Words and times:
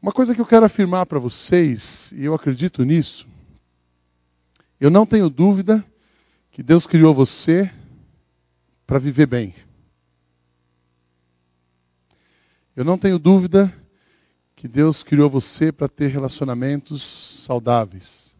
Uma 0.00 0.12
coisa 0.12 0.34
que 0.34 0.40
eu 0.40 0.46
quero 0.46 0.66
afirmar 0.66 1.06
para 1.06 1.18
vocês, 1.18 2.12
e 2.12 2.24
eu 2.24 2.34
acredito 2.34 2.84
nisso, 2.84 3.26
eu 4.78 4.90
não 4.90 5.06
tenho 5.06 5.30
dúvida 5.30 5.84
que 6.50 6.62
Deus 6.62 6.86
criou 6.86 7.14
você 7.14 7.70
para 8.86 8.98
viver 8.98 9.26
bem. 9.26 9.54
Eu 12.74 12.84
não 12.84 12.98
tenho 12.98 13.18
dúvida 13.18 13.72
que 14.54 14.68
Deus 14.68 15.02
criou 15.02 15.30
você 15.30 15.72
para 15.72 15.88
ter 15.88 16.08
relacionamentos 16.08 17.42
saudáveis. 17.46 18.34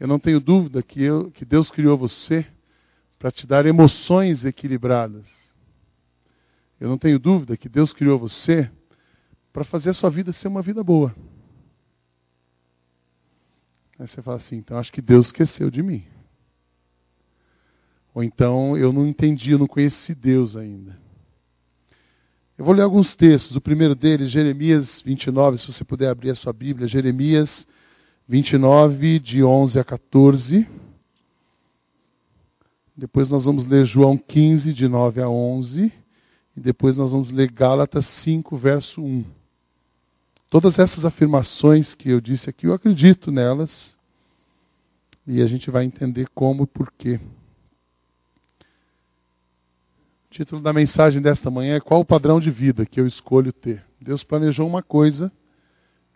Eu 0.00 0.08
não 0.08 0.18
tenho 0.18 0.40
dúvida 0.40 0.82
que, 0.82 1.02
eu, 1.02 1.30
que 1.30 1.44
Deus 1.44 1.70
criou 1.70 1.96
você 1.96 2.46
para 3.18 3.30
te 3.30 3.46
dar 3.46 3.66
emoções 3.66 4.44
equilibradas. 4.44 5.26
Eu 6.80 6.88
não 6.88 6.98
tenho 6.98 7.18
dúvida 7.18 7.56
que 7.56 7.68
Deus 7.68 7.92
criou 7.92 8.18
você 8.18 8.70
para 9.52 9.64
fazer 9.64 9.90
a 9.90 9.94
sua 9.94 10.10
vida 10.10 10.32
ser 10.32 10.48
uma 10.48 10.62
vida 10.62 10.82
boa. 10.82 11.14
Aí 13.98 14.06
você 14.06 14.22
fala 14.22 14.38
assim, 14.38 14.56
então 14.56 14.78
acho 14.78 14.92
que 14.92 15.02
Deus 15.02 15.26
esqueceu 15.26 15.70
de 15.70 15.82
mim. 15.82 16.04
Ou 18.14 18.22
então 18.22 18.76
eu 18.76 18.92
não 18.92 19.06
entendi, 19.06 19.52
eu 19.52 19.58
não 19.58 19.66
conheci 19.66 20.14
Deus 20.14 20.56
ainda. 20.56 20.98
Eu 22.56 22.64
vou 22.64 22.74
ler 22.74 22.82
alguns 22.82 23.16
textos. 23.16 23.56
O 23.56 23.60
primeiro 23.60 23.94
deles, 23.94 24.30
Jeremias 24.30 25.00
29, 25.02 25.58
se 25.58 25.72
você 25.72 25.84
puder 25.84 26.08
abrir 26.08 26.30
a 26.30 26.34
sua 26.34 26.52
Bíblia, 26.52 26.86
Jeremias 26.86 27.66
29, 28.28 29.18
de 29.18 29.42
11 29.42 29.78
a 29.78 29.84
14. 29.84 30.66
Depois 32.96 33.28
nós 33.28 33.44
vamos 33.44 33.66
ler 33.66 33.86
João 33.86 34.18
15, 34.18 34.72
de 34.74 34.86
9 34.86 35.22
a 35.22 35.28
11. 35.28 35.92
E 36.56 36.60
depois 36.60 36.96
nós 36.96 37.12
vamos 37.12 37.30
ler 37.30 37.50
Gálatas 37.50 38.06
5, 38.06 38.56
verso 38.56 39.02
1. 39.02 39.41
Todas 40.52 40.78
essas 40.78 41.06
afirmações 41.06 41.94
que 41.94 42.10
eu 42.10 42.20
disse 42.20 42.50
aqui, 42.50 42.66
eu 42.66 42.74
acredito 42.74 43.32
nelas. 43.32 43.96
E 45.26 45.40
a 45.40 45.46
gente 45.46 45.70
vai 45.70 45.82
entender 45.82 46.28
como 46.34 46.64
e 46.64 46.66
porquê. 46.66 47.18
O 50.26 50.30
título 50.30 50.60
da 50.60 50.70
mensagem 50.70 51.22
desta 51.22 51.50
manhã 51.50 51.76
é 51.76 51.80
Qual 51.80 52.02
o 52.02 52.04
padrão 52.04 52.38
de 52.38 52.50
vida 52.50 52.84
que 52.84 53.00
eu 53.00 53.06
escolho 53.06 53.50
ter? 53.50 53.82
Deus 53.98 54.22
planejou 54.22 54.68
uma 54.68 54.82
coisa 54.82 55.32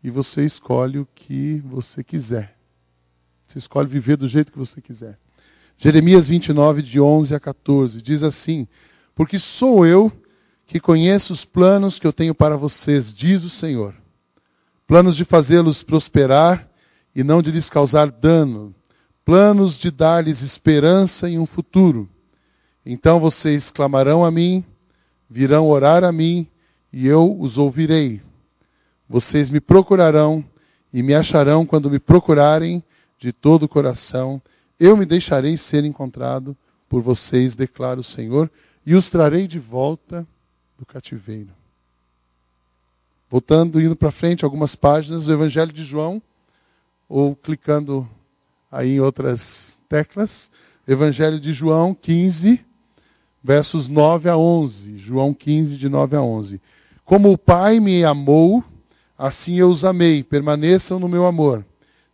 e 0.05 0.11
você 0.11 0.45
escolhe 0.45 0.99
o 0.99 1.09
que 1.15 1.61
você 1.61 2.05
quiser. 2.05 2.59
Você 3.47 3.59
escolhe 3.59 3.89
viver 3.89 4.19
do 4.19 4.29
jeito 4.29 4.53
que 4.53 4.59
você 4.59 4.83
quiser. 4.83 5.19
Jeremias 5.79 6.29
29, 6.29 6.83
de 6.83 7.01
11 7.01 7.35
a 7.35 7.41
14, 7.41 8.03
diz 8.03 8.23
assim: 8.23 8.69
Porque 9.15 9.39
sou 9.39 9.87
eu 9.87 10.13
que 10.67 10.79
conheço 10.79 11.33
os 11.33 11.43
planos 11.43 11.99
que 11.99 12.07
eu 12.07 12.13
tenho 12.13 12.35
para 12.35 12.59
vocês, 12.59 13.15
diz 13.15 13.43
o 13.43 13.49
Senhor 13.49 13.95
planos 14.87 15.17
de 15.17 15.25
fazê-los 15.25 15.83
prosperar 15.83 16.69
e 17.15 17.25
não 17.25 17.43
de 17.43 17.51
lhes 17.51 17.69
causar 17.69 18.11
dano, 18.11 18.75
planos 19.25 19.79
de 19.79 19.91
dar-lhes 19.91 20.43
esperança 20.43 21.29
em 21.29 21.39
um 21.39 21.47
futuro. 21.47 22.09
Então 22.85 23.19
vocês 23.19 23.71
clamarão 23.71 24.25
a 24.25 24.31
mim, 24.31 24.65
virão 25.29 25.67
orar 25.69 26.05
a 26.05 26.13
mim, 26.13 26.47
e 26.93 27.07
eu 27.07 27.37
os 27.41 27.59
ouvirei. 27.59 28.23
Vocês 29.09 29.51
me 29.51 29.61
procurarão 29.61 30.45
e 30.93 31.03
me 31.03 31.15
acharão 31.15 31.67
quando 31.67 31.91
me 31.91 31.99
procurarem 31.99 32.83
de 33.19 33.33
todo 33.33 33.65
o 33.65 33.69
coração. 33.69 34.41
Eu 34.79 34.97
me 34.97 35.05
deixarei 35.05 35.57
ser 35.57 35.85
encontrado 35.85 36.57
por 36.89 37.03
vocês, 37.03 37.55
declara 37.55 37.99
o 37.99 38.05
Senhor, 38.05 38.51
e 38.85 38.95
os 38.95 39.11
trarei 39.11 39.49
de 39.49 39.59
volta 39.59 40.27
do 40.79 40.87
cativeiro. 40.87 41.51
Voltando, 43.29 43.81
indo 43.81 43.97
para 43.97 44.13
frente, 44.13 44.45
algumas 44.45 44.75
páginas 44.75 45.27
do 45.27 45.33
Evangelho 45.33 45.73
de 45.73 45.85
João, 45.85 46.23
ou 47.09 47.35
clicando 47.35 48.09
aí 48.71 48.97
em 48.97 49.01
outras 49.01 49.77
teclas, 49.89 50.51
Evangelho 50.87 51.41
de 51.41 51.53
João 51.53 51.93
15, 51.93 52.61
versos 53.43 53.89
9 53.89 54.29
a 54.29 54.37
11. 54.37 54.99
João 54.99 55.35
15, 55.35 55.77
de 55.77 55.89
9 55.89 56.17
a 56.17 56.23
11. 56.23 56.61
Como 57.05 57.33
o 57.33 57.39
Pai 57.39 57.81
me 57.81 58.05
amou, 58.05 58.63
assim 59.19 59.59
eu 59.59 59.71
os 59.71 59.85
amei, 59.85 60.23
permaneçam 60.23 61.01
no 61.01 61.09
meu 61.09 61.27
amor. 61.27 61.65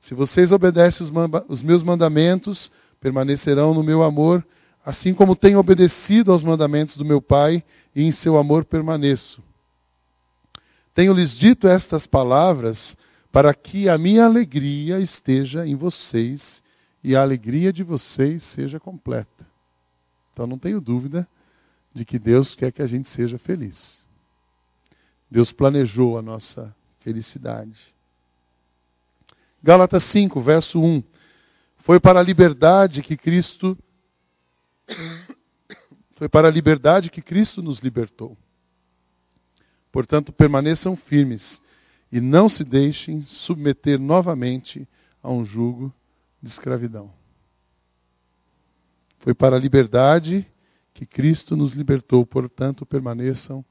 Se 0.01 0.15
vocês 0.15 0.51
obedecem 0.51 1.07
os, 1.49 1.63
meus 1.63 1.83
mandamentos, 1.83 2.73
permanecerão 3.01 3.75
no 3.75 3.83
meu 3.83 4.03
amor, 4.03 4.45
assim 4.85 5.13
como 5.13 5.37
tenho 5.37 5.59
obedecido 5.59 6.33
aos 6.33 6.43
mandamentos 6.43 6.97
do 6.97 7.05
meu 7.05 7.21
Pai, 7.21 7.63
e 7.95 8.03
em 8.03 8.11
seu 8.11 8.39
amor 8.39 8.65
permaneço. 8.65 9.43
Tenho-lhes 10.95 11.31
dito 11.31 11.67
estas 11.67 12.07
palavras 12.07 12.97
para 13.31 13.55
que 13.55 13.89
a 13.89 13.97
minha 13.97 14.25
alegria 14.25 15.01
esteja 15.01 15.67
em 15.67 15.75
vocês 15.75 16.63
e 17.03 17.17
a 17.17 17.23
alegria 17.23 17.73
de 17.73 17.83
vocês 17.83 18.43
seja 18.43 18.79
completa. 18.79 19.47
Então 20.33 20.47
não 20.47 20.59
tenho 20.59 20.81
dúvida 20.81 21.27
de 21.95 22.05
que 22.05 22.19
Deus 22.19 22.55
quer 22.55 22.73
que 22.73 22.83
a 22.83 22.87
gente 22.87 23.09
seja 23.09 23.39
feliz. 23.39 24.03
Deus 25.31 25.51
planejou 25.51 26.19
a 26.19 26.23
nossa 26.23 26.75
felicidade. 27.01 27.79
Gálatas 29.63 30.05
5, 30.05 30.41
verso 30.41 30.81
1. 30.81 31.03
Foi 31.79 31.99
para 31.99 32.21
a 32.21 32.23
liberdade 32.23 33.03
que 33.03 33.17
Cristo 33.17 33.77
foi 36.17 36.29
para 36.29 36.49
a 36.49 36.51
liberdade 36.51 37.11
que 37.11 37.23
Cristo 37.23 37.63
nos 37.63 37.81
libertou. 37.81 38.37
Portanto, 39.93 40.33
permaneçam 40.33 40.97
firmes 40.97 41.61
e 42.11 42.21
não 42.21 42.49
se 42.49 42.65
deixem 42.65 43.23
submeter 43.27 44.01
novamente 44.01 44.89
a 45.23 45.31
um 45.31 45.45
jugo 45.45 45.93
de 46.43 46.49
escravidão. 46.49 47.13
Foi 49.21 49.35
para 49.35 49.55
a 49.55 49.59
liberdade 49.59 50.47
que 50.95 51.05
Cristo 51.05 51.55
nos 51.55 51.75
libertou, 51.75 52.25
portanto, 52.25 52.87
permaneçam 52.87 53.65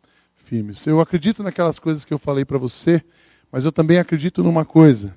firmes. 0.46 0.86
Eu 0.86 1.02
acredito 1.02 1.42
naquelas 1.42 1.80
coisas 1.80 2.06
que 2.06 2.14
eu 2.14 2.20
falei 2.20 2.46
para 2.46 2.58
você, 2.58 3.04
mas 3.52 3.66
eu 3.66 3.72
também 3.72 3.98
acredito 3.98 4.44
numa 4.44 4.64
coisa: 4.64 5.16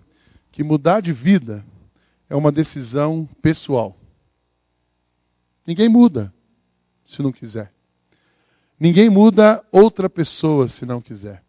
que 0.50 0.64
mudar 0.64 1.00
de 1.00 1.12
vida 1.12 1.64
é 2.30 2.34
uma 2.34 2.50
decisão 2.50 3.28
pessoal. 3.42 3.96
Ninguém 5.66 5.88
muda 5.88 6.32
se 7.06 7.22
não 7.22 7.30
quiser. 7.30 7.73
Ninguém 8.78 9.08
muda 9.08 9.62
outra 9.70 10.10
pessoa 10.10 10.68
se 10.68 10.84
não 10.84 11.00
quiser. 11.00 11.42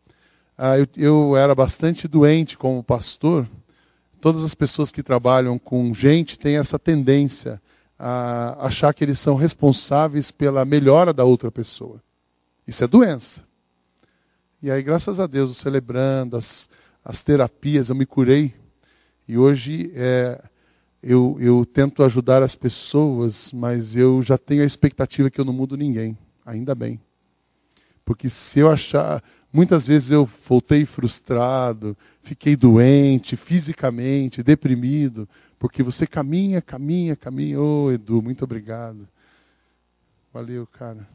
Ah, 0.57 0.77
eu, 0.77 0.87
eu 0.95 1.37
era 1.37 1.53
bastante 1.53 2.07
doente 2.07 2.57
como 2.57 2.83
pastor. 2.83 3.47
Todas 4.21 4.43
as 4.43 4.53
pessoas 4.53 4.91
que 4.91 5.03
trabalham 5.03 5.59
com 5.59 5.93
gente 5.93 6.39
têm 6.39 6.57
essa 6.57 6.79
tendência 6.79 7.61
a 7.97 8.67
achar 8.67 8.93
que 8.93 9.03
eles 9.03 9.19
são 9.19 9.35
responsáveis 9.35 10.31
pela 10.31 10.65
melhora 10.65 11.13
da 11.13 11.23
outra 11.23 11.51
pessoa. 11.51 12.01
Isso 12.67 12.83
é 12.83 12.87
doença. 12.87 13.43
E 14.61 14.71
aí, 14.71 14.81
graças 14.81 15.19
a 15.19 15.27
Deus, 15.27 15.57
celebrando 15.57 16.37
as, 16.37 16.69
as 17.03 17.21
terapias, 17.21 17.89
eu 17.89 17.95
me 17.95 18.05
curei. 18.05 18.53
E 19.27 19.37
hoje 19.37 19.91
é, 19.93 20.41
eu, 21.01 21.37
eu 21.39 21.65
tento 21.65 22.03
ajudar 22.03 22.41
as 22.41 22.55
pessoas, 22.55 23.51
mas 23.51 23.95
eu 23.95 24.23
já 24.23 24.37
tenho 24.37 24.63
a 24.63 24.65
expectativa 24.65 25.29
que 25.29 25.39
eu 25.39 25.45
não 25.45 25.53
mudo 25.53 25.77
ninguém. 25.77 26.17
Ainda 26.45 26.73
bem. 26.73 26.99
Porque 28.05 28.29
se 28.29 28.59
eu 28.59 28.69
achar. 28.69 29.21
Muitas 29.51 29.87
vezes 29.87 30.11
eu 30.11 30.29
voltei 30.47 30.85
frustrado, 30.85 31.97
fiquei 32.23 32.55
doente 32.57 33.37
fisicamente, 33.37 34.43
deprimido, 34.43 35.27
porque 35.57 35.81
você 35.81 36.05
caminha, 36.05 36.61
caminha, 36.61 37.15
caminha. 37.15 37.59
Ô, 37.59 37.85
oh, 37.85 37.91
Edu, 37.91 38.21
muito 38.21 38.43
obrigado. 38.43 39.07
Valeu, 40.33 40.67
cara. 40.67 41.07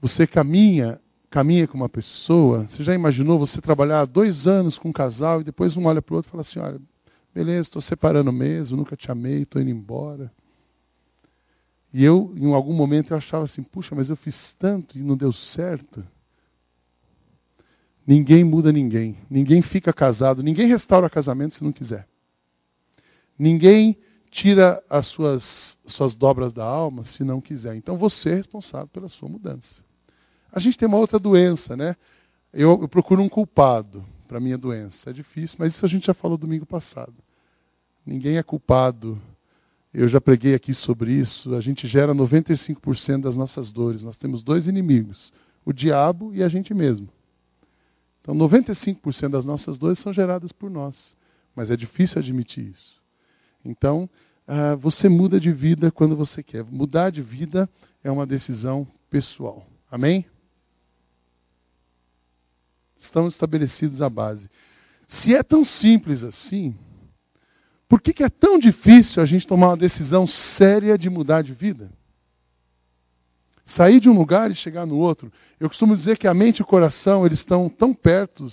Você 0.00 0.26
caminha, 0.26 0.98
caminha 1.28 1.68
com 1.68 1.76
uma 1.76 1.88
pessoa. 1.90 2.66
Você 2.66 2.82
já 2.82 2.94
imaginou 2.94 3.38
você 3.38 3.60
trabalhar 3.60 4.06
dois 4.06 4.46
anos 4.46 4.78
com 4.78 4.88
um 4.88 4.92
casal 4.92 5.42
e 5.42 5.44
depois 5.44 5.76
um 5.76 5.84
olha 5.84 6.00
para 6.00 6.14
o 6.14 6.16
outro 6.16 6.30
e 6.30 6.32
fala 6.32 6.40
assim: 6.40 6.58
olha, 6.58 6.80
beleza, 7.34 7.68
estou 7.68 7.82
separando 7.82 8.32
mesmo, 8.32 8.78
nunca 8.78 8.96
te 8.96 9.10
amei, 9.10 9.42
estou 9.42 9.60
indo 9.60 9.70
embora. 9.70 10.32
E 11.92 12.04
eu, 12.04 12.32
em 12.36 12.52
algum 12.52 12.72
momento, 12.72 13.12
eu 13.12 13.16
achava 13.16 13.44
assim, 13.44 13.62
puxa, 13.62 13.94
mas 13.94 14.08
eu 14.08 14.16
fiz 14.16 14.54
tanto 14.58 14.96
e 14.96 15.02
não 15.02 15.16
deu 15.16 15.32
certo. 15.32 16.04
Ninguém 18.06 18.44
muda 18.44 18.72
ninguém. 18.72 19.16
Ninguém 19.28 19.60
fica 19.62 19.92
casado. 19.92 20.42
Ninguém 20.42 20.68
restaura 20.68 21.10
casamento 21.10 21.56
se 21.56 21.64
não 21.64 21.72
quiser. 21.72 22.06
Ninguém 23.38 23.96
tira 24.30 24.82
as 24.88 25.06
suas, 25.06 25.78
suas 25.86 26.14
dobras 26.14 26.52
da 26.52 26.64
alma 26.64 27.04
se 27.04 27.24
não 27.24 27.40
quiser. 27.40 27.74
Então 27.74 27.96
você 27.96 28.30
é 28.30 28.34
responsável 28.36 28.86
pela 28.88 29.08
sua 29.08 29.28
mudança. 29.28 29.82
A 30.52 30.60
gente 30.60 30.78
tem 30.78 30.86
uma 30.86 30.98
outra 30.98 31.18
doença, 31.18 31.76
né? 31.76 31.96
Eu, 32.52 32.80
eu 32.82 32.88
procuro 32.88 33.22
um 33.22 33.28
culpado 33.28 34.04
para 34.26 34.40
minha 34.40 34.58
doença. 34.58 35.10
É 35.10 35.12
difícil, 35.12 35.56
mas 35.58 35.74
isso 35.74 35.84
a 35.84 35.88
gente 35.88 36.06
já 36.06 36.14
falou 36.14 36.38
domingo 36.38 36.66
passado. 36.66 37.14
Ninguém 38.06 38.36
é 38.36 38.42
culpado 38.42 39.20
eu 39.92 40.08
já 40.08 40.20
preguei 40.20 40.54
aqui 40.54 40.72
sobre 40.72 41.12
isso. 41.12 41.54
A 41.54 41.60
gente 41.60 41.88
gera 41.88 42.14
95% 42.14 43.22
das 43.22 43.36
nossas 43.36 43.72
dores. 43.72 44.02
Nós 44.02 44.16
temos 44.16 44.42
dois 44.42 44.68
inimigos: 44.68 45.32
o 45.64 45.72
diabo 45.72 46.34
e 46.34 46.42
a 46.42 46.48
gente 46.48 46.72
mesmo. 46.72 47.08
Então, 48.20 48.34
95% 48.34 49.30
das 49.30 49.44
nossas 49.44 49.78
dores 49.78 49.98
são 49.98 50.12
geradas 50.12 50.52
por 50.52 50.70
nós, 50.70 51.16
mas 51.56 51.70
é 51.70 51.76
difícil 51.76 52.18
admitir 52.18 52.70
isso. 52.70 53.00
Então, 53.64 54.08
uh, 54.46 54.76
você 54.76 55.08
muda 55.08 55.40
de 55.40 55.50
vida 55.50 55.90
quando 55.90 56.14
você 56.14 56.42
quer. 56.42 56.62
Mudar 56.64 57.10
de 57.10 57.22
vida 57.22 57.68
é 58.04 58.10
uma 58.10 58.26
decisão 58.26 58.86
pessoal. 59.08 59.66
Amém? 59.90 60.26
Estamos 62.98 63.34
estabelecidos 63.34 64.02
a 64.02 64.10
base. 64.10 64.48
Se 65.08 65.34
é 65.34 65.42
tão 65.42 65.64
simples 65.64 66.22
assim, 66.22 66.76
por 67.90 68.00
que, 68.00 68.12
que 68.12 68.22
é 68.22 68.28
tão 68.28 68.56
difícil 68.56 69.20
a 69.20 69.26
gente 69.26 69.48
tomar 69.48 69.70
uma 69.70 69.76
decisão 69.76 70.24
séria 70.24 70.96
de 70.96 71.10
mudar 71.10 71.42
de 71.42 71.52
vida? 71.52 71.90
Sair 73.66 73.98
de 73.98 74.08
um 74.08 74.16
lugar 74.16 74.48
e 74.48 74.54
chegar 74.54 74.86
no 74.86 74.96
outro. 74.96 75.32
Eu 75.58 75.68
costumo 75.68 75.96
dizer 75.96 76.16
que 76.16 76.28
a 76.28 76.32
mente 76.32 76.58
e 76.58 76.62
o 76.62 76.66
coração, 76.66 77.26
eles 77.26 77.40
estão 77.40 77.68
tão 77.68 77.92
perto, 77.92 78.46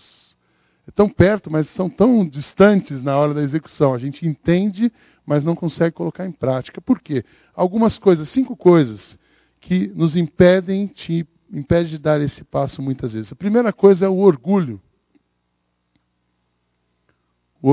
tão 0.96 1.08
perto, 1.08 1.52
mas 1.52 1.70
são 1.70 1.88
tão 1.88 2.28
distantes 2.28 3.04
na 3.04 3.16
hora 3.16 3.36
da 3.36 3.44
execução. 3.44 3.94
A 3.94 4.00
gente 4.00 4.28
entende, 4.28 4.92
mas 5.24 5.44
não 5.44 5.54
consegue 5.54 5.94
colocar 5.94 6.26
em 6.26 6.32
prática. 6.32 6.82
Por 6.82 7.00
quê? 7.00 7.24
Algumas 7.54 8.00
coisas, 8.00 8.28
cinco 8.30 8.58
coisas, 8.58 9.20
que 9.62 9.88
nos 9.90 10.16
impedem, 10.16 10.88
te 10.88 11.28
impede 11.54 11.92
de 11.92 12.00
dar 12.00 12.20
esse 12.22 12.44
passo 12.44 12.82
muitas 12.82 13.14
vezes. 13.14 13.32
A 13.32 13.36
primeira 13.36 13.72
coisa 13.72 14.08
é 14.08 14.10
o 14.10 14.18
orgulho. 14.18 14.82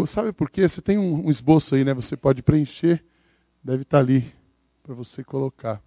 Sabe 0.07 0.33
por 0.33 0.51
quê? 0.51 0.69
Você 0.69 0.81
tem 0.81 0.99
um, 0.99 1.29
esboço 1.31 1.75
aí, 1.75 1.85
né? 1.85 1.93
Você 1.93 2.17
pode 2.17 2.43
preencher, 2.43 3.05
deve 3.63 3.83
estar 3.83 3.99
ali 3.99 4.33
para 4.83 4.95
você 4.95 5.23
colocar. 5.23 5.83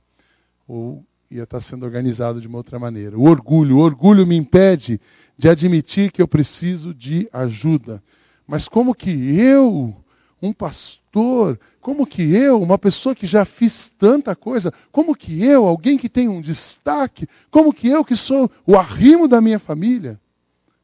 Ou 0.67 1.03
ia 1.29 1.43
estar 1.43 1.61
sendo 1.61 1.83
organizado 1.83 2.39
de 2.39 2.47
uma 2.47 2.57
outra 2.57 2.79
maneira. 2.79 3.17
O 3.17 3.23
orgulho, 3.23 3.77
o 3.77 3.79
orgulho 3.79 4.25
me 4.25 4.35
impede 4.35 5.01
de 5.37 5.49
admitir 5.49 6.11
que 6.11 6.21
eu 6.21 6.27
preciso 6.27 6.93
de 6.93 7.27
ajuda. 7.33 8.01
Mas 8.47 8.67
como 8.67 8.95
que 8.95 9.09
eu, 9.09 9.95
um 10.41 10.53
pastor, 10.53 11.59
como 11.81 12.07
que 12.07 12.21
eu, 12.21 12.61
uma 12.61 12.77
pessoa 12.77 13.15
que 13.15 13.27
já 13.27 13.43
fiz 13.43 13.89
tanta 13.97 14.35
coisa, 14.35 14.71
como 14.91 15.15
que 15.15 15.43
eu, 15.43 15.65
alguém 15.65 15.97
que 15.97 16.07
tem 16.07 16.29
um 16.29 16.39
destaque, 16.39 17.27
como 17.51 17.73
que 17.73 17.87
eu 17.87 18.05
que 18.05 18.15
sou 18.15 18.49
o 18.65 18.77
arrimo 18.77 19.27
da 19.27 19.41
minha 19.41 19.59
família, 19.59 20.19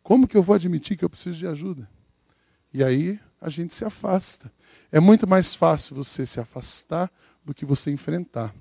como 0.02 0.28
que 0.28 0.36
eu 0.36 0.44
vou 0.44 0.56
admitir 0.56 0.98
que 0.98 1.06
eu 1.06 1.10
preciso 1.10 1.38
de 1.38 1.48
ajuda? 1.48 1.88
E 2.74 2.84
aí 2.84 3.20
a 3.40 3.50
gente 3.50 3.76
se 3.76 3.86
afasta. 3.86 4.52
É 4.92 5.00
muito 5.00 5.28
mais 5.28 5.54
fácil 5.54 5.96
você 5.96 6.26
se 6.26 6.40
afastar 6.40 7.12
do 7.46 7.54
que 7.54 7.66
você 7.66 7.92
enfrentar. 7.92 8.54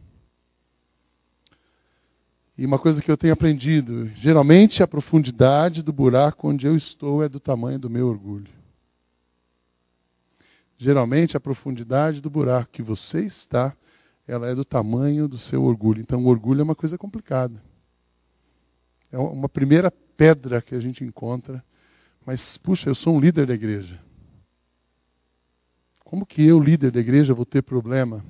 E 2.56 2.66
uma 2.66 2.78
coisa 2.78 3.00
que 3.00 3.10
eu 3.10 3.16
tenho 3.16 3.32
aprendido, 3.32 4.08
geralmente 4.16 4.82
a 4.82 4.86
profundidade 4.86 5.82
do 5.82 5.92
buraco 5.92 6.48
onde 6.48 6.66
eu 6.66 6.76
estou 6.76 7.22
é 7.22 7.28
do 7.28 7.40
tamanho 7.40 7.78
do 7.78 7.88
meu 7.88 8.06
orgulho. 8.06 8.50
Geralmente 10.76 11.36
a 11.36 11.40
profundidade 11.40 12.20
do 12.20 12.28
buraco 12.28 12.70
que 12.72 12.82
você 12.82 13.24
está, 13.24 13.74
ela 14.26 14.48
é 14.48 14.54
do 14.54 14.64
tamanho 14.64 15.26
do 15.26 15.38
seu 15.38 15.62
orgulho. 15.62 16.00
Então 16.00 16.22
o 16.24 16.28
orgulho 16.28 16.60
é 16.60 16.64
uma 16.64 16.74
coisa 16.74 16.98
complicada. 16.98 17.62
É 19.10 19.18
uma 19.18 19.48
primeira 19.48 19.90
pedra 19.90 20.60
que 20.60 20.74
a 20.74 20.80
gente 20.80 21.04
encontra. 21.04 21.64
Mas, 22.24 22.56
puxa, 22.58 22.88
eu 22.88 22.94
sou 22.94 23.16
um 23.16 23.20
líder 23.20 23.46
da 23.46 23.54
igreja. 23.54 24.00
Como 26.04 26.24
que 26.26 26.42
eu, 26.42 26.62
líder 26.62 26.90
da 26.90 27.00
igreja, 27.00 27.34
vou 27.34 27.46
ter 27.46 27.62
problema? 27.62 28.24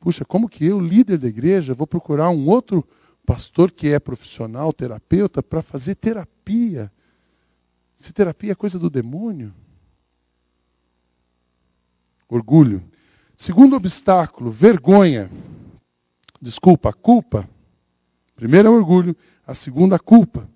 Puxa, 0.00 0.24
como 0.24 0.48
que 0.48 0.64
eu, 0.64 0.78
líder 0.80 1.18
da 1.18 1.28
igreja, 1.28 1.74
vou 1.74 1.86
procurar 1.86 2.28
um 2.30 2.48
outro 2.48 2.86
pastor 3.24 3.70
que 3.70 3.88
é 3.88 3.98
profissional, 3.98 4.72
terapeuta, 4.72 5.42
para 5.42 5.62
fazer 5.62 5.94
terapia? 5.94 6.92
Se 7.98 8.12
terapia 8.12 8.52
é 8.52 8.54
coisa 8.54 8.78
do 8.78 8.90
demônio? 8.90 9.54
Orgulho. 12.28 12.82
Segundo 13.36 13.76
obstáculo, 13.76 14.50
vergonha. 14.50 15.30
Desculpa, 16.40 16.92
culpa. 16.92 17.48
Primeiro 18.36 18.68
é 18.68 18.70
orgulho, 18.70 19.16
a 19.46 19.54
segunda, 19.54 19.98
culpa. 19.98 20.48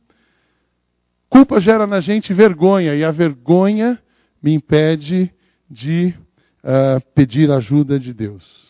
Culpa 1.29 1.61
gera 1.61 1.87
na 1.87 2.01
gente 2.01 2.33
vergonha, 2.33 2.95
e 2.95 3.05
a 3.05 3.11
vergonha 3.11 4.03
me 4.43 4.55
impede 4.55 5.33
de 5.71 6.15
uh, 6.63 7.01
pedir 7.15 7.51
ajuda 7.51 7.99
de 7.99 8.15
Deus. 8.15 8.69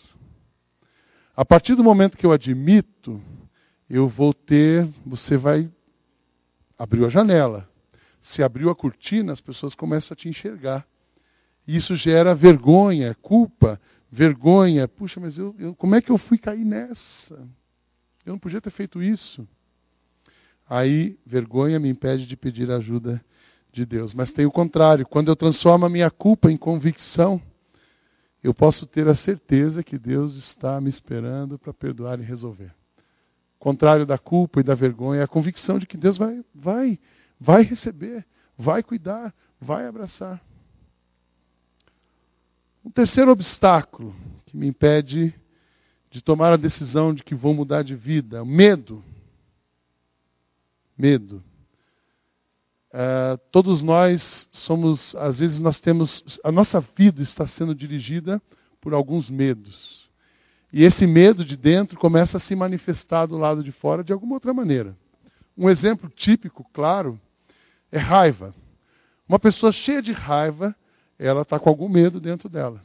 A 1.37 1.45
partir 1.45 1.75
do 1.75 1.85
momento 1.85 2.17
que 2.17 2.27
eu 2.27 2.33
admito, 2.33 3.23
eu 3.89 4.09
vou 4.09 4.35
ter, 4.35 4.89
você 5.07 5.37
vai 5.37 5.71
abriu 6.79 7.07
a 7.07 7.09
janela. 7.09 7.69
Se 8.21 8.43
abriu 8.43 8.71
a 8.71 8.75
cortina, 8.75 9.33
as 9.33 9.41
pessoas 9.41 9.75
começam 9.75 10.15
a 10.15 10.17
te 10.17 10.29
enxergar. 10.29 10.87
E 11.67 11.77
isso 11.77 11.97
gera 11.97 12.35
vergonha, 12.35 13.15
culpa, 13.21 13.81
vergonha. 14.11 14.87
Puxa, 14.87 15.21
mas 15.21 15.37
eu, 15.37 15.55
eu, 15.59 15.75
como 15.75 15.95
é 15.95 16.01
que 16.01 16.11
eu 16.11 16.19
fui 16.19 16.39
cair 16.39 16.65
nessa? 16.65 17.35
Eu 18.25 18.33
não 18.33 18.39
podia 18.39 18.61
ter 18.61 18.71
feito 18.71 19.03
isso. 19.03 19.47
Aí, 20.69 21.19
vergonha 21.25 21.79
me 21.79 21.89
impede 21.89 22.27
de 22.27 22.37
pedir 22.37 22.71
ajuda 22.71 23.25
de 23.73 23.87
Deus. 23.87 24.13
Mas 24.13 24.31
tem 24.31 24.45
o 24.45 24.51
contrário. 24.51 25.07
Quando 25.07 25.29
eu 25.29 25.37
transformo 25.37 25.87
a 25.87 25.89
minha 25.89 26.11
culpa 26.11 26.51
em 26.51 26.57
convicção, 26.57 27.41
eu 28.43 28.55
posso 28.55 28.87
ter 28.87 29.09
a 29.09 29.15
certeza 29.15 29.83
que 29.83 29.99
Deus 29.99 30.37
está 30.37 30.81
me 30.81 30.89
esperando 30.89 31.59
para 31.59 31.73
perdoar 31.73 32.21
e 32.21 32.23
resolver. 32.23 32.73
Contrário 33.59 34.07
da 34.07 34.19
culpa 34.19 34.61
e 34.61 34.63
da 34.63 34.75
vergonha, 34.75 35.21
é 35.21 35.25
a 35.25 35.29
convicção 35.29 35.79
de 35.79 35.87
que 35.87 35.97
Deus 35.97 36.17
vai, 36.17 36.45
vai, 36.55 36.99
vai 37.41 37.63
receber, 37.63 38.25
vai 38.57 38.83
cuidar, 38.83 39.35
vai 39.61 39.87
abraçar. 39.87 40.41
Um 42.85 42.91
terceiro 42.91 43.33
obstáculo 43.33 44.15
que 44.47 44.57
me 44.57 44.69
impede 44.69 45.35
de 46.11 46.23
tomar 46.23 46.53
a 46.53 46.57
decisão 46.57 47.13
de 47.13 47.23
que 47.25 47.35
vou 47.35 47.53
mudar 47.53 47.83
de 47.83 47.95
vida, 47.95 48.45
medo. 48.45 49.03
Medo. 50.99 51.43
Uh, 52.89 53.39
todos 53.53 53.83
nós 53.83 54.49
somos, 54.51 55.15
às 55.17 55.39
vezes 55.39 55.61
nós 55.61 55.79
temos, 55.79 56.41
a 56.43 56.51
nossa 56.51 56.81
vida 56.97 57.23
está 57.23 57.47
sendo 57.47 57.75
dirigida 57.75 58.43
por 58.81 58.93
alguns 58.93 59.31
medos. 59.31 60.09
E 60.73 60.83
esse 60.85 61.07
medo 61.07 61.45
de 61.45 61.57
dentro 61.57 61.99
começa 61.99 62.37
a 62.39 62.41
se 62.41 62.55
manifestar 62.57 63.27
do 63.27 63.39
lado 63.39 63.63
de 63.63 63.73
fora 63.73 64.03
de 64.03 64.13
alguma 64.13 64.35
outra 64.35 64.53
maneira. 64.53 64.97
Um 65.57 65.69
exemplo 65.69 66.11
típico, 66.11 66.65
claro, 66.73 67.21
é 67.91 67.99
raiva. 67.99 68.55
Uma 69.29 69.39
pessoa 69.39 69.73
cheia 69.73 70.01
de 70.01 70.13
raiva, 70.13 70.75
ela 71.19 71.43
está 71.43 71.59
com 71.59 71.69
algum 71.69 71.89
medo 71.89 72.21
dentro 72.21 72.49
dela. 72.49 72.83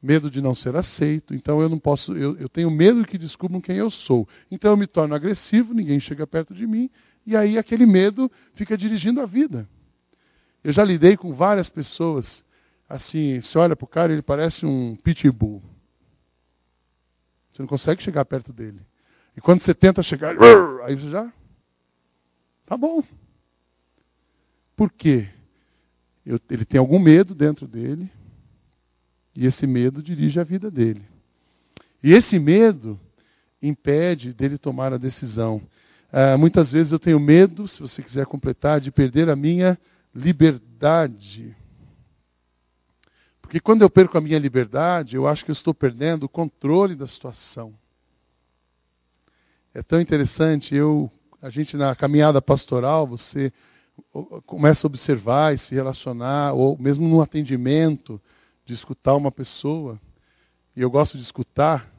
Medo 0.00 0.30
de 0.30 0.40
não 0.40 0.54
ser 0.54 0.76
aceito, 0.76 1.34
então 1.34 1.60
eu 1.60 1.68
não 1.68 1.78
posso, 1.78 2.16
eu, 2.16 2.36
eu 2.36 2.48
tenho 2.48 2.70
medo 2.70 3.04
que 3.04 3.18
descubram 3.18 3.60
quem 3.60 3.76
eu 3.76 3.90
sou. 3.90 4.28
Então 4.50 4.70
eu 4.70 4.76
me 4.76 4.86
torno 4.86 5.14
agressivo, 5.14 5.74
ninguém 5.74 5.98
chega 5.98 6.26
perto 6.26 6.54
de 6.54 6.66
mim, 6.66 6.88
e 7.26 7.36
aí 7.36 7.58
aquele 7.58 7.84
medo 7.84 8.30
fica 8.54 8.76
dirigindo 8.76 9.20
a 9.20 9.26
vida. 9.26 9.68
Eu 10.62 10.72
já 10.72 10.84
lidei 10.84 11.16
com 11.16 11.34
várias 11.34 11.68
pessoas, 11.68 12.44
assim, 12.88 13.40
você 13.40 13.58
olha 13.58 13.74
para 13.74 13.84
o 13.84 13.88
cara, 13.88 14.12
ele 14.12 14.22
parece 14.22 14.64
um 14.64 14.94
pitbull. 14.96 15.62
Você 17.52 17.62
não 17.62 17.68
consegue 17.68 18.02
chegar 18.02 18.24
perto 18.24 18.52
dele. 18.52 18.80
E 19.36 19.40
quando 19.40 19.62
você 19.62 19.74
tenta 19.74 20.02
chegar, 20.02 20.36
aí 20.84 20.94
você 20.94 21.10
já. 21.10 21.32
Tá 22.64 22.76
bom. 22.76 23.02
Por 24.76 24.92
quê? 24.92 25.28
Eu, 26.24 26.40
ele 26.50 26.64
tem 26.64 26.78
algum 26.78 26.98
medo 26.98 27.34
dentro 27.34 27.66
dele, 27.66 28.10
e 29.38 29.46
esse 29.46 29.68
medo 29.68 30.02
dirige 30.02 30.40
a 30.40 30.42
vida 30.42 30.68
dele. 30.68 31.04
E 32.02 32.12
esse 32.12 32.40
medo 32.40 32.98
impede 33.62 34.32
dele 34.32 34.58
tomar 34.58 34.92
a 34.92 34.98
decisão. 34.98 35.62
Uh, 36.12 36.36
muitas 36.36 36.72
vezes 36.72 36.90
eu 36.92 36.98
tenho 36.98 37.20
medo, 37.20 37.68
se 37.68 37.80
você 37.80 38.02
quiser 38.02 38.26
completar, 38.26 38.80
de 38.80 38.90
perder 38.90 39.30
a 39.30 39.36
minha 39.36 39.78
liberdade. 40.12 41.56
Porque 43.40 43.60
quando 43.60 43.82
eu 43.82 43.88
perco 43.88 44.18
a 44.18 44.20
minha 44.20 44.40
liberdade, 44.40 45.14
eu 45.14 45.28
acho 45.28 45.44
que 45.44 45.52
eu 45.52 45.54
estou 45.54 45.72
perdendo 45.72 46.24
o 46.24 46.28
controle 46.28 46.96
da 46.96 47.06
situação. 47.06 47.72
É 49.72 49.84
tão 49.84 50.00
interessante, 50.00 50.74
eu, 50.74 51.08
a 51.40 51.48
gente 51.48 51.76
na 51.76 51.94
caminhada 51.94 52.42
pastoral, 52.42 53.06
você 53.06 53.52
começa 54.44 54.84
a 54.84 54.88
observar 54.88 55.54
e 55.54 55.58
se 55.58 55.76
relacionar, 55.76 56.54
ou 56.54 56.76
mesmo 56.76 57.06
no 57.06 57.22
atendimento, 57.22 58.20
de 58.68 58.74
escutar 58.74 59.16
uma 59.16 59.32
pessoa. 59.32 59.98
E 60.76 60.82
eu 60.82 60.90
gosto 60.90 61.16
de 61.16 61.22
escutar, 61.22 61.90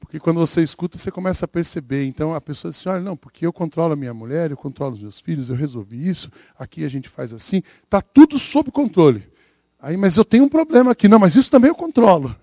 porque 0.00 0.18
quando 0.18 0.40
você 0.40 0.60
escuta, 0.60 0.98
você 0.98 1.08
começa 1.08 1.44
a 1.44 1.48
perceber. 1.48 2.04
Então 2.04 2.34
a 2.34 2.40
pessoa 2.40 2.72
diz 2.72 2.80
assim: 2.80 2.88
olha, 2.88 3.00
não, 3.00 3.16
porque 3.16 3.46
eu 3.46 3.52
controlo 3.52 3.92
a 3.92 3.96
minha 3.96 4.12
mulher, 4.12 4.50
eu 4.50 4.56
controlo 4.56 4.94
os 4.94 5.00
meus 5.00 5.20
filhos, 5.20 5.48
eu 5.48 5.54
resolvi 5.54 6.08
isso, 6.08 6.28
aqui 6.58 6.84
a 6.84 6.88
gente 6.88 7.08
faz 7.08 7.32
assim, 7.32 7.62
está 7.84 8.02
tudo 8.02 8.40
sob 8.40 8.72
controle. 8.72 9.24
Aí, 9.78 9.96
mas 9.96 10.16
eu 10.16 10.24
tenho 10.24 10.42
um 10.42 10.48
problema 10.48 10.90
aqui, 10.90 11.06
não, 11.06 11.20
mas 11.20 11.36
isso 11.36 11.48
também 11.48 11.68
eu 11.68 11.76
controlo. 11.76 12.34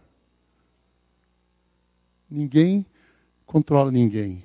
Ninguém 2.32 2.86
controla 3.46 3.92
ninguém. 3.92 4.45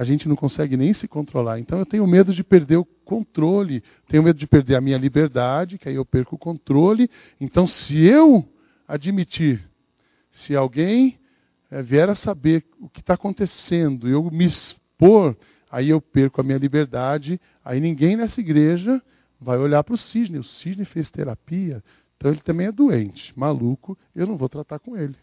A 0.00 0.04
gente 0.04 0.26
não 0.26 0.34
consegue 0.34 0.78
nem 0.78 0.94
se 0.94 1.06
controlar. 1.06 1.58
Então 1.58 1.78
eu 1.78 1.84
tenho 1.84 2.06
medo 2.06 2.32
de 2.32 2.42
perder 2.42 2.78
o 2.78 2.86
controle, 2.86 3.84
tenho 4.08 4.22
medo 4.22 4.38
de 4.38 4.46
perder 4.46 4.76
a 4.76 4.80
minha 4.80 4.96
liberdade, 4.96 5.76
que 5.76 5.90
aí 5.90 5.94
eu 5.94 6.06
perco 6.06 6.36
o 6.36 6.38
controle. 6.38 7.10
Então, 7.38 7.66
se 7.66 8.06
eu 8.06 8.48
admitir, 8.88 9.62
se 10.30 10.56
alguém 10.56 11.18
é, 11.70 11.82
vier 11.82 12.08
a 12.08 12.14
saber 12.14 12.64
o 12.80 12.88
que 12.88 13.00
está 13.00 13.12
acontecendo, 13.12 14.08
eu 14.08 14.30
me 14.30 14.46
expor, 14.46 15.36
aí 15.70 15.90
eu 15.90 16.00
perco 16.00 16.40
a 16.40 16.44
minha 16.44 16.56
liberdade, 16.56 17.38
aí 17.62 17.78
ninguém 17.78 18.16
nessa 18.16 18.40
igreja 18.40 19.02
vai 19.38 19.58
olhar 19.58 19.84
para 19.84 19.96
o 19.96 19.98
cisne. 19.98 20.38
O 20.38 20.44
cisne 20.44 20.86
fez 20.86 21.10
terapia, 21.10 21.84
então 22.16 22.30
ele 22.30 22.40
também 22.40 22.68
é 22.68 22.72
doente, 22.72 23.38
maluco, 23.38 23.98
eu 24.16 24.26
não 24.26 24.38
vou 24.38 24.48
tratar 24.48 24.78
com 24.78 24.96
ele. 24.96 25.16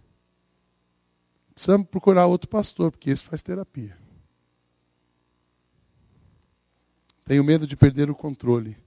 Precisamos 1.55 1.87
procurar 1.87 2.27
outro 2.27 2.47
pastor, 2.47 2.91
porque 2.91 3.09
esse 3.09 3.23
faz 3.23 3.41
terapia. 3.41 4.05
Tenho 7.27 7.43
medo 7.43 7.67
de 7.67 7.75
perder 7.75 8.09
o 8.09 8.15
controle. 8.15 8.77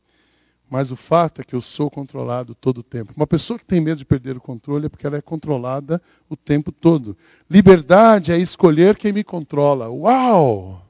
Mas 0.69 0.91
o 0.91 0.97
fato 0.97 1.41
é 1.41 1.45
que 1.45 1.55
eu 1.55 1.61
sou 1.61 1.91
controlado 1.91 2.55
todo 2.55 2.79
o 2.79 2.83
tempo. 2.83 3.13
Uma 3.15 3.27
pessoa 3.27 3.59
que 3.59 3.65
tem 3.65 3.81
medo 3.81 3.99
de 3.99 4.05
perder 4.05 4.37
o 4.37 4.41
controle 4.41 4.87
é 4.87 4.89
porque 4.89 5.07
ela 5.07 5.19
é 5.19 5.21
controlada 5.21 6.01
o 6.29 6.37
tempo 6.37 6.73
todo. 6.73 7.17
Liberdade 7.51 8.33
é 8.33 8.39
escolher 8.39 8.97
quem 8.97 9.13
me 9.13 9.23
controla. 9.23 9.91
Uau! 9.91 10.87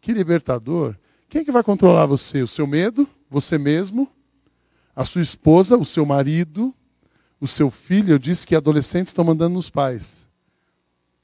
Que 0.00 0.12
libertador! 0.12 0.96
Quem 1.28 1.42
é 1.42 1.44
que 1.44 1.52
vai 1.52 1.62
controlar 1.62 2.06
você? 2.06 2.40
O 2.40 2.48
seu 2.48 2.66
medo? 2.66 3.06
Você 3.28 3.58
mesmo? 3.58 4.08
A 4.96 5.04
sua 5.04 5.20
esposa? 5.20 5.76
O 5.76 5.84
seu 5.84 6.06
marido? 6.06 6.74
O 7.38 7.46
seu 7.46 7.70
filho? 7.70 8.14
Eu 8.14 8.18
disse 8.18 8.46
que 8.46 8.56
adolescentes 8.56 9.10
estão 9.10 9.24
mandando 9.24 9.54
nos 9.54 9.68
pais. 9.68 10.26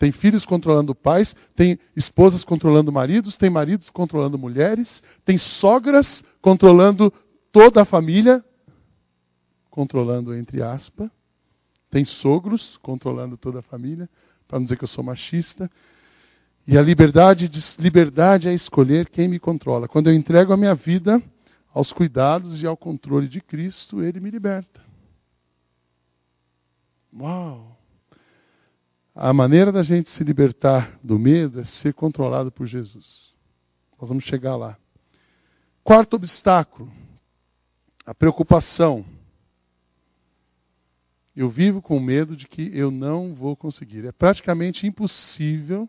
Tem 0.05 0.13
filhos 0.13 0.45
controlando 0.45 0.95
pais, 0.95 1.35
tem 1.57 1.79
esposas 1.97 2.45
controlando 2.45 2.93
maridos, 2.93 3.39
tem 3.39 3.49
maridos 3.49 3.89
controlando 3.89 4.37
mulheres, 4.37 5.03
tem 5.25 5.39
sogras 5.39 6.23
controlando 6.43 7.11
toda 7.51 7.81
a 7.81 7.85
família, 7.87 8.45
controlando 9.71 10.35
entre 10.35 10.63
aspas. 10.63 11.09
Tem 11.91 12.05
sogros 12.05 12.77
controlando 12.83 13.39
toda 13.39 13.61
a 13.61 13.63
família, 13.63 14.07
para 14.47 14.59
não 14.59 14.65
dizer 14.65 14.77
que 14.77 14.85
eu 14.85 14.89
sou 14.89 15.03
machista. 15.03 15.71
E 16.67 16.77
a 16.77 16.83
liberdade, 16.83 17.51
liberdade 17.79 18.47
é 18.47 18.53
escolher 18.53 19.09
quem 19.09 19.27
me 19.27 19.39
controla. 19.39 19.89
Quando 19.89 20.11
eu 20.11 20.15
entrego 20.15 20.53
a 20.53 20.57
minha 20.59 20.75
vida 20.75 21.19
aos 21.73 21.95
cuidados 21.95 22.63
e 22.63 22.67
ao 22.67 22.77
controle 22.77 23.27
de 23.27 23.41
Cristo, 23.41 24.03
Ele 24.03 24.21
me 24.21 24.29
liberta. 24.29 24.83
Uau! 27.19 27.84
A 29.15 29.33
maneira 29.33 29.71
da 29.71 29.85
gente 29.85 30.11
se 30.11 30.25
libertar 30.25 30.99
do 31.01 31.17
medo 31.17 31.61
é 31.61 31.65
ser 31.65 31.95
controlado 31.95 32.51
por 32.51 32.67
Jesus. 32.67 33.33
Nós 34.01 34.09
vamos 34.09 34.25
chegar 34.25 34.57
lá. 34.57 34.77
Quarto 35.85 36.15
obstáculo: 36.15 36.91
a 38.05 38.13
preocupação. 38.13 39.05
Eu 41.37 41.49
vivo 41.49 41.81
com 41.81 41.99
medo 42.01 42.37
de 42.37 42.49
que 42.49 42.71
eu 42.77 42.91
não 42.91 43.35
vou 43.35 43.57
conseguir. 43.57 44.05
É 44.05 44.13
praticamente 44.13 44.87
impossível 44.87 45.89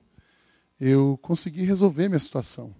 eu 0.79 1.19
conseguir 1.21 1.65
resolver 1.65 2.07
minha 2.07 2.19
situação. 2.19 2.75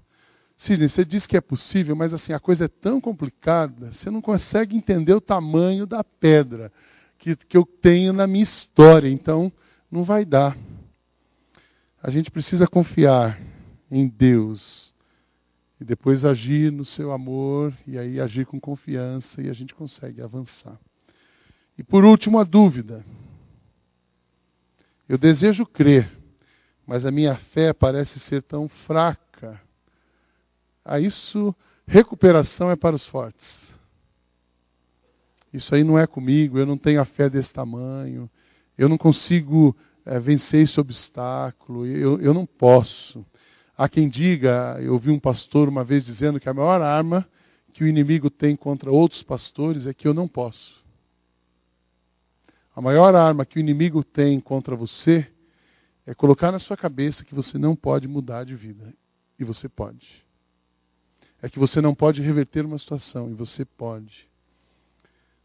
Sidney, 0.58 0.90
você 0.90 1.04
diz 1.04 1.28
que 1.28 1.36
é 1.36 1.42
possível, 1.42 1.96
mas 1.96 2.14
assim, 2.14 2.34
a 2.34 2.40
coisa 2.40 2.66
é 2.66 2.68
tão 2.68 3.02
complicada, 3.02 3.92
você 3.92 4.10
não 4.10 4.22
consegue 4.22 4.76
entender 4.76 5.14
o 5.14 5.22
tamanho 5.22 5.86
da 5.86 6.04
pedra 6.04 6.72
que, 7.18 7.36
que 7.36 7.58
eu 7.58 7.66
tenho 7.66 8.14
na 8.14 8.26
minha 8.26 8.44
história. 8.44 9.10
Então, 9.10 9.52
não 9.90 10.04
vai 10.04 10.26
dar. 10.26 10.58
A 12.02 12.10
gente 12.10 12.30
precisa 12.30 12.68
confiar 12.68 13.40
em 13.90 14.08
Deus 14.08 14.94
e 15.80 15.84
depois 15.84 16.24
agir 16.24 16.72
no 16.72 16.86
seu 16.86 17.12
amor 17.12 17.74
e 17.86 17.98
aí 17.98 18.20
agir 18.20 18.46
com 18.46 18.60
confiança 18.60 19.42
e 19.42 19.50
a 19.50 19.54
gente 19.54 19.74
consegue 19.74 20.22
avançar. 20.22 20.80
E 21.78 21.84
por 21.84 22.06
último, 22.06 22.40
a 22.40 22.44
dúvida. 22.44 23.06
Eu 25.08 25.18
desejo 25.18 25.66
crer, 25.66 26.12
mas 26.86 27.06
a 27.06 27.12
minha 27.12 27.36
fé 27.36 27.74
parece 27.74 28.20
ser 28.20 28.42
tão 28.44 28.68
fraca. 28.68 29.62
A 30.84 31.00
isso, 31.00 31.56
recuperação 31.86 32.72
é 32.72 32.76
para 32.76 32.96
os 32.96 33.06
fortes. 33.06 33.74
Isso 35.52 35.74
aí 35.74 35.84
não 35.84 35.98
é 35.98 36.06
comigo, 36.06 36.58
eu 36.58 36.66
não 36.66 36.78
tenho 36.78 37.02
a 37.02 37.06
fé 37.06 37.30
desse 37.30 37.54
tamanho, 37.54 38.30
eu 38.78 38.90
não 38.90 38.98
consigo 38.98 39.76
é, 40.06 40.20
vencer 40.20 40.62
esse 40.62 40.80
obstáculo, 40.80 41.86
eu, 41.86 42.20
eu 42.20 42.34
não 42.34 42.46
posso. 42.46 43.26
Há 43.78 43.90
quem 43.90 44.08
diga, 44.08 44.78
eu 44.82 44.94
ouvi 44.94 45.12
um 45.12 45.20
pastor 45.20 45.68
uma 45.68 45.84
vez 45.84 46.06
dizendo 46.06 46.40
que 46.40 46.50
a 46.50 46.54
maior 46.54 46.82
arma 46.82 47.28
que 47.74 47.84
o 47.84 47.88
inimigo 47.88 48.30
tem 48.30 48.56
contra 48.56 48.92
outros 48.92 49.22
pastores 49.22 49.86
é 49.86 49.94
que 49.94 50.08
eu 50.08 50.14
não 50.14 50.28
posso. 50.28 50.84
A 52.76 52.82
maior 52.82 53.16
arma 53.16 53.46
que 53.46 53.58
o 53.58 53.60
inimigo 53.60 54.04
tem 54.04 54.40
contra 54.40 54.76
você 54.76 55.28
é 56.06 56.14
colocar 56.14 56.52
na 56.52 56.60
sua 56.60 56.78
cabeça 56.78 57.26
que 57.26 57.34
você 57.34 57.58
não 57.58 57.76
pode 57.76 58.08
mudar 58.08 58.44
de 58.44 58.56
vida. 58.56 58.94
E 59.40 59.44
você 59.44 59.68
pode. 59.68 60.24
É 61.42 61.50
que 61.50 61.60
você 61.60 61.82
não 61.82 61.94
pode 61.94 62.22
reverter 62.22 62.66
uma 62.66 62.78
situação, 62.78 63.30
e 63.30 63.34
você 63.34 63.66
pode. 63.66 64.28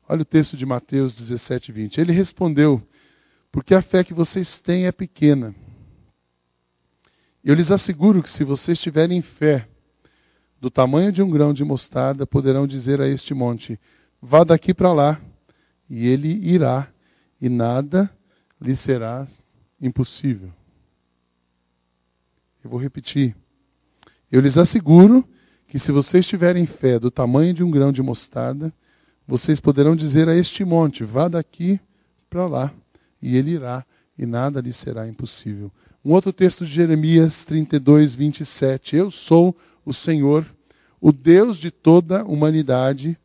Olha 0.09 0.23
o 0.23 0.25
texto 0.25 0.57
de 0.57 0.67
Mateus 0.67 1.15
17, 1.15 1.73
20. 1.73 2.01
Ele 2.01 2.13
respondeu: 2.13 2.83
porque 3.53 3.75
a 3.75 3.83
fé 3.83 4.05
que 4.05 4.15
vocês 4.15 4.59
têm 4.59 4.87
é 4.87 4.93
pequena. 4.93 5.55
Eu 7.43 7.55
lhes 7.55 7.71
asseguro 7.71 8.23
que 8.23 8.31
se 8.31 8.45
vocês 8.45 8.79
tiverem 8.79 9.23
fé 9.23 9.67
do 10.61 10.71
tamanho 10.71 11.11
de 11.11 11.23
um 11.23 11.31
grão 11.31 11.55
de 11.55 11.65
mostarda, 11.65 12.27
poderão 12.27 12.67
dizer 12.67 13.01
a 13.01 13.09
este 13.09 13.33
monte: 13.33 13.81
vá 14.21 14.45
daqui 14.45 14.75
para 14.75 14.93
lá, 14.93 15.21
e 15.89 16.07
ele 16.07 16.29
irá, 16.29 16.89
e 17.41 17.49
nada 17.49 18.11
lhe 18.61 18.77
será 18.77 19.27
impossível. 19.81 20.53
Eu 22.63 22.69
vou 22.69 22.79
repetir. 22.79 23.35
Eu 24.31 24.41
lhes 24.41 24.59
asseguro 24.59 25.27
que 25.67 25.79
se 25.79 25.91
vocês 25.91 26.27
tiverem 26.27 26.67
fé 26.67 26.99
do 26.99 27.11
tamanho 27.11 27.55
de 27.55 27.65
um 27.65 27.71
grão 27.71 27.91
de 27.91 28.03
mostarda, 28.03 28.73
vocês 29.27 29.59
poderão 29.59 29.97
dizer 29.97 30.29
a 30.29 30.37
este 30.37 30.63
monte: 30.63 31.05
vá 31.05 31.27
daqui 31.27 31.81
para 32.29 32.47
lá, 32.47 32.75
e 33.21 33.37
ele 33.37 33.53
irá, 33.53 33.85
e 34.19 34.27
nada 34.27 34.61
lhe 34.61 34.73
será 34.73 35.09
impossível. 35.09 35.71
Um 36.05 36.13
outro 36.13 36.33
texto 36.33 36.65
de 36.65 36.73
Jeremias 36.73 37.45
32, 37.45 38.15
27. 38.15 38.97
Eu 38.97 39.11
sou 39.11 39.57
o 39.85 39.93
Senhor, 39.93 40.47
o 41.01 41.13
Deus 41.13 41.59
de 41.59 41.71
toda 41.71 42.21
a 42.21 42.25
humanidade. 42.25 43.19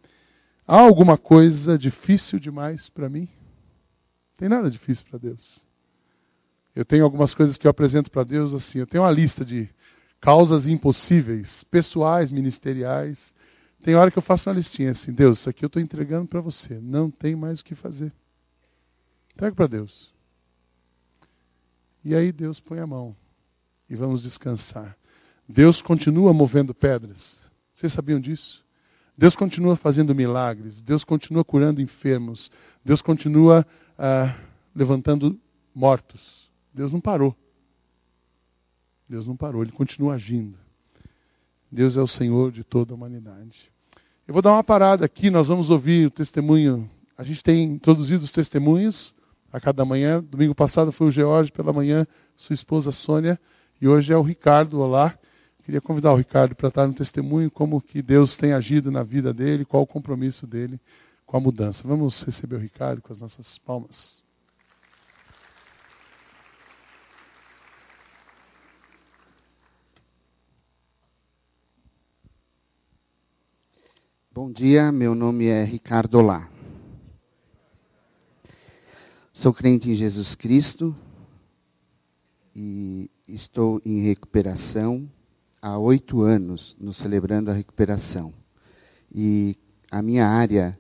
Há 0.68 0.80
alguma 0.80 1.18
coisa 1.18 1.78
difícil 1.78 2.40
demais 2.40 2.90
para 2.90 3.10
mim? 3.10 3.22
Não 3.22 4.38
tem 4.38 4.50
nada 4.50 4.70
difícil 4.70 5.06
para 5.10 5.20
Deus. 5.20 5.64
Eu 6.76 6.84
tenho 6.84 7.06
algumas 7.06 7.34
coisas 7.34 7.56
que 7.56 7.66
eu 7.66 7.72
apresento 7.72 8.12
para 8.12 8.24
Deus 8.24 8.54
assim. 8.54 8.80
Eu 8.80 8.88
tenho 8.88 9.04
uma 9.04 9.12
lista 9.12 9.46
de 9.46 9.70
causas 10.20 10.68
impossíveis, 10.68 11.64
pessoais, 11.66 12.32
ministeriais. 12.32 13.34
Tem 13.82 13.96
hora 13.96 14.12
que 14.12 14.18
eu 14.18 14.24
faço 14.24 14.50
uma 14.50 14.56
listinha 14.56 14.92
assim: 14.92 15.14
Deus, 15.14 15.40
isso 15.40 15.50
aqui 15.50 15.64
eu 15.64 15.68
estou 15.68 15.82
entregando 15.82 16.28
para 16.28 16.42
você. 16.42 16.78
Não 16.82 17.10
tem 17.10 17.36
mais 17.36 17.62
o 17.62 17.64
que 17.64 17.76
fazer. 17.76 18.12
Entrega 19.36 19.54
para 19.54 19.68
Deus. 19.68 20.14
E 22.04 22.16
aí 22.16 22.32
Deus 22.32 22.60
põe 22.62 22.80
a 22.80 22.88
mão. 22.88 23.14
E 23.90 23.96
vamos 23.96 24.24
descansar. 24.24 24.98
Deus 25.48 25.82
continua 25.82 26.34
movendo 26.34 26.74
pedras. 26.74 27.38
Vocês 27.74 27.92
sabiam 27.92 28.20
disso? 28.20 28.64
Deus 29.18 29.36
continua 29.36 29.76
fazendo 29.76 30.16
milagres. 30.16 30.82
Deus 30.82 31.04
continua 31.04 31.44
curando 31.44 31.82
enfermos. 31.82 32.50
Deus 32.84 33.02
continua 33.02 33.68
ah, 33.98 34.40
levantando 34.74 35.38
mortos. 35.74 36.50
Deus 36.74 36.92
não 36.92 37.02
parou. 37.02 37.36
Deus 39.08 39.28
não 39.28 39.36
parou, 39.36 39.62
Ele 39.62 39.72
continua 39.72 40.16
agindo. 40.16 40.58
Deus 41.72 41.96
é 41.96 42.02
o 42.02 42.08
Senhor 42.08 42.52
de 42.52 42.64
toda 42.64 42.94
a 42.94 42.96
humanidade. 42.96 43.72
Eu 44.28 44.34
vou 44.34 44.42
dar 44.42 44.54
uma 44.54 44.64
parada 44.64 45.06
aqui, 45.06 45.30
nós 45.30 45.48
vamos 45.48 45.70
ouvir 45.70 46.08
o 46.08 46.12
testemunho. 46.12 46.90
A 47.18 47.24
gente 47.24 47.44
tem 47.44 47.64
introduzido 47.64 48.24
os 48.24 48.32
testemunhos 48.32 49.15
a 49.56 49.60
cada 49.62 49.86
manhã. 49.86 50.22
Domingo 50.22 50.54
passado 50.54 50.92
foi 50.92 51.08
o 51.08 51.12
George 51.12 51.50
pela 51.50 51.72
manhã, 51.72 52.06
sua 52.36 52.54
esposa 52.54 52.92
Sônia, 52.92 53.40
e 53.82 53.88
hoje 53.88 54.12
é 54.12 54.18
o 54.18 54.22
Ricardo. 54.22 54.82
Olá. 54.82 55.18
Queria 55.64 55.80
convidar 55.80 56.12
o 56.12 56.18
Ricardo 56.18 56.54
para 56.54 56.68
estar 56.68 56.86
no 56.86 56.94
testemunho 56.94 57.50
como 57.50 57.82
que 57.82 58.02
Deus 58.02 58.36
tem 58.36 58.52
agido 58.52 58.92
na 58.92 59.02
vida 59.02 59.34
dele, 59.34 59.64
qual 59.64 59.82
o 59.84 59.88
compromisso 59.88 60.46
dele 60.46 60.80
com 61.26 61.38
a 61.38 61.40
mudança. 61.40 61.88
Vamos 61.88 62.22
receber 62.22 62.58
o 62.58 62.60
Ricardo 62.60 63.02
com 63.02 63.14
as 63.14 63.20
nossas 63.22 63.58
palmas. 63.60 64.22
Bom 74.32 74.52
dia, 74.52 74.92
meu 74.92 75.16
nome 75.16 75.46
é 75.46 75.64
Ricardo 75.64 76.20
Olá. 76.20 76.55
Sou 79.46 79.54
crente 79.54 79.92
em 79.92 79.96
Jesus 79.96 80.34
Cristo 80.34 80.96
e 82.56 83.12
estou 83.28 83.80
em 83.86 84.02
recuperação 84.02 85.08
há 85.62 85.78
oito 85.78 86.24
anos, 86.24 86.76
no 86.80 86.92
Celebrando 86.92 87.52
a 87.52 87.54
Recuperação. 87.54 88.34
E 89.14 89.56
a 89.92 90.02
minha 90.02 90.26
área 90.26 90.76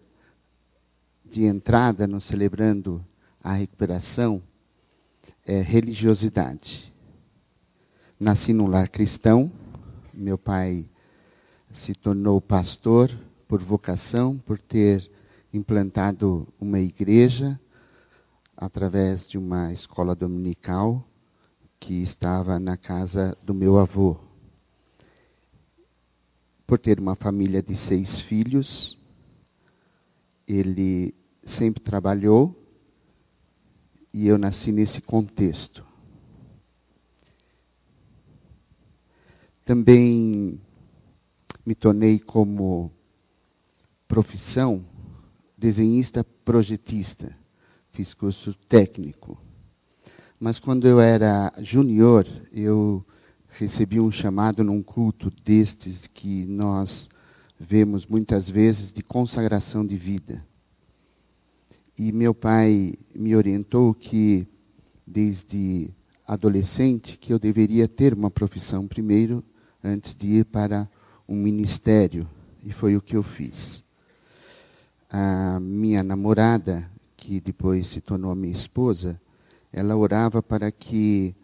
de 1.23 1.43
entrada 1.43 2.07
no 2.07 2.19
Celebrando 2.19 3.05
a 3.39 3.53
Recuperação 3.53 4.41
é 5.45 5.61
religiosidade. 5.61 6.91
Nasci 8.19 8.51
num 8.51 8.65
lar 8.65 8.89
cristão, 8.89 9.51
meu 10.11 10.39
pai 10.39 10.89
se 11.71 11.93
tornou 11.93 12.41
pastor 12.41 13.15
por 13.47 13.61
vocação, 13.61 14.39
por 14.39 14.57
ter 14.57 15.07
implantado 15.53 16.47
uma 16.59 16.79
igreja 16.79 17.59
através 18.55 19.27
de 19.27 19.37
uma 19.37 19.73
escola 19.73 20.15
dominical 20.15 21.05
que 21.79 22.01
estava 22.01 22.59
na 22.59 22.77
casa 22.77 23.37
do 23.43 23.53
meu 23.53 23.77
avô. 23.77 24.17
Por 26.65 26.79
ter 26.79 26.99
uma 26.99 27.15
família 27.15 27.61
de 27.61 27.75
seis 27.75 28.19
filhos, 28.21 28.97
ele 30.47 31.13
sempre 31.45 31.81
trabalhou 31.83 32.55
e 34.13 34.27
eu 34.27 34.37
nasci 34.37 34.71
nesse 34.71 35.01
contexto. 35.01 35.85
Também 39.65 40.59
me 41.65 41.75
tornei 41.75 42.19
como 42.19 42.91
profissão 44.07 44.85
desenhista 45.57 46.23
projetista. 46.23 47.35
Fiz 47.95 48.13
curso 48.13 48.53
técnico. 48.67 49.37
Mas 50.37 50.59
quando 50.59 50.85
eu 50.85 50.99
era 50.99 51.53
junior, 51.59 52.27
eu 52.51 53.05
recebi 53.51 54.01
um 54.01 54.11
chamado 54.11 54.65
num 54.65 54.83
culto 54.83 55.31
destes 55.45 56.05
que 56.07 56.45
nós 56.45 57.07
vemos 57.57 58.05
muitas 58.05 58.49
vezes 58.49 58.91
de 58.91 59.01
consagração 59.01 59.85
de 59.85 59.95
vida. 59.95 60.45
E 61.97 62.11
meu 62.11 62.33
pai 62.33 62.95
me 63.15 63.33
orientou 63.33 63.93
que, 63.93 64.45
desde 65.07 65.89
adolescente, 66.27 67.17
que 67.17 67.31
eu 67.31 67.39
deveria 67.39 67.87
ter 67.87 68.13
uma 68.13 68.29
profissão 68.29 68.85
primeiro, 68.89 69.41
antes 69.81 70.13
de 70.15 70.39
ir 70.39 70.43
para 70.43 70.85
um 71.25 71.37
ministério. 71.37 72.27
E 72.61 72.73
foi 72.73 72.97
o 72.97 73.01
que 73.01 73.15
eu 73.15 73.23
fiz. 73.23 73.81
A 75.09 75.61
minha 75.61 76.03
namorada, 76.03 76.93
que 77.25 77.41
depois 77.41 77.87
se 77.87 77.99
tornou 77.99 78.35
minha 78.35 78.53
esposa, 78.53 79.19
ela 79.73 79.95
orava 79.95 80.43
para 80.43 80.71
que 80.71 81.35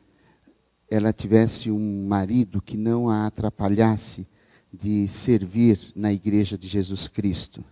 ela 0.88 1.12
tivesse 1.12 1.72
um 1.72 2.08
marido 2.08 2.62
que 2.62 2.78
não 2.78 3.10
a 3.10 3.26
atrapalhasse 3.26 4.28
de 4.72 5.08
servir 5.26 5.80
na 5.96 6.14
igreja 6.14 6.56
de 6.56 6.68
Jesus 6.68 7.08
Cristo. 7.08 7.66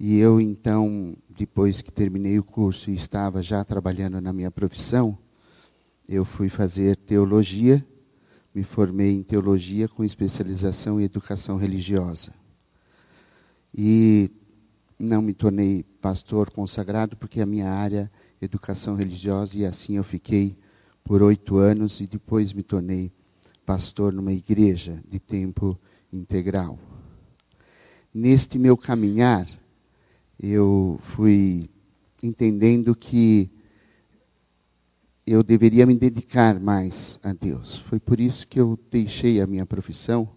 E 0.00 0.16
eu 0.16 0.40
então, 0.40 1.14
depois 1.28 1.82
que 1.82 1.92
terminei 1.92 2.38
o 2.38 2.42
curso 2.42 2.90
e 2.90 2.94
estava 2.94 3.42
já 3.42 3.62
trabalhando 3.62 4.18
na 4.18 4.32
minha 4.32 4.50
profissão, 4.50 5.18
eu 6.08 6.24
fui 6.24 6.48
fazer 6.48 6.96
teologia, 6.96 7.84
me 8.54 8.62
formei 8.62 9.12
em 9.12 9.22
teologia 9.22 9.88
com 9.88 10.02
especialização 10.02 10.98
em 10.98 11.04
educação 11.04 11.58
religiosa. 11.58 12.32
E 13.76 14.30
não 14.98 15.20
me 15.20 15.34
tornei 15.34 15.84
pastor 16.02 16.50
consagrado 16.50 17.16
porque 17.16 17.40
a 17.40 17.46
minha 17.46 17.70
área 17.70 18.10
é 18.40 18.44
educação 18.44 18.96
religiosa 18.96 19.56
e 19.56 19.64
assim 19.64 19.96
eu 19.96 20.02
fiquei 20.04 20.58
por 21.04 21.22
oito 21.22 21.58
anos 21.58 22.00
e 22.00 22.08
depois 22.08 22.52
me 22.52 22.64
tornei 22.64 23.12
pastor 23.64 24.12
numa 24.12 24.32
igreja 24.32 25.00
de 25.08 25.20
tempo 25.20 25.78
integral. 26.12 26.76
Neste 28.12 28.58
meu 28.58 28.76
caminhar, 28.76 29.48
eu 30.38 30.98
fui 31.14 31.70
entendendo 32.20 32.94
que 32.96 33.48
eu 35.24 35.42
deveria 35.44 35.86
me 35.86 35.94
dedicar 35.94 36.58
mais 36.58 37.18
a 37.22 37.32
Deus. 37.32 37.78
Foi 37.88 38.00
por 38.00 38.18
isso 38.18 38.46
que 38.48 38.60
eu 38.60 38.78
deixei 38.90 39.40
a 39.40 39.46
minha 39.46 39.64
profissão, 39.64 40.28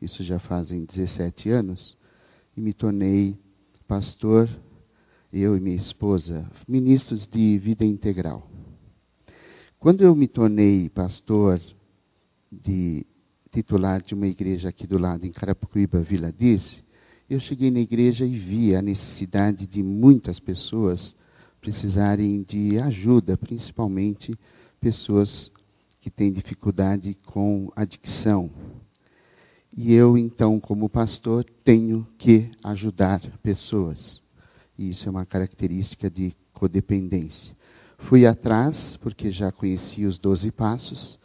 isso 0.00 0.24
já 0.24 0.38
fazem 0.38 0.86
17 0.86 1.50
anos, 1.50 1.96
e 2.56 2.60
me 2.60 2.72
tornei 2.72 3.38
pastor, 3.86 4.48
eu 5.32 5.56
e 5.56 5.60
minha 5.60 5.76
esposa, 5.76 6.50
ministros 6.66 7.26
de 7.26 7.58
vida 7.58 7.84
integral. 7.84 8.50
Quando 9.78 10.02
eu 10.02 10.14
me 10.14 10.26
tornei 10.26 10.88
pastor 10.88 11.60
de 12.50 13.06
titular 13.52 14.02
de 14.02 14.14
uma 14.14 14.26
igreja 14.26 14.68
aqui 14.68 14.86
do 14.86 14.98
lado, 14.98 15.24
em 15.24 15.32
Carapicuíba, 15.32 16.00
Vila 16.00 16.32
Dice, 16.32 16.82
eu 17.28 17.38
cheguei 17.38 17.70
na 17.70 17.80
igreja 17.80 18.26
e 18.26 18.36
vi 18.36 18.74
a 18.74 18.82
necessidade 18.82 19.66
de 19.66 19.82
muitas 19.82 20.40
pessoas 20.40 21.14
precisarem 21.60 22.42
de 22.42 22.78
ajuda, 22.78 23.36
principalmente 23.36 24.36
pessoas 24.80 25.50
que 26.00 26.10
têm 26.10 26.32
dificuldade 26.32 27.16
com 27.26 27.70
adicção. 27.76 28.50
E 29.76 29.92
eu, 29.92 30.18
então, 30.18 30.58
como 30.58 30.88
pastor, 30.88 31.44
tenho 31.62 32.04
que 32.18 32.50
ajudar 32.64 33.20
pessoas. 33.42 34.19
E 34.80 34.90
isso 34.90 35.06
é 35.06 35.10
uma 35.10 35.26
característica 35.26 36.08
de 36.08 36.34
codependência. 36.54 37.54
Fui 37.98 38.24
atrás, 38.24 38.96
porque 38.96 39.30
já 39.30 39.52
conhecia 39.52 40.08
os 40.08 40.18
doze 40.18 40.50
passos, 40.50 41.20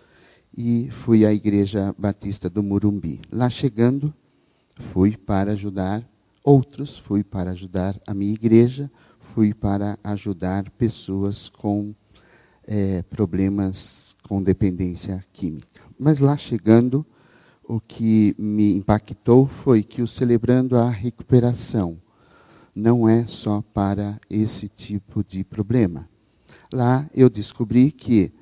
e 0.55 0.89
fui 1.05 1.25
à 1.25 1.33
Igreja 1.33 1.95
Batista 1.97 2.49
do 2.49 2.61
Murumbi. 2.61 3.21
Lá 3.31 3.49
chegando, 3.49 4.13
Fui 4.91 5.15
para 5.15 5.53
ajudar 5.53 6.03
outros, 6.43 6.97
fui 6.99 7.23
para 7.23 7.51
ajudar 7.51 7.99
a 8.05 8.13
minha 8.13 8.33
igreja, 8.33 8.91
fui 9.33 9.53
para 9.53 9.97
ajudar 10.03 10.69
pessoas 10.71 11.49
com 11.49 11.95
é, 12.67 13.01
problemas 13.03 14.15
com 14.27 14.43
dependência 14.43 15.23
química. 15.31 15.81
Mas 15.97 16.19
lá 16.19 16.35
chegando, 16.35 17.05
o 17.63 17.79
que 17.79 18.35
me 18.37 18.73
impactou 18.73 19.47
foi 19.63 19.81
que 19.81 20.01
o 20.01 20.07
Celebrando 20.07 20.75
a 20.75 20.89
Recuperação 20.89 21.97
não 22.75 23.07
é 23.07 23.25
só 23.27 23.63
para 23.73 24.19
esse 24.29 24.67
tipo 24.67 25.23
de 25.23 25.43
problema. 25.43 26.09
Lá 26.71 27.09
eu 27.13 27.29
descobri 27.29 27.91
que 27.91 28.33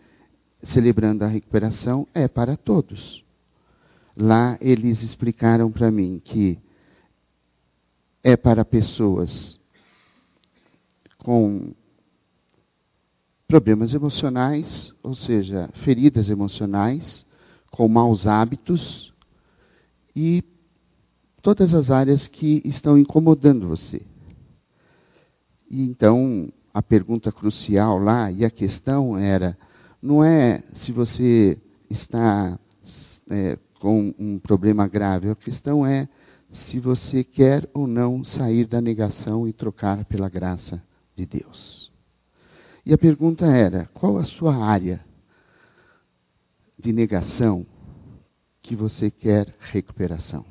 Celebrando 0.66 1.26
a 1.26 1.28
Recuperação 1.28 2.08
é 2.14 2.28
para 2.28 2.56
todos. 2.56 3.24
Lá 4.16 4.58
eles 4.62 5.04
explicaram 5.04 5.70
para 5.70 5.92
mim 5.92 6.22
que 6.24 6.58
é 8.24 8.38
para 8.38 8.64
pessoas 8.64 9.60
com 11.18 11.74
problemas 13.46 13.94
emocionais, 13.94 14.94
ou 15.04 15.14
seja, 15.14 15.70
feridas 15.84 16.30
emocionais, 16.30 17.26
com 17.70 17.88
maus 17.90 18.26
hábitos 18.26 19.14
e 20.16 20.44
todas 21.42 21.74
as 21.74 21.92
áreas 21.92 22.28
que 22.28 22.62
estão 22.64 22.98
incomodando 22.98 23.68
você. 23.68 24.02
E 25.74 25.82
então 25.82 26.54
a 26.72 26.84
pergunta 26.84 27.32
crucial 27.32 27.98
lá 27.98 28.32
e 28.32 28.46
a 28.46 28.52
questão 28.52 29.18
era: 29.18 29.58
não 30.00 30.24
é 30.24 30.62
se 30.76 30.92
você 30.92 31.60
está 31.90 32.60
é, 33.28 33.58
com 33.80 34.14
um 34.20 34.38
problema 34.38 34.88
grave. 34.88 35.32
A 35.32 35.36
questão 35.36 35.84
é 35.84 36.08
se 36.52 36.80
você 36.80 37.24
quer 37.24 37.68
ou 37.74 37.88
não 37.88 38.24
sair 38.24 38.68
da 38.68 38.80
negação 38.80 39.48
e 39.48 39.52
trocar 39.52 40.06
pela 40.06 40.30
graça 40.30 40.80
de 41.16 41.26
Deus. 41.26 41.92
E 42.86 42.94
a 42.94 42.98
pergunta 42.98 43.48
era: 43.48 43.90
qual 43.96 44.20
a 44.20 44.26
sua 44.26 44.56
área 44.56 45.04
de 46.78 46.94
negação 46.94 47.66
que 48.62 48.76
você 48.76 49.10
quer 49.10 49.56
recuperação? 49.60 50.46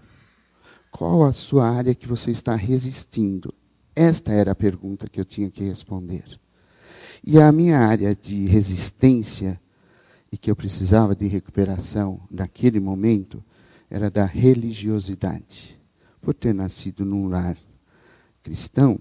Qual 0.90 1.24
a 1.24 1.32
sua 1.32 1.70
área 1.70 1.94
que 1.94 2.08
você 2.08 2.32
está 2.32 2.56
resistindo? 2.56 3.54
Esta 3.94 4.32
era 4.32 4.52
a 4.52 4.54
pergunta 4.54 5.08
que 5.08 5.20
eu 5.20 5.24
tinha 5.24 5.50
que 5.50 5.62
responder. 5.64 6.24
E 7.24 7.38
a 7.38 7.52
minha 7.52 7.78
área 7.78 8.16
de 8.16 8.46
resistência 8.46 9.60
e 10.30 10.38
que 10.38 10.50
eu 10.50 10.56
precisava 10.56 11.14
de 11.14 11.26
recuperação 11.26 12.20
naquele 12.30 12.80
momento 12.80 13.42
era 13.90 14.10
da 14.10 14.24
religiosidade. 14.24 15.78
Por 16.22 16.34
ter 16.34 16.54
nascido 16.54 17.04
num 17.04 17.28
lar 17.28 17.56
cristão 18.42 18.98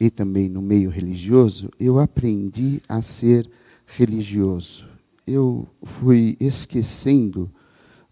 e 0.00 0.10
também 0.10 0.48
no 0.48 0.60
meio 0.60 0.90
religioso, 0.90 1.70
eu 1.78 2.00
aprendi 2.00 2.82
a 2.88 3.00
ser 3.02 3.48
religioso. 3.86 4.84
Eu 5.24 5.68
fui 6.00 6.36
esquecendo 6.40 7.48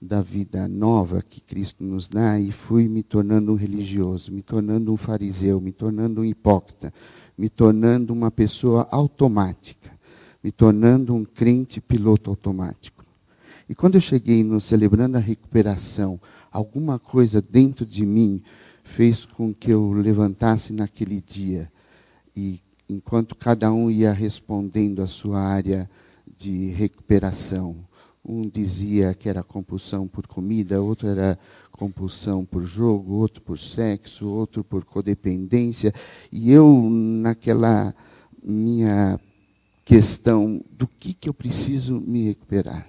da 0.00 0.22
vida 0.22 0.66
nova 0.66 1.22
que 1.22 1.40
Cristo 1.40 1.84
nos 1.84 2.08
dá 2.08 2.38
e 2.38 2.52
fui 2.52 2.88
me 2.88 3.02
tornando 3.02 3.52
um 3.52 3.56
religioso, 3.56 4.32
me 4.32 4.42
tornando 4.42 4.92
um 4.92 4.96
fariseu, 4.96 5.60
me 5.60 5.72
tornando 5.72 6.22
um 6.22 6.24
hipócrita, 6.24 6.92
me 7.36 7.50
tornando 7.50 8.12
uma 8.12 8.30
pessoa 8.30 8.88
automática 8.90 9.80
me 10.42 10.50
tornando 10.50 11.14
um 11.14 11.24
crente 11.24 11.80
piloto 11.80 12.30
automático. 12.30 13.04
E 13.68 13.74
quando 13.74 13.96
eu 13.96 14.00
cheguei 14.00 14.42
no 14.42 14.60
celebrando 14.60 15.16
a 15.16 15.20
recuperação, 15.20 16.20
alguma 16.50 16.98
coisa 16.98 17.40
dentro 17.40 17.86
de 17.86 18.04
mim 18.04 18.42
fez 18.96 19.24
com 19.24 19.54
que 19.54 19.70
eu 19.70 19.92
levantasse 19.92 20.72
naquele 20.72 21.20
dia 21.20 21.70
e 22.34 22.60
enquanto 22.88 23.36
cada 23.36 23.72
um 23.72 23.90
ia 23.90 24.12
respondendo 24.12 25.02
a 25.02 25.06
sua 25.06 25.40
área 25.40 25.88
de 26.38 26.70
recuperação, 26.70 27.76
um 28.30 28.48
dizia 28.48 29.14
que 29.14 29.28
era 29.28 29.42
compulsão 29.42 30.06
por 30.06 30.26
comida, 30.26 30.80
outro 30.80 31.08
era 31.08 31.38
compulsão 31.72 32.44
por 32.44 32.64
jogo, 32.64 33.14
outro 33.14 33.40
por 33.42 33.58
sexo, 33.58 34.26
outro 34.26 34.62
por 34.62 34.84
codependência, 34.84 35.92
e 36.30 36.50
eu 36.52 36.88
naquela 36.90 37.94
minha 38.42 39.18
questão 39.84 40.62
do 40.70 40.86
que 40.86 41.14
que 41.14 41.28
eu 41.28 41.34
preciso 41.34 42.00
me 42.00 42.26
recuperar 42.26 42.86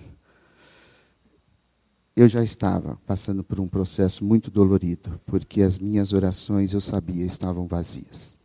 eu 2.16 2.28
já 2.28 2.44
estava 2.44 2.98
passando 3.08 3.44
por 3.44 3.60
um 3.60 3.68
processo 3.68 4.24
muito 4.24 4.52
dolorido, 4.52 5.20
porque 5.26 5.62
as 5.62 5.80
minhas 5.80 6.14
orações, 6.14 6.74
eu 6.74 6.82
sabia, 6.82 7.26
estavam 7.26 7.68
vazias. 7.68 8.38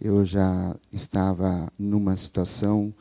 Eu 0.00 0.24
já 0.24 0.76
estava 0.92 1.70
numa 1.78 2.16
situação 2.16 2.94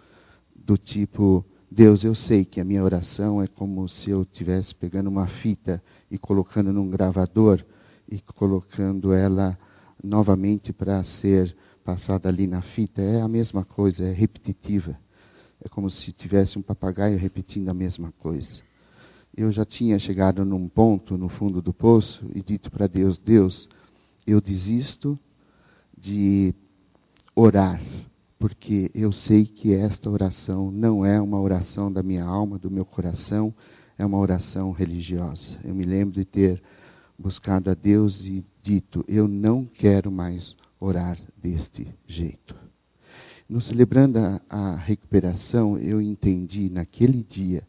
do 0.56 0.78
tipo: 0.78 1.46
Deus, 1.76 2.06
eu 2.06 2.16
sei 2.16 2.46
que 2.46 2.62
a 2.62 2.64
minha 2.64 2.82
oração 2.82 3.42
é 3.42 3.48
como 3.48 3.86
se 3.90 4.10
eu 4.10 4.22
estivesse 4.22 4.74
pegando 4.74 5.10
uma 5.10 5.28
fita 5.28 5.84
e 6.10 6.18
colocando 6.18 6.72
num 6.72 6.90
gravador 6.90 7.62
e 8.10 8.22
colocando 8.22 9.12
ela 9.12 9.60
novamente 10.02 10.72
para 10.72 11.04
ser 11.04 11.54
passada 11.84 12.30
ali 12.30 12.48
na 12.48 12.62
fita. 12.62 13.02
É 13.02 13.20
a 13.20 13.28
mesma 13.28 13.66
coisa, 13.66 14.06
é 14.06 14.14
repetitiva. 14.14 14.98
É 15.62 15.68
como 15.68 15.90
se 15.90 16.14
tivesse 16.14 16.58
um 16.58 16.62
papagaio 16.62 17.18
repetindo 17.18 17.68
a 17.68 17.74
mesma 17.74 18.14
coisa 18.20 18.64
eu 19.38 19.52
já 19.52 19.66
tinha 19.66 20.00
chegado 20.00 20.46
num 20.46 20.68
ponto 20.70 21.18
no 21.18 21.28
fundo 21.28 21.62
do 21.62 21.74
poço 21.74 22.26
e 22.34 22.42
dito 22.42 22.72
para 22.72 22.88
Deus: 22.88 23.18
Deus, 23.18 23.68
eu 24.26 24.40
desisto 24.40 25.20
de 25.98 26.54
orar, 27.36 27.82
porque 28.38 28.92
eu 28.94 29.12
sei 29.12 29.46
que 29.46 29.74
esta 29.74 30.10
oração 30.10 30.70
não 30.72 31.06
é 31.06 31.20
uma 31.22 31.40
oração 31.40 31.92
da 31.92 32.04
minha 32.04 32.24
alma, 32.24 32.60
do 32.60 32.70
meu 32.70 32.86
coração, 32.86 33.54
é 33.98 34.06
uma 34.06 34.18
oração 34.18 34.72
religiosa. 34.72 35.58
Eu 35.64 35.74
me 35.74 35.86
lembro 35.86 36.16
de 36.16 36.26
ter 36.26 36.62
buscado 37.18 37.70
a 37.70 37.74
Deus 37.74 38.24
e 38.26 38.46
dito: 38.62 39.06
Eu 39.08 39.28
não 39.28 39.66
quero 39.66 40.12
mais 40.12 40.56
orar 40.80 41.18
deste 41.42 41.88
jeito. 42.06 42.56
No 43.48 43.62
celebrando 43.62 44.20
a, 44.20 44.42
a 44.50 44.76
recuperação, 44.76 45.78
eu 45.78 46.02
entendi 46.02 46.70
naquele 46.70 47.24
dia 47.24 47.64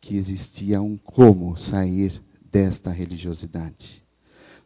que 0.00 0.16
existia 0.16 0.80
um 0.80 0.96
como 0.96 1.56
sair 1.56 2.22
desta 2.52 2.90
religiosidade. 2.90 4.02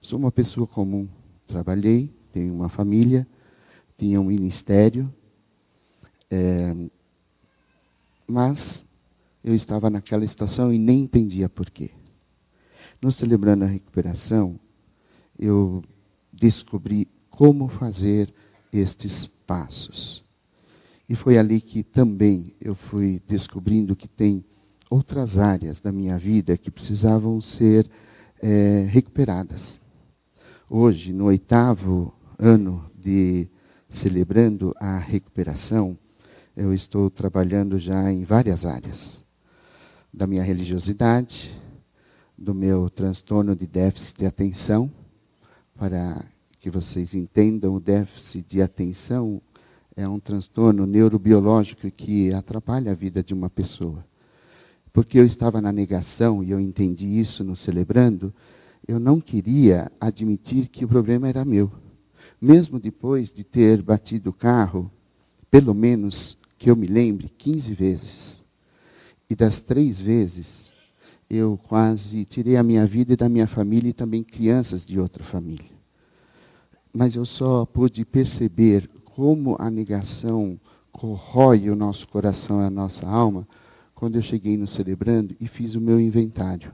Sou 0.00 0.18
uma 0.18 0.32
pessoa 0.32 0.66
comum, 0.66 1.08
trabalhei, 1.46 2.12
tenho 2.32 2.52
uma 2.52 2.68
família, 2.68 3.26
tinha 3.96 4.20
um 4.20 4.24
ministério, 4.24 5.12
é, 6.30 6.74
mas 8.26 8.84
eu 9.42 9.54
estava 9.54 9.90
naquela 9.90 10.26
situação 10.26 10.72
e 10.72 10.78
nem 10.78 11.00
entendia 11.02 11.48
por 11.48 11.68
quê. 11.70 11.90
No 13.02 13.10
Celebrando 13.10 13.64
a 13.64 13.68
Recuperação, 13.68 14.60
eu 15.38 15.82
descobri 16.32 17.08
como 17.30 17.68
fazer 17.68 18.32
estes 18.72 19.26
passos. 19.46 20.22
E 21.08 21.16
foi 21.16 21.38
ali 21.38 21.60
que 21.60 21.82
também 21.82 22.54
eu 22.60 22.74
fui 22.74 23.20
descobrindo 23.26 23.96
que 23.96 24.06
tem 24.06 24.44
outras 24.88 25.38
áreas 25.38 25.80
da 25.80 25.90
minha 25.90 26.18
vida 26.18 26.56
que 26.56 26.70
precisavam 26.70 27.40
ser 27.40 27.90
é, 28.40 28.86
recuperadas. 28.88 29.80
Hoje, 30.68 31.12
no 31.12 31.24
oitavo 31.24 32.14
ano 32.38 32.88
de 32.96 33.48
celebrando 33.88 34.72
a 34.78 34.98
recuperação, 34.98 35.98
eu 36.56 36.74
estou 36.74 37.08
trabalhando 37.10 37.78
já 37.78 38.12
em 38.12 38.24
várias 38.24 38.66
áreas. 38.66 39.24
Da 40.12 40.26
minha 40.26 40.42
religiosidade, 40.42 41.50
do 42.36 42.54
meu 42.54 42.90
transtorno 42.90 43.54
de 43.54 43.66
déficit 43.66 44.18
de 44.18 44.26
atenção, 44.26 44.90
para 45.76 46.24
que 46.60 46.70
vocês 46.70 47.14
entendam, 47.14 47.74
o 47.74 47.80
déficit 47.80 48.46
de 48.48 48.60
atenção 48.60 49.40
é 49.96 50.06
um 50.08 50.18
transtorno 50.18 50.86
neurobiológico 50.86 51.90
que 51.90 52.32
atrapalha 52.32 52.92
a 52.92 52.94
vida 52.94 53.22
de 53.22 53.32
uma 53.32 53.48
pessoa. 53.48 54.04
Porque 54.92 55.18
eu 55.18 55.24
estava 55.24 55.60
na 55.60 55.72
negação 55.72 56.42
e 56.42 56.50
eu 56.50 56.58
entendi 56.58 57.06
isso 57.06 57.44
no 57.44 57.54
celebrando, 57.54 58.34
eu 58.86 58.98
não 58.98 59.20
queria 59.20 59.90
admitir 60.00 60.68
que 60.68 60.84
o 60.84 60.88
problema 60.88 61.28
era 61.28 61.44
meu. 61.44 61.70
Mesmo 62.40 62.80
depois 62.80 63.30
de 63.30 63.44
ter 63.44 63.82
batido 63.82 64.30
o 64.30 64.34
carro, 64.34 64.90
pelo 65.50 65.74
menos 65.74 66.36
que 66.60 66.70
eu 66.70 66.76
me 66.76 66.86
lembre, 66.86 67.32
15 67.38 67.72
vezes. 67.72 68.44
E 69.30 69.34
das 69.34 69.58
três 69.60 69.98
vezes, 69.98 70.46
eu 71.28 71.58
quase 71.66 72.26
tirei 72.26 72.56
a 72.58 72.62
minha 72.62 72.86
vida 72.86 73.14
e 73.14 73.16
da 73.16 73.30
minha 73.30 73.46
família 73.46 73.88
e 73.88 73.94
também 73.94 74.22
crianças 74.22 74.84
de 74.84 75.00
outra 75.00 75.24
família. 75.24 75.70
Mas 76.92 77.16
eu 77.16 77.24
só 77.24 77.64
pude 77.64 78.04
perceber 78.04 78.90
como 79.06 79.56
a 79.58 79.70
negação 79.70 80.60
corrói 80.92 81.70
o 81.70 81.74
nosso 81.74 82.06
coração 82.08 82.60
e 82.60 82.66
a 82.66 82.70
nossa 82.70 83.08
alma 83.08 83.48
quando 83.94 84.16
eu 84.16 84.22
cheguei 84.22 84.58
no 84.58 84.68
Celebrando 84.68 85.34
e 85.40 85.48
fiz 85.48 85.74
o 85.74 85.80
meu 85.80 85.98
inventário. 85.98 86.72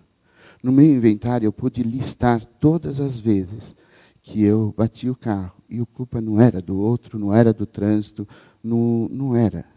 No 0.63 0.73
meu 0.73 0.87
inventário 0.87 1.47
eu 1.47 1.53
pude 1.53 1.85
listar 1.85 2.45
todas 2.59 2.99
as 2.99 3.21
vezes 3.21 3.77
que 4.21 4.43
eu 4.43 4.75
bati 4.77 5.09
o 5.09 5.15
carro 5.15 5.63
e 5.71 5.79
a 5.79 5.87
culpa 5.87 6.21
não 6.21 6.41
era 6.41 6.61
do 6.61 6.77
outro, 6.77 7.21
não 7.21 7.33
era 7.33 7.53
do 7.53 7.67
trânsito, 7.67 8.27
não, 8.65 9.09
não 9.09 9.37
era. 9.37 9.76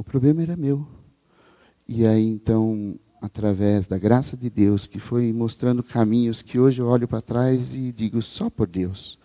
O 0.00 0.02
problema 0.02 0.42
era 0.42 0.56
meu. 0.56 0.88
E 1.86 2.06
aí 2.06 2.26
então, 2.26 2.98
através 3.20 3.86
da 3.86 3.98
graça 3.98 4.34
de 4.34 4.48
Deus, 4.48 4.86
que 4.86 4.98
foi 4.98 5.30
mostrando 5.30 5.82
caminhos 5.82 6.40
que 6.40 6.58
hoje 6.58 6.80
eu 6.80 6.86
olho 6.86 7.06
para 7.06 7.20
trás 7.20 7.74
e 7.74 7.92
digo 7.92 8.22
só 8.22 8.48
por 8.48 8.66
Deus. 8.66 9.18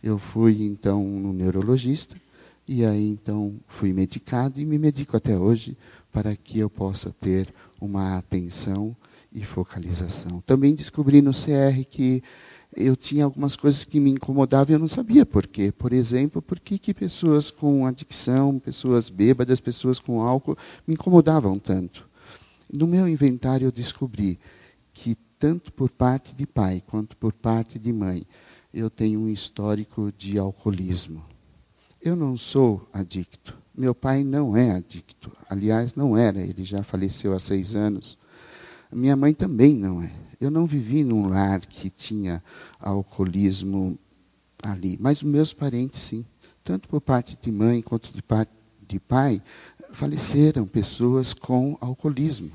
Eu 0.00 0.16
fui 0.16 0.62
então 0.62 1.02
no 1.02 1.32
neurologista 1.32 2.14
e 2.68 2.84
aí 2.84 3.10
então 3.10 3.56
fui 3.80 3.92
medicado 3.92 4.60
e 4.60 4.64
me 4.64 4.78
medico 4.78 5.16
até 5.16 5.36
hoje 5.36 5.76
para 6.12 6.36
que 6.36 6.60
eu 6.60 6.70
possa 6.70 7.12
ter 7.20 7.52
uma 7.80 8.16
atenção 8.16 8.96
e 9.32 9.44
focalização. 9.44 10.40
Também 10.46 10.76
descobri 10.76 11.20
no 11.20 11.32
CR 11.32 11.84
que 11.90 12.22
eu 12.76 12.96
tinha 12.96 13.24
algumas 13.24 13.56
coisas 13.56 13.84
que 13.84 14.00
me 14.00 14.10
incomodavam 14.10 14.72
e 14.72 14.74
eu 14.74 14.78
não 14.78 14.88
sabia 14.88 15.24
por 15.24 15.46
quê. 15.46 15.72
Por 15.72 15.92
exemplo, 15.92 16.42
por 16.42 16.58
que, 16.58 16.78
que 16.78 16.92
pessoas 16.92 17.50
com 17.50 17.86
adicção, 17.86 18.58
pessoas 18.58 19.08
bêbadas, 19.08 19.60
pessoas 19.60 19.98
com 19.98 20.22
álcool 20.22 20.56
me 20.86 20.94
incomodavam 20.94 21.58
tanto. 21.58 22.06
No 22.72 22.86
meu 22.86 23.08
inventário 23.08 23.66
eu 23.66 23.72
descobri 23.72 24.38
que 24.92 25.16
tanto 25.38 25.72
por 25.72 25.90
parte 25.90 26.34
de 26.34 26.46
pai 26.46 26.82
quanto 26.86 27.16
por 27.16 27.32
parte 27.32 27.78
de 27.78 27.92
mãe 27.92 28.26
eu 28.72 28.90
tenho 28.90 29.20
um 29.20 29.28
histórico 29.28 30.12
de 30.16 30.38
alcoolismo. 30.38 31.22
Eu 32.00 32.16
não 32.16 32.36
sou 32.36 32.86
adicto. 32.92 33.56
Meu 33.74 33.94
pai 33.94 34.22
não 34.22 34.56
é 34.56 34.72
adicto. 34.72 35.32
Aliás, 35.48 35.94
não 35.94 36.18
era. 36.18 36.40
Ele 36.40 36.64
já 36.64 36.82
faleceu 36.82 37.32
há 37.32 37.38
seis 37.38 37.74
anos. 37.74 38.18
Minha 38.92 39.16
mãe 39.16 39.34
também 39.34 39.76
não 39.76 40.02
é. 40.02 40.10
Eu 40.40 40.50
não 40.50 40.66
vivi 40.66 41.04
num 41.04 41.28
lar 41.28 41.60
que 41.60 41.90
tinha 41.90 42.42
alcoolismo 42.78 43.98
ali. 44.62 44.96
Mas 45.00 45.22
meus 45.22 45.52
parentes, 45.52 46.02
sim. 46.02 46.24
Tanto 46.62 46.88
por 46.88 47.00
parte 47.00 47.36
de 47.40 47.52
mãe 47.52 47.82
quanto 47.82 48.12
de 48.12 48.22
parte 48.22 48.52
de 48.86 48.98
pai, 48.98 49.42
faleceram 49.92 50.66
pessoas 50.66 51.32
com 51.32 51.76
alcoolismo. 51.80 52.52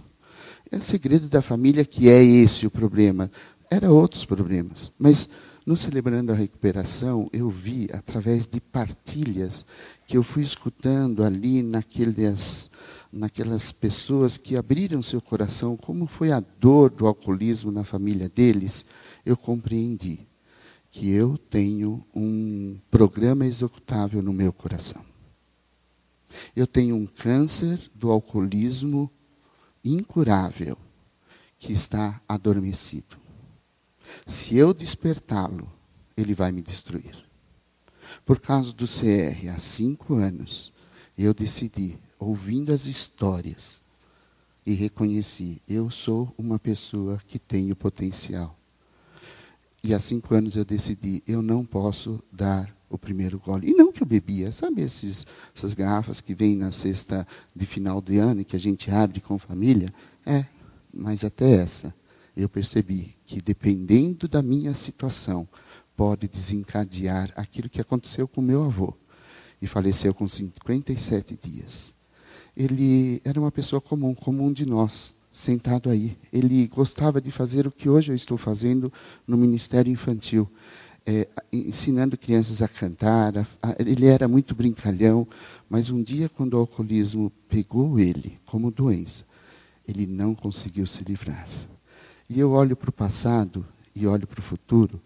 É 0.72 0.78
o 0.78 0.84
segredo 0.84 1.28
da 1.28 1.42
família 1.42 1.84
que 1.84 2.10
é 2.10 2.24
esse 2.24 2.66
o 2.66 2.72
problema. 2.72 3.32
Era 3.70 3.92
outros 3.92 4.26
problemas. 4.26 4.92
Mas 4.98 5.30
no 5.66 5.78
Celebrando 5.78 6.32
a 6.32 6.36
Recuperação, 6.36 7.30
eu 7.32 7.50
vi, 7.50 7.88
através 7.94 8.48
de 8.48 8.60
partilhas 8.60 9.64
que 10.08 10.18
eu 10.18 10.24
fui 10.24 10.42
escutando 10.42 11.24
ali 11.24 11.62
naqueles, 11.62 12.70
naquelas 13.12 13.72
pessoas 13.72 14.38
que 14.38 14.56
abriram 14.56 15.02
seu 15.02 15.22
coração, 15.22 15.76
como 15.76 16.06
foi 16.06 16.32
a 16.32 16.40
dor 16.40 16.90
do 16.90 17.08
alcoolismo 17.08 17.72
na 17.72 17.84
família 17.84 18.30
deles, 18.30 18.86
eu 19.26 19.36
compreendi 19.36 20.28
que 20.92 21.10
eu 21.10 21.38
tenho 21.38 22.06
um 22.16 22.78
programa 22.90 23.46
executável 23.46 24.22
no 24.22 24.34
meu 24.34 24.52
coração. 24.52 25.04
Eu 26.56 26.68
tenho 26.68 26.96
um 26.96 27.06
câncer 27.06 27.80
do 27.94 28.12
alcoolismo 28.12 29.10
incurável 29.84 30.78
que 31.58 31.74
está 31.74 32.22
adormecido. 32.28 33.18
Se 34.28 34.56
eu 34.56 34.74
despertá-lo, 34.74 35.70
ele 36.16 36.34
vai 36.34 36.52
me 36.52 36.62
destruir. 36.62 37.16
Por 38.26 38.40
causa 38.40 38.74
do 38.74 38.88
CR, 38.88 39.50
há 39.54 39.60
cinco 39.60 40.16
anos, 40.16 40.72
eu 41.26 41.34
decidi, 41.34 41.98
ouvindo 42.18 42.72
as 42.72 42.86
histórias, 42.86 43.80
e 44.66 44.74
reconheci: 44.74 45.62
eu 45.68 45.90
sou 45.90 46.34
uma 46.38 46.60
pessoa 46.60 47.22
que 47.28 47.40
tenho 47.40 47.76
potencial. 47.76 48.58
E 49.84 49.94
há 49.94 50.00
cinco 50.00 50.34
anos 50.34 50.56
eu 50.56 50.64
decidi: 50.64 51.24
eu 51.28 51.42
não 51.42 51.66
posso 51.66 52.24
dar 52.32 52.74
o 52.90 52.98
primeiro 52.98 53.40
gole. 53.40 53.70
E 53.70 53.74
não 53.74 53.92
que 53.92 54.02
eu 54.02 54.08
bebia, 54.08 54.52
sabe 54.52 54.82
esses, 54.82 55.26
essas 55.56 55.74
garrafas 55.74 56.22
que 56.22 56.34
vêm 56.34 56.56
na 56.56 56.72
cesta 56.72 57.28
de 57.56 57.66
final 57.66 58.02
de 58.02 58.18
ano 58.18 58.42
e 58.42 58.46
que 58.46 58.56
a 58.56 58.60
gente 58.60 58.90
abre 58.90 59.22
com 59.22 59.38
família? 59.38 59.94
É, 60.26 60.46
mas 60.94 61.24
até 61.24 61.64
essa 61.64 61.94
eu 62.36 62.48
percebi 62.48 63.16
que 63.26 63.42
dependendo 63.42 64.28
da 64.28 64.42
minha 64.42 64.74
situação, 64.74 65.48
pode 65.96 66.28
desencadear 66.28 67.32
aquilo 67.36 67.70
que 67.70 67.82
aconteceu 67.82 68.28
com 68.28 68.42
meu 68.42 68.64
avô. 68.64 68.96
E 69.62 69.68
faleceu 69.68 70.14
com 70.14 70.28
57 70.28 71.38
dias. 71.42 71.94
Ele 72.56 73.22
era 73.24 73.40
uma 73.40 73.52
pessoa 73.52 73.82
comum, 73.82 74.14
como 74.14 74.44
um 74.44 74.52
de 74.52 74.66
nós, 74.66 75.14
sentado 75.32 75.90
aí. 75.90 76.18
Ele 76.32 76.68
gostava 76.68 77.22
de 77.22 77.32
fazer 77.32 77.68
o 77.68 77.72
que 77.72 77.90
hoje 77.90 78.12
eu 78.12 78.16
estou 78.16 78.38
fazendo 78.38 78.92
no 79.28 79.38
Ministério 79.38 79.92
Infantil. 79.92 80.50
É, 81.06 81.28
ensinando 81.52 82.18
crianças 82.18 82.62
a 82.62 82.68
cantar. 82.68 83.38
A, 83.38 83.48
a, 83.62 83.76
ele 83.80 84.06
era 84.06 84.28
muito 84.28 84.54
brincalhão, 84.54 85.28
mas 85.70 85.90
um 85.90 86.04
dia, 86.04 86.30
quando 86.30 86.54
o 86.54 86.58
alcoolismo 86.58 87.32
pegou 87.48 88.00
ele 88.00 88.38
como 88.46 88.70
doença, 88.70 89.26
ele 89.88 90.06
não 90.06 90.36
conseguiu 90.36 90.86
se 90.86 91.04
livrar. 91.04 91.48
E 92.30 92.40
eu 92.40 92.52
olho 92.52 92.76
para 92.76 92.90
o 92.90 92.94
passado 92.94 93.66
e 93.96 94.06
olho 94.06 94.28
para 94.28 94.40
o 94.40 94.44
futuro 94.44 95.02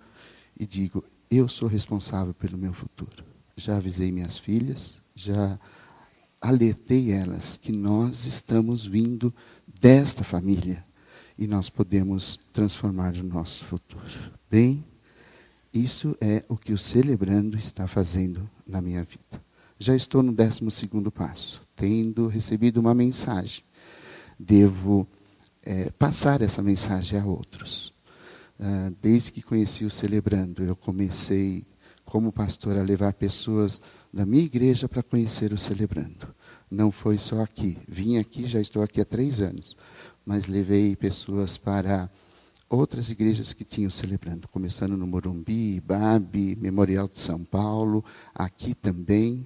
e 0.60 0.66
digo: 0.66 1.04
eu 1.32 1.48
sou 1.48 1.68
responsável 1.70 2.34
pelo 2.34 2.58
meu 2.58 2.74
futuro. 2.74 3.33
Já 3.56 3.78
avisei 3.78 4.12
minhas 4.12 4.38
filhas, 4.38 4.96
já 5.16 5.60
alertei 6.42 7.12
elas 7.12 7.58
que 7.58 7.72
nós 7.72 8.26
estamos 8.26 8.86
vindo 8.86 9.34
desta 9.80 10.24
família 10.24 10.84
e 11.38 11.48
nós 11.48 11.70
podemos 11.70 12.38
transformar 12.52 13.16
o 13.16 13.24
nosso 13.24 13.64
futuro. 13.66 14.04
Bem, 14.50 14.84
isso 15.74 16.16
é 16.22 16.44
o 16.48 16.58
que 16.58 16.74
o 16.74 16.78
celebrando 16.78 17.58
está 17.58 17.88
fazendo 17.88 18.50
na 18.68 18.82
minha 18.82 19.04
vida. 19.04 19.44
Já 19.80 19.96
estou 19.96 20.22
no 20.22 20.32
décimo 20.32 20.70
segundo 20.70 21.12
passo, 21.12 21.62
tendo 21.76 22.28
recebido 22.28 22.80
uma 22.80 22.94
mensagem. 22.94 23.64
Devo 24.40 25.08
é, 25.64 25.90
passar 25.92 26.42
essa 26.42 26.62
mensagem 26.62 27.20
a 27.20 27.26
outros. 27.26 27.94
Uh, 28.60 28.96
desde 29.02 29.32
que 29.32 29.42
conheci 29.42 29.84
o 29.84 29.90
Celebrando, 29.90 30.64
eu 30.64 30.76
comecei, 30.76 31.66
como 32.06 32.32
pastor, 32.32 32.78
a 32.78 32.84
levar 32.84 33.14
pessoas 33.14 33.82
da 34.12 34.26
minha 34.26 34.44
igreja 34.44 34.88
para 34.88 35.04
conhecer 35.04 35.52
o 35.54 35.58
Celebrando. 35.58 36.34
Não 36.70 36.92
foi 36.92 37.18
só 37.18 37.42
aqui. 37.42 37.78
Vim 37.88 38.18
aqui, 38.18 38.48
já 38.48 38.60
estou 38.60 38.82
aqui 38.82 39.02
há 39.02 39.06
três 39.06 39.42
anos, 39.42 39.76
mas 40.26 40.48
levei 40.48 40.96
pessoas 40.96 41.58
para 41.58 42.10
outras 42.70 43.10
igrejas 43.10 43.54
que 43.54 43.64
tinham 43.64 43.92
celebrando, 43.92 44.48
começando 44.48 44.98
no 44.98 45.06
Morumbi, 45.06 45.76
Ibabe, 45.76 46.56
Memorial 46.56 47.08
de 47.08 47.20
São 47.20 47.44
Paulo, 47.44 48.04
aqui 48.34 48.74
também. 48.74 49.46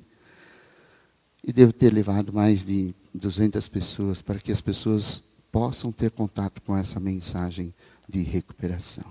E 1.43 1.51
devo 1.51 1.73
ter 1.73 1.93
levado 1.93 2.31
mais 2.31 2.63
de 2.65 2.95
200 3.13 3.67
pessoas 3.67 4.21
para 4.21 4.39
que 4.39 4.51
as 4.51 4.61
pessoas 4.61 5.21
possam 5.51 5.91
ter 5.91 6.11
contato 6.11 6.61
com 6.61 6.75
essa 6.75 6.99
mensagem 6.99 7.73
de 8.07 8.21
recuperação. 8.21 9.05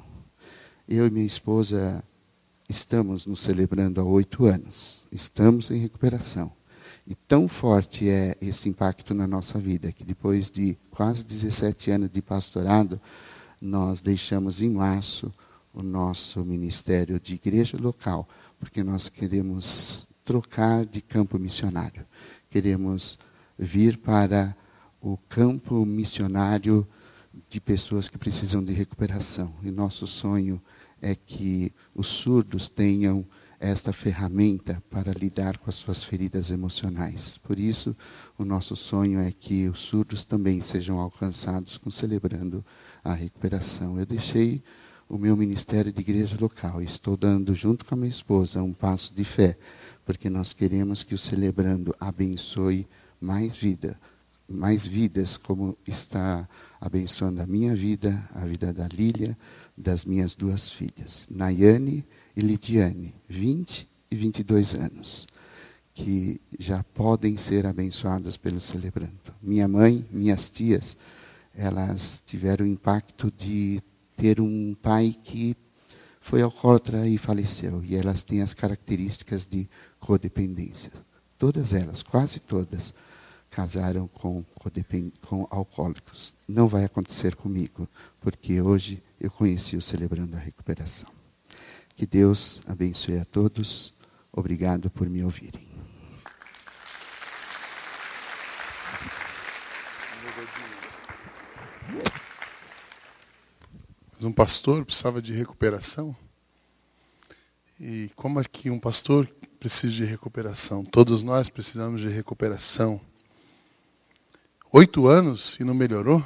Eu 0.89 1.07
e 1.07 1.11
minha 1.11 1.27
esposa 1.27 2.03
estamos 2.69 3.27
nos 3.27 3.41
celebrando 3.41 4.01
há 4.01 4.05
oito 4.05 4.45
anos. 4.47 5.07
Estamos 5.11 5.71
em 5.71 5.81
recuperação. 5.81 6.53
E 7.07 7.15
tão 7.15 7.47
forte 7.47 8.09
é 8.09 8.37
esse 8.41 8.69
impacto 8.69 9.15
na 9.15 9.27
nossa 9.27 9.59
vida 9.59 9.93
que 9.93 10.05
depois 10.05 10.51
de 10.51 10.77
quase 10.91 11.23
17 11.23 11.91
anos 11.91 12.11
de 12.11 12.21
pastorado, 12.21 13.01
nós 13.61 14.01
deixamos 14.01 14.61
em 14.61 14.71
março 14.71 15.33
o 15.73 15.83
nosso 15.83 16.45
ministério 16.45 17.21
de 17.21 17.35
igreja 17.35 17.77
local, 17.79 18.29
porque 18.59 18.83
nós 18.83 19.09
queremos 19.09 20.09
trocar 20.25 20.85
de 20.85 21.01
campo 21.01 21.39
missionário. 21.39 22.05
Queremos 22.51 23.19
vir 23.59 23.99
para 23.99 24.57
o 25.01 25.17
campo 25.29 25.85
missionário 25.85 26.87
de 27.49 27.61
pessoas 27.61 28.09
que 28.09 28.19
precisam 28.19 28.65
de 28.65 28.73
recuperação. 28.73 29.55
E 29.63 29.71
nosso 29.71 30.07
sonho 30.07 30.61
é 30.61 30.86
que 31.15 31.73
os 31.95 32.09
surdos 32.09 32.69
tenham 32.69 33.25
esta 33.59 33.93
ferramenta 33.93 34.83
para 34.91 35.13
lidar 35.13 35.59
com 35.59 35.71
as 35.71 35.77
suas 35.77 36.05
feridas 36.05 36.51
emocionais. 36.51 37.39
Por 37.39 37.59
isso, 37.59 37.97
o 38.39 38.45
nosso 38.45 38.77
sonho 38.77 39.21
é 39.21 39.33
que 39.33 39.69
os 39.69 39.81
surdos 39.81 40.25
também 40.25 40.61
sejam 40.63 40.99
alcançados 40.99 41.79
com 41.79 41.91
celebrando 41.91 42.65
a 43.03 43.15
recuperação. 43.15 43.99
Eu 43.99 44.07
deixei 44.07 44.63
o 45.09 45.17
meu 45.17 45.37
ministério 45.37 45.93
de 45.93 46.01
igreja 46.01 46.37
local. 46.39 46.83
Estou 46.83 47.17
dando, 47.17 47.55
junto 47.55 47.85
com 47.85 47.95
a 47.95 47.99
minha 47.99 48.11
esposa, 48.11 48.63
um 48.63 48.73
passo 48.73 49.15
de 49.15 49.25
fé, 49.25 49.57
porque 50.05 50.29
nós 50.29 50.53
queremos 50.53 51.03
que 51.03 51.15
o 51.15 51.19
celebrando 51.19 51.95
abençoe 51.99 52.87
mais 53.21 53.57
vida, 53.57 53.99
mais 54.49 54.87
vidas, 54.87 55.37
como 55.39 55.77
está 55.87 56.49
abençoando 56.81 57.43
a 57.43 57.47
minha 57.47 57.75
vida, 57.75 58.29
a 58.33 58.45
vida 58.45 58.73
da 58.73 58.87
Lília, 58.87 59.37
das 59.77 60.05
minhas 60.05 60.35
duas 60.35 60.69
filhas, 60.71 61.27
Nayane 61.31 62.05
e 62.37 62.41
Lidiane, 62.41 63.15
20 63.29 63.89
e 64.11 64.17
22 64.17 64.75
anos, 64.75 65.27
que 65.95 66.41
já 66.59 66.85
podem 66.95 67.37
ser 67.39 67.67
abençoadas 67.67 68.37
pelo 68.37 68.61
celebrando. 68.61 69.35
Minha 69.43 69.67
mãe, 69.67 70.07
minhas 70.11 70.49
tias, 70.51 70.97
elas 71.55 72.23
tiveram 72.27 72.65
o 72.65 72.69
impacto 72.69 73.31
de 73.31 73.83
ter 74.17 74.41
um 74.41 74.75
pai 74.75 75.17
que 75.25 75.57
foi 76.21 76.43
alcoólatra 76.43 77.07
e 77.07 77.19
faleceu, 77.19 77.85
e 77.85 77.95
elas 77.95 78.25
têm 78.25 78.43
as 78.43 78.53
características 78.53 79.47
de 79.47 79.69
codependência. 80.01 80.91
Todas 81.39 81.73
elas, 81.73 82.03
quase 82.03 82.41
todas, 82.41 82.93
casaram 83.57 84.07
com, 84.07 84.45
com 85.23 85.49
alcoólicos. 85.51 86.37
Não 86.47 86.69
vai 86.69 86.85
acontecer 86.85 87.35
comigo, 87.35 87.89
porque 88.21 88.61
hoje 88.61 89.03
eu 89.19 89.31
conheci 89.31 89.79
o 89.79 89.81
Celebrando 89.81 90.37
a 90.37 90.39
Recuperação. 90.39 91.11
Que 91.97 92.07
Deus 92.07 92.61
abençoe 92.67 93.19
a 93.19 93.25
todos. 93.25 93.95
Obrigado 94.31 94.91
por 94.91 95.09
me 95.09 95.25
ouvirem. 95.25 95.67
Mas 104.13 104.23
um 104.23 104.33
pastor 104.33 104.85
precisava 104.85 105.23
de 105.23 105.33
recuperação. 105.33 106.15
E 107.81 108.11
como 108.15 108.39
é 108.39 108.45
que 108.45 108.69
um 108.69 108.79
pastor 108.79 109.27
precisa 109.59 109.95
de 109.95 110.05
recuperação? 110.05 110.85
Todos 110.85 111.23
nós 111.23 111.49
precisamos 111.49 112.03
de 112.03 112.09
recuperação. 112.11 113.01
Oito 114.79 115.09
anos 115.09 115.57
e 115.59 115.65
não 115.65 115.73
melhorou? 115.73 116.23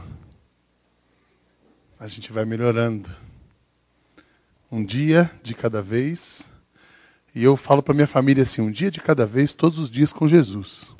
A 2.01 2.09
gente 2.09 2.33
vai 2.33 2.45
melhorando. 2.45 3.09
Um 4.73 4.85
dia 4.85 5.31
de 5.41 5.55
cada 5.55 5.81
vez. 5.81 6.43
E 7.33 7.45
eu 7.45 7.57
falo 7.57 7.81
para 7.81 7.95
minha 7.95 8.09
família 8.09 8.43
assim: 8.43 8.61
um 8.61 8.73
dia 8.73 8.91
de 8.91 9.01
cada 9.01 9.25
vez, 9.25 9.53
todos 9.53 9.79
os 9.79 9.89
dias 9.89 10.13
com 10.13 10.27
Jesus. 10.27 10.93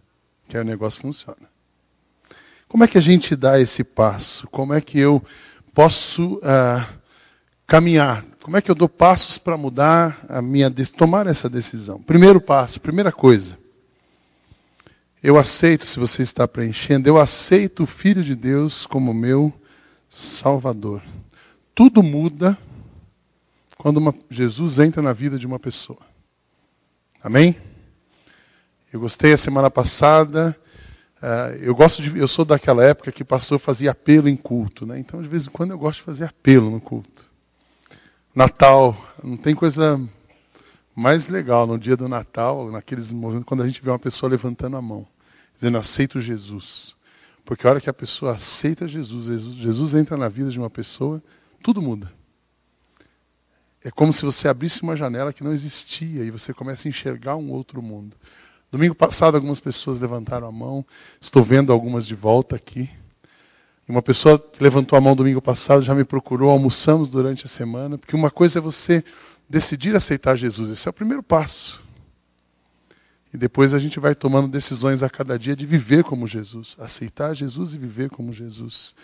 Que 0.47 0.57
aí 0.57 0.63
o 0.63 0.65
negócio 0.65 1.01
funciona. 1.01 1.51
Como 2.69 2.85
é 2.85 2.87
que 2.87 2.99
a 2.99 3.01
gente 3.01 3.35
dá 3.35 3.59
esse 3.59 3.83
passo? 3.83 4.47
Como 4.47 4.73
é 4.73 4.81
que 4.81 5.01
eu 5.01 5.21
posso 5.75 6.35
uh, 6.35 7.01
caminhar? 7.67 8.25
Como 8.45 8.57
é 8.57 8.63
que 8.63 8.71
eu 8.71 8.77
dou 8.77 8.89
passos 8.89 9.39
para 9.39 9.57
mudar 9.57 10.25
a 10.29 10.41
minha 10.41 10.73
tomar 10.97 11.27
essa 11.27 11.51
decisão? 11.51 12.01
Primeiro 12.01 12.41
passo, 12.41 12.81
primeira 12.81 13.11
coisa. 13.11 13.59
Eu 15.23 15.37
aceito, 15.37 15.85
se 15.85 15.99
você 15.99 16.23
está 16.23 16.49
preenchendo, 16.49 17.07
eu 17.07 17.19
aceito 17.19 17.83
o 17.83 17.87
Filho 17.87 18.25
de 18.25 18.35
Deus 18.35 18.87
como 18.87 19.13
meu 19.13 19.53
Salvador. 20.09 21.03
Tudo 21.75 22.03
muda 22.03 22.57
quando 23.77 23.99
uma, 23.99 24.15
Jesus 24.31 24.79
entra 24.79 25.03
na 25.03 25.13
vida 25.13 25.39
de 25.39 25.47
uma 25.47 25.59
pessoa. 25.59 26.01
Amém? 27.23 27.55
Eu 28.91 28.99
gostei 28.99 29.35
a 29.35 29.39
semana 29.39 29.71
passada. 29.71 30.57
Uh, 31.23 31.55
eu 31.61 31.75
gosto 31.75 32.01
de, 32.01 32.19
eu 32.19 32.27
sou 32.27 32.47
daquela 32.47 32.83
época 32.83 33.13
que 33.13 33.23
pastor 33.23 33.59
fazia 33.59 33.91
apelo 33.91 34.27
em 34.27 34.37
culto, 34.37 34.87
né? 34.87 34.99
Então 34.99 35.21
de 35.21 35.29
vez 35.29 35.47
em 35.47 35.51
quando 35.51 35.73
eu 35.73 35.79
gosto 35.79 35.99
de 35.99 36.05
fazer 36.07 36.25
apelo 36.25 36.71
no 36.71 36.81
culto. 36.81 37.27
Natal, 38.35 38.97
não 39.23 39.37
tem 39.37 39.55
coisa 39.55 40.01
mais 40.95 41.29
legal 41.29 41.67
no 41.67 41.79
dia 41.79 41.97
do 41.97 42.09
Natal, 42.09 42.71
naqueles 42.71 43.11
momentos, 43.11 43.45
quando 43.45 43.63
a 43.63 43.67
gente 43.67 43.83
vê 43.83 43.91
uma 43.91 43.99
pessoa 43.99 44.31
levantando 44.31 44.77
a 44.77 44.83
mão, 44.83 45.07
dizendo 45.55 45.79
aceito 45.79 46.21
Jesus. 46.21 46.95
Porque 47.45 47.67
a 47.67 47.71
hora 47.71 47.81
que 47.81 47.91
a 47.91 47.95
pessoa 47.95 48.35
aceita 48.35 48.87
Jesus, 48.87 49.27
Jesus, 49.27 49.57
Jesus 49.57 49.95
entra 49.95 50.17
na 50.17 50.29
vida 50.29 50.51
de 50.51 50.59
uma 50.59 50.71
pessoa, 50.71 51.23
tudo 51.63 51.81
muda. 51.81 52.13
É 53.83 53.91
como 53.91 54.13
se 54.13 54.23
você 54.23 54.47
abrisse 54.47 54.83
uma 54.83 54.95
janela 54.95 55.33
que 55.33 55.43
não 55.43 55.53
existia 55.53 56.23
e 56.23 56.31
você 56.31 56.53
começa 56.53 56.87
a 56.87 56.91
enxergar 56.91 57.37
um 57.37 57.51
outro 57.51 57.81
mundo. 57.81 58.15
Domingo 58.71 58.95
passado, 58.95 59.35
algumas 59.35 59.59
pessoas 59.59 59.99
levantaram 59.99 60.47
a 60.47 60.53
mão. 60.53 60.85
Estou 61.21 61.43
vendo 61.43 61.73
algumas 61.73 62.07
de 62.07 62.15
volta 62.15 62.55
aqui. 62.55 62.89
Uma 63.89 64.03
pessoa 64.03 64.39
que 64.39 64.63
levantou 64.63 64.97
a 64.97 65.01
mão 65.01 65.17
domingo 65.17 65.43
passado 65.43 65.83
já 65.83 65.95
me 65.95 66.05
procurou. 66.05 66.51
Almoçamos 66.51 67.09
durante 67.09 67.47
a 67.47 67.49
semana. 67.49 67.99
Porque 67.99 68.15
uma 68.15 68.31
coisa 68.31 68.59
é 68.59 68.63
você 68.63 69.03
decidir 69.51 69.97
aceitar 69.97 70.37
Jesus. 70.37 70.71
Esse 70.71 70.87
é 70.87 70.91
o 70.91 70.95
primeiro 70.95 71.25
passo. 71.25 71.83
E 73.35 73.37
depois 73.37 73.75
a 73.75 73.79
gente 73.79 73.99
vai 73.99 74.15
tomando 74.15 74.47
decisões 74.47 75.03
a 75.03 75.11
cada 75.11 75.37
dia 75.37 75.57
de 75.57 75.67
viver 75.67 76.05
como 76.05 76.27
Jesus. 76.27 76.77
Aceitar 76.79 77.35
Jesus 77.35 77.75
e 77.75 77.79
viver 77.79 78.11
como 78.11 78.33
Jesus. 78.33 78.95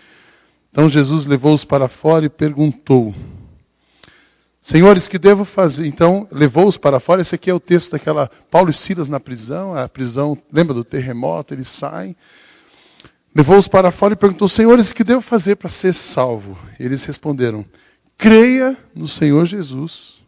Então 0.70 0.88
Jesus 0.88 1.26
levou-os 1.26 1.64
para 1.64 1.88
fora 1.88 2.26
e 2.26 2.28
perguntou: 2.28 3.12
Senhores, 4.60 5.08
que 5.08 5.18
devo 5.18 5.44
fazer? 5.44 5.86
Então, 5.86 6.28
levou-os 6.30 6.76
para 6.76 7.00
fora. 7.00 7.22
Esse 7.22 7.34
aqui 7.34 7.50
é 7.50 7.54
o 7.54 7.60
texto 7.60 7.92
daquela 7.92 8.28
Paulo 8.50 8.70
e 8.70 8.74
Silas 8.74 9.08
na 9.08 9.18
prisão. 9.18 9.74
A 9.74 9.88
prisão, 9.88 10.36
lembra 10.52 10.74
do 10.74 10.84
terremoto? 10.84 11.54
Eles 11.54 11.68
saem. 11.68 12.16
Levou-os 13.34 13.68
para 13.68 13.90
fora 13.92 14.14
e 14.14 14.16
perguntou: 14.16 14.48
Senhores, 14.48 14.92
que 14.92 15.04
devo 15.04 15.20
fazer 15.20 15.56
para 15.56 15.70
ser 15.70 15.94
salvo? 15.94 16.58
Eles 16.80 17.04
responderam: 17.04 17.64
Creia 18.18 18.76
no 18.94 19.06
Senhor 19.06 19.46
Jesus, 19.46 20.20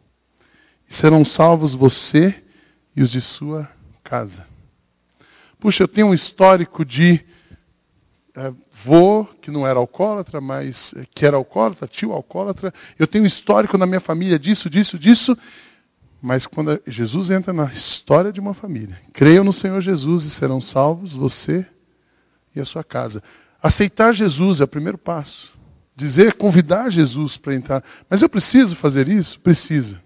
e 0.89 0.95
serão 0.95 1.25
salvos 1.25 1.75
você 1.75 2.35
e 2.95 3.03
os 3.03 3.11
de 3.11 3.21
sua 3.21 3.69
casa. 4.03 4.47
Puxa, 5.61 5.83
eu 5.83 5.89
tenho 5.89 6.09
um 6.09 6.15
histórico 6.15 6.85
de 6.85 7.25
é, 8.35 8.53
vô, 8.85 9.25
que 9.43 9.51
não 9.51 9.67
era 9.67 9.79
alcoólatra, 9.79 10.41
mas 10.41 10.95
é, 10.95 11.05
que 11.13 11.27
era 11.27 11.37
alcoólatra, 11.37 11.89
tio 11.89 12.13
alcoólatra. 12.13 12.73
Eu 12.99 13.07
tenho 13.07 13.25
um 13.25 13.27
histórico 13.27 13.77
na 13.77 13.87
minha 13.87 14.01
família 14.01 14.39
disso, 14.39 14.71
disso, 14.71 14.99
disso. 14.99 15.37
Mas 16.21 16.47
quando 16.47 16.81
Jesus 16.87 17.31
entra 17.31 17.53
na 17.53 17.67
história 17.67 18.33
de 18.33 18.41
uma 18.41 18.55
família, 18.55 19.01
creiam 19.13 19.45
no 19.45 19.53
Senhor 19.53 19.81
Jesus 19.81 20.25
e 20.25 20.31
serão 20.31 20.61
salvos 20.61 21.15
você 21.15 21.67
e 22.55 22.61
a 22.61 22.65
sua 22.65 22.83
casa. 22.83 23.23
Aceitar 23.63 24.13
Jesus 24.13 24.61
é 24.61 24.65
o 24.65 24.69
primeiro 24.69 24.99
passo. 24.99 25.53
Dizer, 25.95 26.35
convidar 26.35 26.91
Jesus 26.91 27.37
para 27.37 27.55
entrar. 27.55 27.85
Mas 28.09 28.23
eu 28.23 28.29
preciso 28.29 28.77
fazer 28.77 29.09
isso? 29.09 29.39
Precisa. 29.41 30.01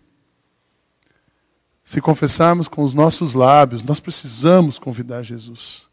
Se 1.84 2.00
confessarmos 2.00 2.68
com 2.68 2.82
os 2.82 2.94
nossos 2.94 3.34
lábios, 3.34 3.82
nós 3.82 4.00
precisamos 4.00 4.78
convidar 4.78 5.22
Jesus. 5.22 5.88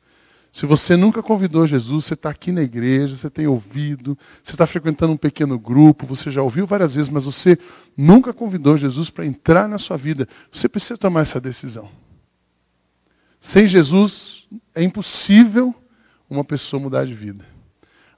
Se 0.51 0.65
você 0.65 0.95
nunca 0.95 1.21
convidou 1.21 1.67
Jesus, 1.67 2.05
você 2.05 2.15
está 2.15 2.29
aqui 2.29 2.51
na 2.51 2.61
igreja, 2.61 3.15
você 3.15 3.29
tem 3.29 3.45
ouvido, 3.45 4.17
você 4.43 4.53
está 4.53 4.65
frequentando 4.65 5.13
um 5.13 5.17
pequeno 5.17 5.59
grupo, 5.59 6.07
você 6.07 6.31
já 6.31 6.41
ouviu 6.41 6.65
várias 6.65 6.95
vezes, 6.95 7.09
mas 7.09 7.25
você 7.25 7.57
nunca 7.95 8.33
convidou 8.33 8.75
Jesus 8.75 9.09
para 9.09 9.25
entrar 9.25 9.67
na 9.67 9.77
sua 9.77 9.95
vida, 9.95 10.27
você 10.51 10.67
precisa 10.67 10.97
tomar 10.97 11.21
essa 11.21 11.39
decisão. 11.39 11.89
Sem 13.41 13.67
Jesus 13.67 14.47
é 14.73 14.83
impossível 14.83 15.73
uma 16.29 16.43
pessoa 16.43 16.81
mudar 16.81 17.05
de 17.05 17.13
vida. 17.13 17.45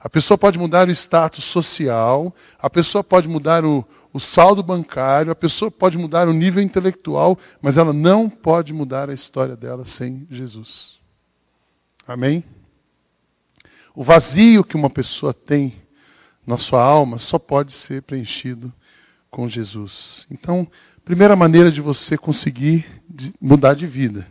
A 0.00 0.08
pessoa 0.08 0.36
pode 0.36 0.58
mudar 0.58 0.88
o 0.88 0.90
status 0.90 1.44
social, 1.44 2.34
a 2.58 2.68
pessoa 2.68 3.04
pode 3.04 3.28
mudar 3.28 3.64
o, 3.64 3.86
o 4.12 4.20
saldo 4.20 4.62
bancário, 4.62 5.32
a 5.32 5.34
pessoa 5.34 5.70
pode 5.70 5.96
mudar 5.96 6.28
o 6.28 6.32
nível 6.32 6.62
intelectual, 6.62 7.38
mas 7.60 7.78
ela 7.78 7.92
não 7.92 8.28
pode 8.28 8.72
mudar 8.72 9.08
a 9.08 9.14
história 9.14 9.56
dela 9.56 9.86
sem 9.86 10.26
Jesus. 10.30 11.00
Amém? 12.06 12.44
O 13.94 14.04
vazio 14.04 14.64
que 14.64 14.76
uma 14.76 14.90
pessoa 14.90 15.32
tem 15.32 15.74
na 16.46 16.58
sua 16.58 16.82
alma 16.82 17.18
só 17.18 17.38
pode 17.38 17.72
ser 17.72 18.02
preenchido 18.02 18.72
com 19.30 19.48
Jesus. 19.48 20.26
Então, 20.30 20.68
primeira 21.04 21.34
maneira 21.34 21.70
de 21.70 21.80
você 21.80 22.18
conseguir 22.18 22.84
mudar 23.40 23.74
de 23.74 23.86
vida 23.86 24.26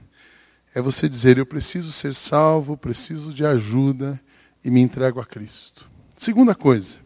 é 0.74 0.82
você 0.82 1.10
dizer: 1.10 1.38
Eu 1.38 1.46
preciso 1.46 1.92
ser 1.92 2.14
salvo, 2.14 2.78
preciso 2.78 3.34
de 3.34 3.46
ajuda 3.46 4.20
e 4.64 4.70
me 4.70 4.82
entrego 4.82 5.20
a 5.20 5.26
Cristo. 5.26 5.90
Segunda 6.18 6.54
coisa. 6.54 6.98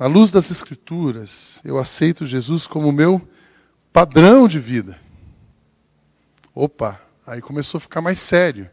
Na 0.00 0.06
luz 0.06 0.32
das 0.32 0.50
Escrituras, 0.50 1.60
eu 1.62 1.76
aceito 1.76 2.24
Jesus 2.24 2.66
como 2.66 2.90
meu 2.90 3.20
padrão 3.92 4.48
de 4.48 4.58
vida. 4.58 4.98
Opa, 6.54 6.98
aí 7.26 7.42
começou 7.42 7.76
a 7.76 7.82
ficar 7.82 8.00
mais 8.00 8.18
sério. 8.18 8.70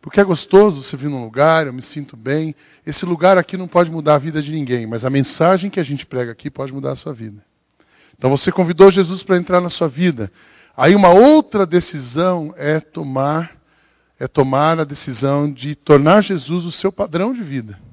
Porque 0.00 0.20
é 0.20 0.24
gostoso 0.24 0.80
você 0.80 0.96
vir 0.96 1.10
num 1.10 1.24
lugar, 1.24 1.66
eu 1.66 1.72
me 1.72 1.82
sinto 1.82 2.16
bem. 2.16 2.54
Esse 2.86 3.04
lugar 3.04 3.36
aqui 3.36 3.56
não 3.56 3.66
pode 3.66 3.90
mudar 3.90 4.14
a 4.14 4.18
vida 4.18 4.40
de 4.40 4.52
ninguém, 4.52 4.86
mas 4.86 5.04
a 5.04 5.10
mensagem 5.10 5.68
que 5.68 5.80
a 5.80 5.84
gente 5.84 6.06
prega 6.06 6.30
aqui 6.30 6.48
pode 6.48 6.72
mudar 6.72 6.92
a 6.92 6.96
sua 6.96 7.12
vida. 7.12 7.44
Então 8.16 8.30
você 8.30 8.52
convidou 8.52 8.92
Jesus 8.92 9.24
para 9.24 9.38
entrar 9.38 9.60
na 9.60 9.68
sua 9.68 9.88
vida. 9.88 10.30
Aí 10.76 10.94
uma 10.94 11.10
outra 11.10 11.66
decisão 11.66 12.54
é 12.56 12.78
tomar 12.78 13.58
é 14.20 14.28
tomar 14.28 14.78
a 14.78 14.84
decisão 14.84 15.52
de 15.52 15.74
tornar 15.74 16.22
Jesus 16.22 16.64
o 16.64 16.70
seu 16.70 16.92
padrão 16.92 17.34
de 17.34 17.42
vida. 17.42 17.89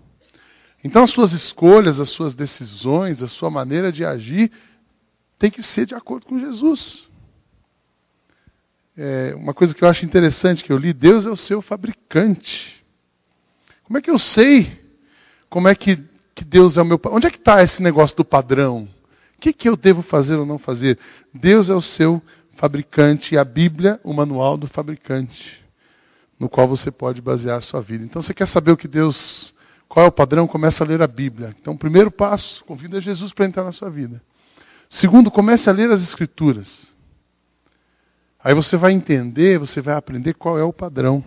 Então 0.87 1.03
as 1.03 1.11
suas 1.11 1.31
escolhas, 1.31 1.99
as 1.99 2.09
suas 2.09 2.33
decisões, 2.33 3.21
a 3.21 3.27
sua 3.27 3.49
maneira 3.49 3.91
de 3.91 4.03
agir 4.03 4.51
tem 5.37 5.51
que 5.51 5.61
ser 5.61 5.85
de 5.85 5.93
acordo 5.93 6.25
com 6.25 6.39
Jesus 6.39 7.07
é, 8.97 9.35
uma 9.35 9.53
coisa 9.53 9.75
que 9.75 9.83
eu 9.83 9.87
acho 9.87 10.03
interessante 10.03 10.63
que 10.63 10.73
eu 10.73 10.77
li: 10.77 10.91
Deus 10.91 11.27
é 11.27 11.29
o 11.29 11.37
seu 11.37 11.61
fabricante. 11.61 12.83
Como 13.83 13.97
é 13.97 14.01
que 14.01 14.09
eu 14.09 14.17
sei 14.17 14.87
como 15.49 15.67
é 15.67 15.75
que, 15.75 16.03
que 16.35 16.43
Deus 16.43 16.77
é 16.77 16.81
o 16.81 16.85
meu. 16.85 16.99
Onde 17.05 17.27
é 17.27 17.31
que 17.31 17.37
está 17.37 17.63
esse 17.63 17.81
negócio 17.81 18.15
do 18.17 18.25
padrão? 18.25 18.87
O 19.37 19.39
que, 19.39 19.53
que 19.53 19.69
eu 19.69 19.77
devo 19.77 20.01
fazer 20.01 20.35
ou 20.35 20.45
não 20.45 20.57
fazer? 20.57 20.97
Deus 21.33 21.69
é 21.69 21.73
o 21.73 21.81
seu 21.81 22.21
fabricante 22.55 23.35
e 23.35 23.37
a 23.37 23.45
Bíblia, 23.45 23.99
o 24.03 24.13
manual 24.13 24.57
do 24.57 24.67
fabricante, 24.67 25.63
no 26.39 26.49
qual 26.49 26.67
você 26.67 26.89
pode 26.89 27.21
basear 27.21 27.59
a 27.59 27.61
sua 27.61 27.81
vida. 27.81 28.03
Então, 28.03 28.21
você 28.21 28.33
quer 28.33 28.47
saber 28.47 28.71
o 28.71 28.77
que 28.77 28.87
Deus. 28.87 29.55
Qual 29.87 30.05
é 30.05 30.09
o 30.09 30.11
padrão? 30.11 30.47
Começa 30.47 30.83
a 30.83 30.87
ler 30.87 31.01
a 31.01 31.07
Bíblia. 31.07 31.55
Então, 31.59 31.77
primeiro 31.77 32.11
passo, 32.11 32.63
convida 32.65 32.99
Jesus 32.99 33.31
para 33.31 33.45
entrar 33.45 33.63
na 33.63 33.71
sua 33.71 33.89
vida. 33.89 34.21
Segundo, 34.89 35.31
comece 35.31 35.69
a 35.69 35.73
ler 35.73 35.89
as 35.91 36.01
Escrituras. 36.03 36.93
Aí 38.43 38.53
você 38.53 38.77
vai 38.77 38.91
entender, 38.91 39.57
você 39.57 39.81
vai 39.81 39.95
aprender 39.95 40.33
qual 40.33 40.57
é 40.57 40.63
o 40.63 40.73
padrão 40.73 41.23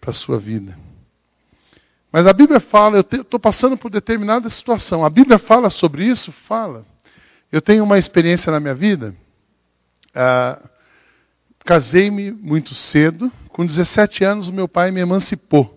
para 0.00 0.10
a 0.10 0.14
sua 0.14 0.38
vida. 0.38 0.78
Mas 2.12 2.26
a 2.26 2.32
Bíblia 2.32 2.60
fala, 2.60 2.98
eu 2.98 3.20
estou 3.20 3.40
passando 3.40 3.76
por 3.76 3.90
determinada 3.90 4.48
situação. 4.48 5.04
A 5.04 5.10
Bíblia 5.10 5.38
fala 5.38 5.68
sobre 5.68 6.04
isso? 6.04 6.32
Fala. 6.46 6.86
Eu 7.50 7.60
tenho 7.60 7.84
uma 7.84 7.98
experiência 7.98 8.50
na 8.50 8.60
minha 8.60 8.74
vida. 8.74 9.14
Ah, 10.14 10.60
Casei-me 11.66 12.30
muito 12.30 12.76
cedo. 12.76 13.30
Com 13.48 13.66
17 13.66 14.22
anos, 14.22 14.46
o 14.46 14.52
meu 14.52 14.68
pai 14.68 14.92
me 14.92 15.00
emancipou. 15.00 15.75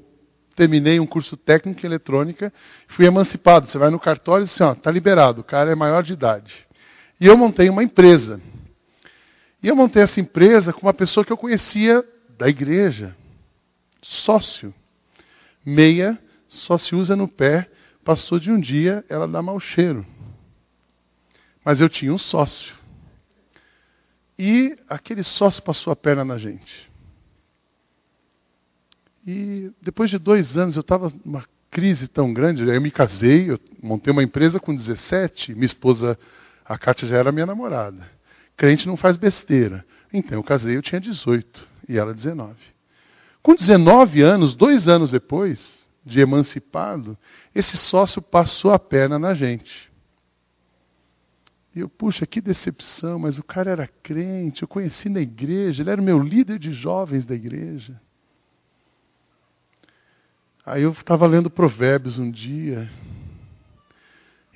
Terminei 0.59 0.99
um 0.99 1.05
curso 1.05 1.37
técnico 1.37 1.79
em 1.79 1.85
eletrônica, 1.85 2.51
fui 2.89 3.05
emancipado. 3.05 3.65
Você 3.65 3.77
vai 3.77 3.89
no 3.89 3.97
cartório 3.97 4.43
e 4.43 4.45
diz 4.45 4.59
assim: 4.59 4.77
está 4.77 4.91
liberado, 4.91 5.39
o 5.39 5.43
cara 5.43 5.71
é 5.71 5.75
maior 5.75 6.03
de 6.03 6.11
idade. 6.11 6.53
E 7.17 7.27
eu 7.27 7.37
montei 7.37 7.69
uma 7.69 7.81
empresa. 7.81 8.41
E 9.63 9.69
eu 9.69 9.73
montei 9.73 10.03
essa 10.03 10.19
empresa 10.19 10.73
com 10.73 10.81
uma 10.81 10.93
pessoa 10.93 11.23
que 11.23 11.31
eu 11.31 11.37
conhecia 11.37 12.03
da 12.37 12.49
igreja, 12.49 13.15
sócio. 14.01 14.73
Meia 15.65 16.19
só 16.45 16.77
se 16.77 16.93
usa 16.93 17.15
no 17.15 17.29
pé, 17.29 17.69
passou 18.03 18.37
de 18.37 18.51
um 18.51 18.59
dia, 18.59 19.05
ela 19.07 19.29
dá 19.29 19.41
mau 19.41 19.61
cheiro. 19.61 20.05
Mas 21.63 21.79
eu 21.79 21.87
tinha 21.87 22.13
um 22.13 22.17
sócio. 22.17 22.75
E 24.37 24.77
aquele 24.89 25.23
sócio 25.23 25.63
passou 25.63 25.93
a 25.93 25.95
perna 25.95 26.25
na 26.25 26.37
gente. 26.37 26.88
E 29.31 29.71
depois 29.79 30.09
de 30.09 30.17
dois 30.17 30.57
anos 30.57 30.75
eu 30.75 30.81
estava 30.81 31.13
numa 31.23 31.45
crise 31.69 32.07
tão 32.07 32.33
grande, 32.33 32.67
eu 32.67 32.81
me 32.81 32.89
casei, 32.89 33.51
eu 33.51 33.59
montei 33.79 34.11
uma 34.11 34.23
empresa 34.23 34.59
com 34.59 34.75
17, 34.75 35.53
minha 35.53 35.67
esposa, 35.67 36.17
a 36.65 36.79
Kátia 36.79 37.07
já 37.07 37.17
era 37.17 37.31
minha 37.31 37.45
namorada. 37.45 38.09
Crente 38.57 38.87
não 38.87 38.97
faz 38.97 39.15
besteira. 39.15 39.85
Então 40.11 40.39
eu 40.39 40.43
casei, 40.43 40.75
eu 40.75 40.81
tinha 40.81 40.99
18 40.99 41.63
e 41.87 41.95
ela 41.95 42.11
19. 42.11 42.55
Com 43.43 43.53
19 43.53 44.19
anos, 44.23 44.55
dois 44.55 44.87
anos 44.87 45.11
depois 45.11 45.85
de 46.03 46.19
emancipado, 46.21 47.15
esse 47.53 47.77
sócio 47.77 48.23
passou 48.23 48.71
a 48.71 48.79
perna 48.79 49.19
na 49.19 49.35
gente. 49.35 49.91
E 51.75 51.81
eu, 51.81 51.87
puxa, 51.87 52.25
que 52.25 52.41
decepção, 52.41 53.19
mas 53.19 53.37
o 53.37 53.43
cara 53.43 53.69
era 53.69 53.87
crente, 54.01 54.63
eu 54.63 54.67
conheci 54.67 55.07
na 55.07 55.21
igreja, 55.21 55.83
ele 55.83 55.91
era 55.91 56.01
meu 56.01 56.19
líder 56.19 56.57
de 56.57 56.71
jovens 56.71 57.25
da 57.25 57.35
igreja. 57.35 58.01
Aí 60.69 60.83
eu 60.83 60.91
estava 60.91 61.25
lendo 61.25 61.49
Provérbios 61.49 62.19
um 62.19 62.29
dia, 62.29 62.87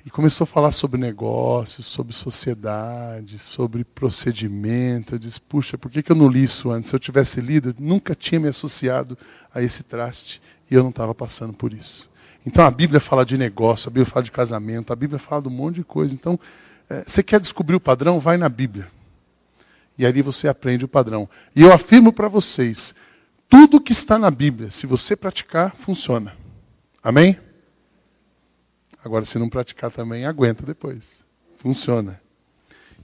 e 0.06 0.10
começou 0.10 0.44
a 0.44 0.46
falar 0.46 0.70
sobre 0.70 1.00
negócios, 1.00 1.86
sobre 1.86 2.14
sociedade, 2.14 3.36
sobre 3.40 3.82
procedimento. 3.82 5.16
Eu 5.16 5.18
disse, 5.18 5.40
puxa, 5.40 5.76
por 5.76 5.90
que, 5.90 6.04
que 6.04 6.12
eu 6.12 6.14
não 6.14 6.28
li 6.28 6.44
isso 6.44 6.70
antes? 6.70 6.90
Se 6.90 6.94
eu 6.94 7.00
tivesse 7.00 7.40
lido, 7.40 7.70
eu 7.70 7.74
nunca 7.80 8.14
tinha 8.14 8.38
me 8.38 8.46
associado 8.46 9.18
a 9.52 9.60
esse 9.60 9.82
traste 9.82 10.40
e 10.70 10.74
eu 10.76 10.84
não 10.84 10.90
estava 10.90 11.12
passando 11.16 11.52
por 11.52 11.72
isso. 11.72 12.08
Então 12.46 12.64
a 12.64 12.70
Bíblia 12.70 13.00
fala 13.00 13.26
de 13.26 13.36
negócio, 13.36 13.88
a 13.88 13.90
Bíblia 13.90 14.06
fala 14.06 14.22
de 14.22 14.30
casamento, 14.30 14.92
a 14.92 14.96
Bíblia 14.96 15.18
fala 15.18 15.42
de 15.42 15.48
um 15.48 15.52
monte 15.52 15.76
de 15.76 15.84
coisa. 15.84 16.14
Então, 16.14 16.38
é, 16.88 17.02
você 17.04 17.24
quer 17.24 17.40
descobrir 17.40 17.74
o 17.74 17.80
padrão? 17.80 18.20
Vai 18.20 18.36
na 18.36 18.48
Bíblia. 18.48 18.86
E 19.98 20.06
ali 20.06 20.22
você 20.22 20.46
aprende 20.46 20.84
o 20.84 20.88
padrão. 20.88 21.28
E 21.56 21.62
eu 21.62 21.72
afirmo 21.72 22.12
para 22.12 22.28
vocês: 22.28 22.94
tudo 23.54 23.80
que 23.80 23.92
está 23.92 24.18
na 24.18 24.32
Bíblia, 24.32 24.72
se 24.72 24.84
você 24.84 25.14
praticar, 25.14 25.76
funciona. 25.76 26.36
Amém? 27.00 27.38
Agora, 29.04 29.24
se 29.24 29.38
não 29.38 29.48
praticar 29.48 29.92
também, 29.92 30.26
aguenta 30.26 30.66
depois. 30.66 31.04
Funciona. 31.58 32.20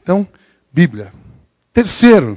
Então, 0.03 0.27
Bíblia. 0.73 1.13
Terceiro, 1.73 2.37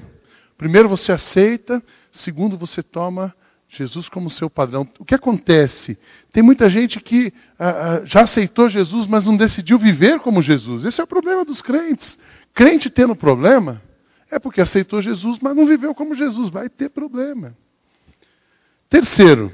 primeiro 0.56 0.88
você 0.88 1.12
aceita, 1.12 1.82
segundo 2.12 2.56
você 2.56 2.84
toma 2.84 3.36
Jesus 3.68 4.08
como 4.08 4.30
seu 4.30 4.48
padrão. 4.48 4.88
O 5.00 5.06
que 5.06 5.16
acontece? 5.16 5.98
Tem 6.32 6.44
muita 6.44 6.70
gente 6.70 7.00
que 7.00 7.34
ah, 7.58 7.70
ah, 7.70 8.06
já 8.06 8.22
aceitou 8.22 8.70
Jesus, 8.70 9.08
mas 9.08 9.26
não 9.26 9.36
decidiu 9.36 9.80
viver 9.80 10.20
como 10.20 10.40
Jesus. 10.40 10.86
Esse 10.86 11.02
é 11.02 11.04
o 11.04 11.08
problema 11.08 11.44
dos 11.44 11.64
crentes. 11.64 12.20
Crente 12.54 12.92
tendo 12.92 13.16
problema 13.16 13.82
é 14.30 14.38
porque 14.38 14.62
aceitou 14.62 15.02
Jesus, 15.02 15.40
mas 15.42 15.56
não 15.56 15.66
viveu 15.66 15.96
como 15.96 16.14
Jesus. 16.14 16.52
Vai 16.52 16.70
ter 16.70 16.90
problema. 16.90 17.58
Terceiro, 18.94 19.52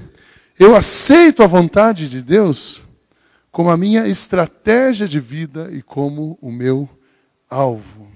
eu 0.60 0.76
aceito 0.76 1.42
a 1.42 1.48
vontade 1.48 2.10
de 2.10 2.22
Deus 2.22 2.82
como 3.50 3.70
a 3.70 3.78
minha 3.78 4.06
estratégia 4.06 5.08
de 5.08 5.18
vida 5.18 5.70
e 5.72 5.82
como 5.82 6.38
o 6.42 6.52
meu 6.52 6.90
alvo. 7.50 8.12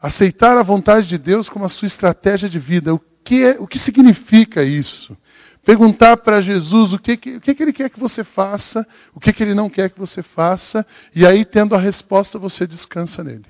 Aceitar 0.00 0.56
a 0.56 0.62
vontade 0.62 1.08
de 1.08 1.18
Deus 1.18 1.48
como 1.48 1.64
a 1.64 1.68
sua 1.68 1.86
estratégia 1.86 2.48
de 2.48 2.56
vida. 2.56 2.94
O 2.94 3.00
que, 3.24 3.42
é, 3.42 3.56
o 3.58 3.66
que 3.66 3.80
significa 3.80 4.62
isso? 4.62 5.16
Perguntar 5.64 6.18
para 6.18 6.40
Jesus 6.40 6.92
o, 6.92 6.98
que, 7.00 7.14
o 7.14 7.40
que, 7.40 7.52
que, 7.52 7.62
ele 7.64 7.72
quer 7.72 7.90
que 7.90 7.98
você 7.98 8.22
faça, 8.22 8.86
o 9.12 9.18
que, 9.18 9.32
que 9.32 9.42
ele 9.42 9.54
não 9.54 9.68
quer 9.68 9.90
que 9.90 9.98
você 9.98 10.22
faça, 10.22 10.86
e 11.12 11.26
aí, 11.26 11.44
tendo 11.44 11.74
a 11.74 11.80
resposta, 11.80 12.38
você 12.38 12.64
descansa 12.64 13.24
nele. 13.24 13.46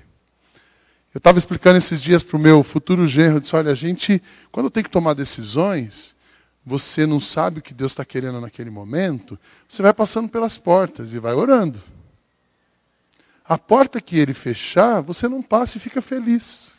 Eu 1.13 1.19
estava 1.19 1.37
explicando 1.37 1.77
esses 1.77 2.01
dias 2.01 2.23
para 2.23 2.35
o 2.35 2.39
meu 2.39 2.63
futuro 2.63 3.05
genro, 3.05 3.35
eu 3.35 3.39
disse, 3.41 3.55
olha, 3.55 3.71
a 3.71 3.75
gente, 3.75 4.21
quando 4.51 4.71
tem 4.71 4.83
que 4.83 4.89
tomar 4.89 5.13
decisões, 5.13 6.14
você 6.65 7.05
não 7.05 7.19
sabe 7.19 7.59
o 7.59 7.61
que 7.61 7.73
Deus 7.73 7.91
está 7.91 8.03
querendo 8.03 8.41
naquele 8.41 8.71
momento, 8.71 9.37
você 9.69 9.83
vai 9.83 9.93
passando 9.93 10.27
pelas 10.27 10.57
portas 10.57 11.13
e 11.13 11.19
vai 11.19 11.33
orando. 11.33 11.81
A 13.47 13.57
porta 13.57 14.01
que 14.01 14.17
ele 14.17 14.33
fechar, 14.33 15.01
você 15.01 15.27
não 15.27 15.43
passa 15.43 15.77
e 15.77 15.81
fica 15.81 16.01
feliz. 16.01 16.73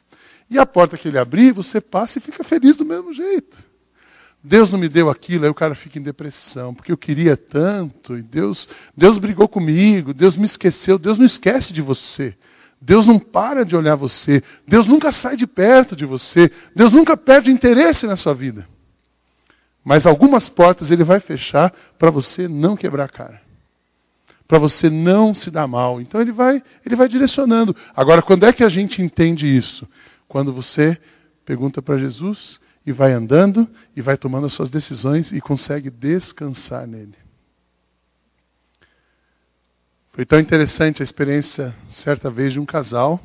E 0.50 0.58
a 0.58 0.66
porta 0.66 0.98
que 0.98 1.06
ele 1.06 1.18
abrir, 1.18 1.52
você 1.52 1.80
passa 1.80 2.18
e 2.18 2.22
fica 2.22 2.42
feliz 2.42 2.76
do 2.76 2.84
mesmo 2.84 3.12
jeito. 3.12 3.56
Deus 4.42 4.70
não 4.70 4.78
me 4.78 4.88
deu 4.88 5.08
aquilo, 5.08 5.44
aí 5.44 5.50
o 5.50 5.54
cara 5.54 5.74
fica 5.74 5.98
em 5.98 6.02
depressão, 6.02 6.74
porque 6.74 6.90
eu 6.90 6.96
queria 6.96 7.36
tanto, 7.36 8.16
e 8.16 8.22
Deus, 8.22 8.68
Deus 8.96 9.18
brigou 9.18 9.48
comigo, 9.48 10.12
Deus 10.12 10.36
me 10.36 10.44
esqueceu, 10.44 10.98
Deus 10.98 11.18
não 11.18 11.26
esquece 11.26 11.72
de 11.72 11.82
você. 11.82 12.36
Deus 12.80 13.06
não 13.06 13.18
para 13.18 13.64
de 13.64 13.74
olhar 13.74 13.96
você, 13.96 14.42
Deus 14.66 14.86
nunca 14.86 15.10
sai 15.10 15.36
de 15.36 15.46
perto 15.46 15.96
de 15.96 16.04
você, 16.04 16.50
Deus 16.74 16.92
nunca 16.92 17.16
perde 17.16 17.50
interesse 17.50 18.06
na 18.06 18.16
sua 18.16 18.34
vida. 18.34 18.68
Mas 19.86 20.04
algumas 20.04 20.48
portas 20.48 20.90
ele 20.90 21.04
vai 21.04 21.20
fechar 21.20 21.72
para 21.96 22.10
você 22.10 22.48
não 22.48 22.76
quebrar 22.76 23.04
a 23.04 23.08
cara. 23.08 23.40
Para 24.48 24.58
você 24.58 24.90
não 24.90 25.32
se 25.32 25.48
dar 25.48 25.68
mal. 25.68 26.00
Então 26.00 26.20
ele 26.20 26.32
vai, 26.32 26.60
ele 26.84 26.96
vai 26.96 27.08
direcionando. 27.08 27.74
Agora, 27.94 28.20
quando 28.20 28.44
é 28.46 28.52
que 28.52 28.64
a 28.64 28.68
gente 28.68 29.00
entende 29.00 29.46
isso? 29.46 29.86
Quando 30.26 30.52
você 30.52 30.98
pergunta 31.44 31.80
para 31.80 31.98
Jesus 31.98 32.58
e 32.84 32.90
vai 32.90 33.12
andando 33.12 33.68
e 33.94 34.02
vai 34.02 34.16
tomando 34.16 34.48
as 34.48 34.54
suas 34.54 34.68
decisões 34.68 35.30
e 35.30 35.40
consegue 35.40 35.88
descansar 35.88 36.84
nele. 36.84 37.14
Foi 40.10 40.26
tão 40.26 40.40
interessante 40.40 41.00
a 41.00 41.04
experiência, 41.04 41.72
certa 41.86 42.28
vez, 42.28 42.52
de 42.52 42.58
um 42.58 42.66
casal. 42.66 43.20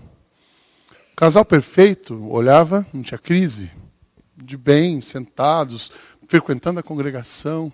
Um 1.13 1.15
casal 1.15 1.43
perfeito, 1.43 2.23
olhava, 2.29 2.85
não 2.93 3.01
tinha 3.01 3.17
crise, 3.17 3.71
de 4.37 4.57
bem, 4.57 5.01
sentados, 5.01 5.91
frequentando 6.31 6.79
a 6.79 6.83
congregação. 6.83 7.73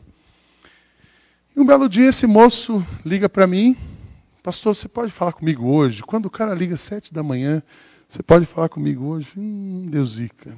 E 1.56 1.60
um 1.60 1.66
belo 1.66 1.88
dia 1.88 2.10
esse 2.10 2.26
moço 2.26 2.84
liga 3.06 3.30
para 3.30 3.46
mim, 3.46 3.78
pastor, 4.42 4.76
você 4.76 4.88
pode 4.88 5.12
falar 5.12 5.32
comigo 5.32 5.68
hoje? 5.68 6.02
Quando 6.02 6.26
o 6.26 6.30
cara 6.32 6.56
liga 6.56 6.74
às 6.74 6.82
sete 6.82 7.14
da 7.14 7.22
manhã, 7.22 7.62
você 8.10 8.24
pode 8.24 8.48
falar 8.48 8.68
comigo 8.68 9.06
hoje? 9.06 9.32
Hum, 9.38 9.88
Deus 9.92 10.16
Zica. 10.16 10.58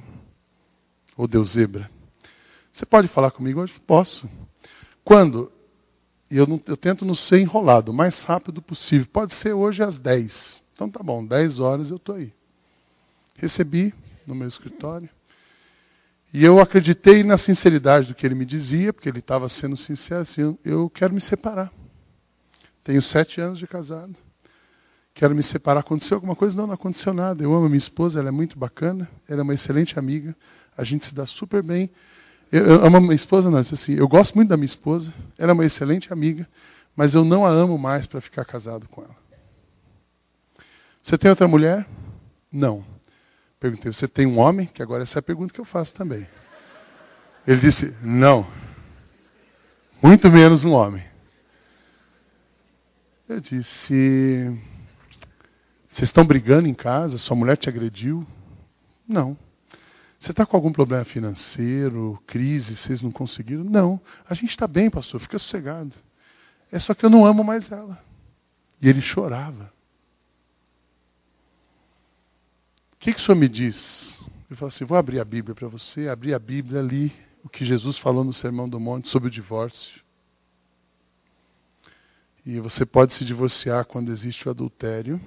Ou 1.14 1.28
Deus 1.28 1.50
Zebra. 1.50 1.90
Você 2.72 2.86
pode 2.86 3.06
falar 3.08 3.32
comigo 3.32 3.60
hoje? 3.60 3.74
Posso. 3.86 4.26
Quando? 5.04 5.52
E 6.30 6.38
eu, 6.38 6.46
não, 6.46 6.58
eu 6.64 6.78
tento 6.78 7.04
não 7.04 7.14
ser 7.14 7.40
enrolado, 7.40 7.90
o 7.90 7.94
mais 7.94 8.22
rápido 8.22 8.62
possível. 8.62 9.06
Pode 9.12 9.34
ser 9.34 9.52
hoje 9.52 9.82
às 9.82 9.98
10. 9.98 10.62
Então 10.72 10.88
tá 10.88 11.02
bom, 11.02 11.22
10 11.22 11.60
horas 11.60 11.90
eu 11.90 11.96
estou 11.96 12.14
aí. 12.14 12.32
Recebi 13.36 13.92
no 14.26 14.34
meu 14.34 14.48
escritório. 14.48 15.10
E 16.32 16.44
eu 16.44 16.60
acreditei 16.60 17.24
na 17.24 17.36
sinceridade 17.36 18.08
do 18.08 18.14
que 18.14 18.24
ele 18.26 18.34
me 18.34 18.46
dizia, 18.46 18.92
porque 18.92 19.08
ele 19.08 19.18
estava 19.18 19.48
sendo 19.48 19.76
sincero 19.76 20.22
assim, 20.22 20.56
eu 20.64 20.88
quero 20.90 21.12
me 21.12 21.20
separar. 21.20 21.72
Tenho 22.84 23.02
sete 23.02 23.40
anos 23.40 23.58
de 23.58 23.66
casado 23.66 24.16
quero 25.20 25.34
me 25.34 25.42
separar. 25.42 25.80
Aconteceu 25.80 26.16
alguma 26.16 26.34
coisa? 26.34 26.56
Não, 26.56 26.66
não 26.66 26.74
aconteceu 26.74 27.12
nada. 27.12 27.42
Eu 27.42 27.54
amo 27.54 27.66
minha 27.66 27.76
esposa, 27.76 28.18
ela 28.18 28.28
é 28.28 28.32
muito 28.32 28.58
bacana, 28.58 29.06
ela 29.28 29.40
é 29.40 29.42
uma 29.42 29.52
excelente 29.52 29.98
amiga, 29.98 30.34
a 30.74 30.82
gente 30.82 31.04
se 31.04 31.14
dá 31.14 31.26
super 31.26 31.62
bem. 31.62 31.90
Eu, 32.50 32.66
eu 32.66 32.84
amo 32.86 33.00
minha 33.02 33.14
esposa, 33.14 33.50
não, 33.50 33.58
assim, 33.58 33.92
eu 33.92 34.08
gosto 34.08 34.34
muito 34.34 34.48
da 34.48 34.56
minha 34.56 34.66
esposa, 34.66 35.12
ela 35.38 35.50
é 35.50 35.54
uma 35.54 35.64
excelente 35.64 36.10
amiga, 36.10 36.48
mas 36.96 37.14
eu 37.14 37.22
não 37.22 37.44
a 37.44 37.50
amo 37.50 37.78
mais 37.78 38.06
para 38.06 38.20
ficar 38.20 38.46
casado 38.46 38.88
com 38.88 39.02
ela. 39.02 39.16
Você 41.02 41.18
tem 41.18 41.30
outra 41.30 41.46
mulher? 41.46 41.86
Não. 42.50 42.82
Perguntei, 43.60 43.92
você 43.92 44.08
tem 44.08 44.26
um 44.26 44.38
homem? 44.38 44.66
Que 44.66 44.82
agora 44.82 45.02
essa 45.02 45.18
é 45.18 45.20
a 45.20 45.22
pergunta 45.22 45.52
que 45.52 45.60
eu 45.60 45.66
faço 45.66 45.94
também. 45.94 46.26
Ele 47.46 47.60
disse, 47.60 47.94
não. 48.02 48.46
Muito 50.02 50.30
menos 50.30 50.64
um 50.64 50.72
homem. 50.72 51.04
Eu 53.28 53.38
disse, 53.38 54.58
vocês 55.88 56.08
estão 56.08 56.24
brigando 56.24 56.66
em 56.66 56.74
casa? 56.74 57.18
Sua 57.18 57.36
mulher 57.36 57.56
te 57.58 57.68
agrediu? 57.68 58.26
Não. 59.06 59.36
Você 60.18 60.30
está 60.32 60.46
com 60.46 60.56
algum 60.56 60.72
problema 60.72 61.04
financeiro, 61.04 62.22
crise, 62.26 62.76
vocês 62.76 63.02
não 63.02 63.10
conseguiram? 63.10 63.64
Não. 63.64 64.00
A 64.28 64.34
gente 64.34 64.50
está 64.50 64.66
bem, 64.66 64.90
pastor, 64.90 65.20
fica 65.20 65.38
sossegado. 65.38 65.92
É 66.72 66.78
só 66.78 66.94
que 66.94 67.04
eu 67.04 67.10
não 67.10 67.26
amo 67.26 67.44
mais 67.44 67.70
ela. 67.70 68.02
E 68.80 68.88
ele 68.88 69.02
chorava. 69.02 69.72
O 72.89 72.89
que, 73.00 73.14
que 73.14 73.18
o 73.20 73.22
senhor 73.22 73.36
me 73.36 73.48
diz? 73.48 74.22
Eu 74.50 74.56
falei 74.56 74.68
assim: 74.68 74.84
vou 74.84 74.98
abrir 74.98 75.20
a 75.20 75.24
Bíblia 75.24 75.54
para 75.54 75.66
você, 75.66 76.06
abrir 76.06 76.34
a 76.34 76.38
Bíblia 76.38 76.80
ali, 76.80 77.10
o 77.42 77.48
que 77.48 77.64
Jesus 77.64 77.96
falou 77.96 78.22
no 78.22 78.32
Sermão 78.32 78.68
do 78.68 78.78
Monte 78.78 79.08
sobre 79.08 79.28
o 79.28 79.30
divórcio. 79.30 80.02
E 82.44 82.60
você 82.60 82.84
pode 82.84 83.14
se 83.14 83.24
divorciar 83.24 83.86
quando 83.86 84.12
existe 84.12 84.46
o 84.46 84.50
adultério. 84.50 85.18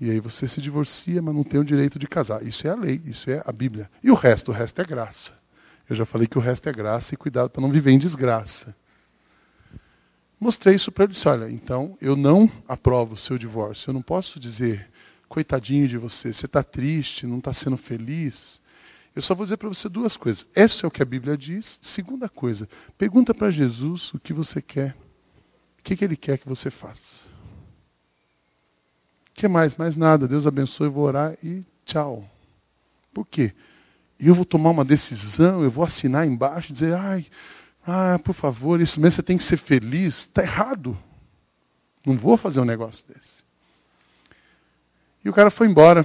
E 0.00 0.10
aí 0.10 0.20
você 0.20 0.48
se 0.48 0.60
divorcia, 0.60 1.20
mas 1.20 1.34
não 1.34 1.44
tem 1.44 1.60
o 1.60 1.64
direito 1.64 1.98
de 1.98 2.06
casar. 2.06 2.42
Isso 2.42 2.66
é 2.66 2.70
a 2.70 2.74
lei, 2.74 3.00
isso 3.04 3.30
é 3.30 3.42
a 3.44 3.52
Bíblia. 3.52 3.90
E 4.02 4.10
o 4.10 4.14
resto? 4.14 4.50
O 4.50 4.54
resto 4.54 4.80
é 4.80 4.84
graça. 4.84 5.32
Eu 5.88 5.96
já 5.96 6.06
falei 6.06 6.26
que 6.26 6.38
o 6.38 6.40
resto 6.40 6.68
é 6.68 6.72
graça 6.72 7.14
e 7.14 7.16
cuidado 7.16 7.50
para 7.50 7.60
não 7.60 7.70
viver 7.70 7.90
em 7.90 7.98
desgraça. 7.98 8.74
Mostrei 10.40 10.74
isso 10.74 10.90
para 10.90 11.04
ele 11.04 11.12
disse, 11.12 11.28
olha, 11.28 11.50
então 11.50 11.96
eu 12.00 12.16
não 12.16 12.50
aprovo 12.66 13.14
o 13.14 13.18
seu 13.18 13.38
divórcio. 13.38 13.90
Eu 13.90 13.94
não 13.94 14.02
posso 14.02 14.40
dizer, 14.40 14.90
coitadinho 15.28 15.88
de 15.88 15.98
você, 15.98 16.32
você 16.32 16.46
está 16.46 16.62
triste, 16.62 17.26
não 17.26 17.38
está 17.38 17.52
sendo 17.52 17.76
feliz. 17.76 18.60
Eu 19.14 19.22
só 19.22 19.34
vou 19.34 19.44
dizer 19.46 19.56
para 19.56 19.68
você 19.68 19.88
duas 19.88 20.16
coisas. 20.16 20.46
Essa 20.54 20.84
é 20.84 20.88
o 20.88 20.90
que 20.90 21.02
a 21.02 21.06
Bíblia 21.06 21.36
diz. 21.36 21.78
Segunda 21.80 22.28
coisa, 22.28 22.68
pergunta 22.98 23.32
para 23.32 23.50
Jesus 23.50 24.12
o 24.12 24.18
que 24.18 24.32
você 24.32 24.60
quer. 24.60 24.96
O 25.78 25.82
que, 25.84 25.96
que 25.96 26.04
ele 26.04 26.16
quer 26.16 26.38
que 26.38 26.48
você 26.48 26.70
faça 26.70 27.34
que 29.34 29.48
mais? 29.48 29.76
Mais 29.76 29.96
nada. 29.96 30.28
Deus 30.28 30.46
abençoe, 30.46 30.86
eu 30.86 30.92
vou 30.92 31.04
orar 31.04 31.36
e 31.42 31.64
tchau. 31.84 32.24
Por 33.12 33.26
quê? 33.26 33.52
Eu 34.18 34.34
vou 34.34 34.44
tomar 34.44 34.70
uma 34.70 34.84
decisão, 34.84 35.62
eu 35.62 35.70
vou 35.70 35.84
assinar 35.84 36.26
embaixo 36.26 36.70
e 36.70 36.72
dizer, 36.72 36.94
ai, 36.94 37.26
ah, 37.84 38.18
por 38.18 38.34
favor, 38.34 38.80
isso 38.80 38.98
mesmo 39.00 39.16
você 39.16 39.22
tem 39.22 39.36
que 39.36 39.44
ser 39.44 39.58
feliz. 39.58 40.18
Está 40.20 40.42
errado. 40.42 40.96
Não 42.06 42.16
vou 42.16 42.36
fazer 42.36 42.60
um 42.60 42.64
negócio 42.64 43.04
desse. 43.06 43.43
E 45.24 45.28
o 45.28 45.32
cara 45.32 45.50
foi 45.50 45.66
embora. 45.66 46.04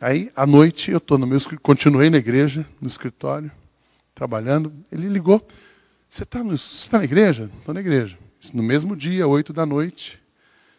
Aí, 0.00 0.32
à 0.34 0.46
noite, 0.46 0.90
eu 0.90 0.96
estou 0.96 1.18
no 1.18 1.26
meu 1.26 1.38
continuei 1.62 2.08
na 2.08 2.16
igreja, 2.16 2.66
no 2.80 2.88
escritório, 2.88 3.52
trabalhando. 4.14 4.72
Ele 4.90 5.06
ligou. 5.06 5.46
Você 6.08 6.22
está 6.22 6.40
tá 6.40 6.98
na 6.98 7.04
igreja? 7.04 7.50
Estou 7.58 7.74
na 7.74 7.80
igreja. 7.80 8.18
No 8.54 8.62
mesmo 8.62 8.96
dia, 8.96 9.28
oito 9.28 9.52
da 9.52 9.66
noite. 9.66 10.18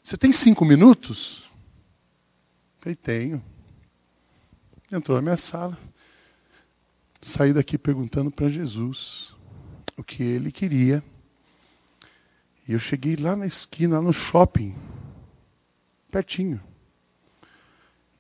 Você 0.04 0.18
tem 0.18 0.32
cinco 0.32 0.66
minutos? 0.66 1.48
Eu 2.84 2.96
tenho. 2.96 3.44
Entrou 4.92 5.16
na 5.16 5.22
minha 5.22 5.38
sala. 5.38 5.78
Saí 7.22 7.54
daqui 7.54 7.78
perguntando 7.78 8.32
para 8.32 8.50
Jesus 8.50 9.32
o 9.96 10.04
que 10.04 10.24
ele 10.24 10.52
queria. 10.52 11.04
E 12.68 12.74
eu 12.74 12.80
cheguei 12.80 13.16
lá 13.16 13.36
na 13.36 13.46
esquina, 13.46 13.98
lá 13.98 14.02
no 14.02 14.12
shopping, 14.12 14.76
pertinho. 16.10 16.60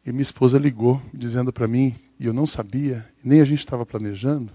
E 0.05 0.11
minha 0.11 0.23
esposa 0.23 0.57
ligou, 0.57 1.01
dizendo 1.13 1.53
para 1.53 1.67
mim, 1.67 1.95
e 2.19 2.25
eu 2.25 2.33
não 2.33 2.47
sabia, 2.47 3.07
nem 3.23 3.39
a 3.39 3.45
gente 3.45 3.59
estava 3.59 3.85
planejando, 3.85 4.51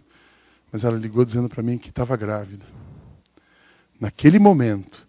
mas 0.73 0.83
ela 0.83 0.97
ligou 0.97 1.25
dizendo 1.25 1.49
para 1.49 1.63
mim 1.63 1.79
que 1.79 1.89
estava 1.89 2.17
grávida. 2.17 2.65
Naquele 4.01 4.39
momento, 4.39 5.07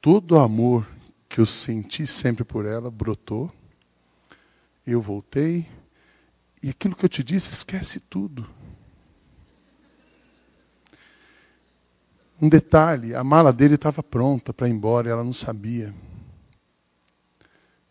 todo 0.00 0.32
o 0.32 0.38
amor 0.38 0.86
que 1.28 1.40
eu 1.40 1.46
senti 1.46 2.06
sempre 2.06 2.44
por 2.44 2.66
ela 2.66 2.90
brotou. 2.90 3.52
Eu 4.86 5.00
voltei, 5.00 5.66
e 6.62 6.70
aquilo 6.70 6.96
que 6.96 7.04
eu 7.04 7.08
te 7.08 7.22
disse, 7.22 7.52
esquece 7.52 8.00
tudo. 8.00 8.48
Um 12.40 12.48
detalhe, 12.48 13.14
a 13.14 13.24
mala 13.24 13.52
dele 13.52 13.74
estava 13.74 14.02
pronta 14.02 14.52
para 14.52 14.68
ir 14.68 14.72
embora, 14.72 15.08
e 15.08 15.10
ela 15.10 15.24
não 15.24 15.32
sabia. 15.32 15.92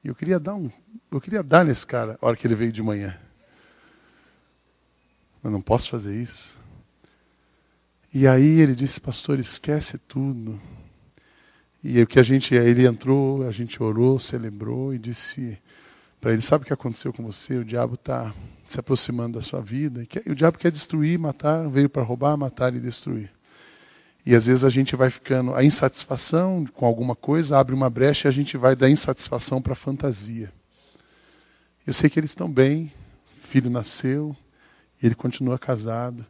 Eu 0.07 0.15
queria 0.15 0.39
dar 0.39 0.55
um, 0.55 0.71
eu 1.11 1.19
queria 1.19 1.43
dar 1.43 1.65
nesse 1.65 1.85
cara, 1.85 2.17
a 2.21 2.25
hora 2.25 2.37
que 2.37 2.47
ele 2.47 2.55
veio 2.55 2.71
de 2.71 2.81
manhã. 2.81 3.19
Mas 5.43 5.51
não 5.51 5.61
posso 5.61 5.89
fazer 5.89 6.15
isso. 6.15 6.57
E 8.13 8.25
aí 8.25 8.61
ele 8.61 8.73
disse, 8.73 9.01
pastor, 9.01 9.37
esquece 9.37 9.97
tudo. 9.97 10.57
E 11.83 12.01
o 12.01 12.07
que 12.07 12.21
a 12.21 12.23
gente, 12.23 12.55
ele 12.55 12.87
entrou, 12.87 13.45
a 13.45 13.51
gente 13.51 13.83
orou, 13.83 14.17
celebrou 14.17 14.93
e 14.93 14.97
disse 14.97 15.57
para 16.21 16.31
ele, 16.31 16.41
sabe 16.41 16.63
o 16.63 16.67
que 16.67 16.73
aconteceu 16.73 17.11
com 17.11 17.23
você? 17.23 17.57
O 17.57 17.65
diabo 17.65 17.95
está 17.95 18.33
se 18.69 18.79
aproximando 18.79 19.37
da 19.37 19.41
sua 19.43 19.59
vida. 19.59 20.07
E 20.25 20.31
o 20.31 20.35
diabo 20.35 20.57
quer 20.57 20.71
destruir, 20.71 21.19
matar, 21.19 21.69
veio 21.69 21.89
para 21.89 22.01
roubar, 22.01 22.37
matar 22.37 22.73
e 22.73 22.79
destruir. 22.79 23.29
E 24.27 24.35
às 24.35 24.45
vezes 24.45 24.65
a 24.65 24.69
gente 24.69 24.93
vai 24.93 25.09
ficando, 25.09 25.55
a 25.55 25.63
insatisfação 25.63 26.65
com 26.65 26.85
alguma 26.85 27.15
coisa 27.15 27.57
abre 27.57 27.73
uma 27.73 27.89
brecha 27.89 28.27
e 28.27 28.29
a 28.29 28.31
gente 28.33 28.57
vai 28.57 28.75
da 28.75 28.89
insatisfação 28.89 29.61
para 29.61 29.71
a 29.71 29.75
fantasia. 29.75 30.51
Eu 31.85 31.93
sei 31.93 32.09
que 32.09 32.19
eles 32.19 32.31
estão 32.31 32.51
bem, 32.51 32.91
filho 33.43 33.69
nasceu, 33.69 34.35
ele 35.01 35.15
continua 35.15 35.57
casado, 35.57 36.25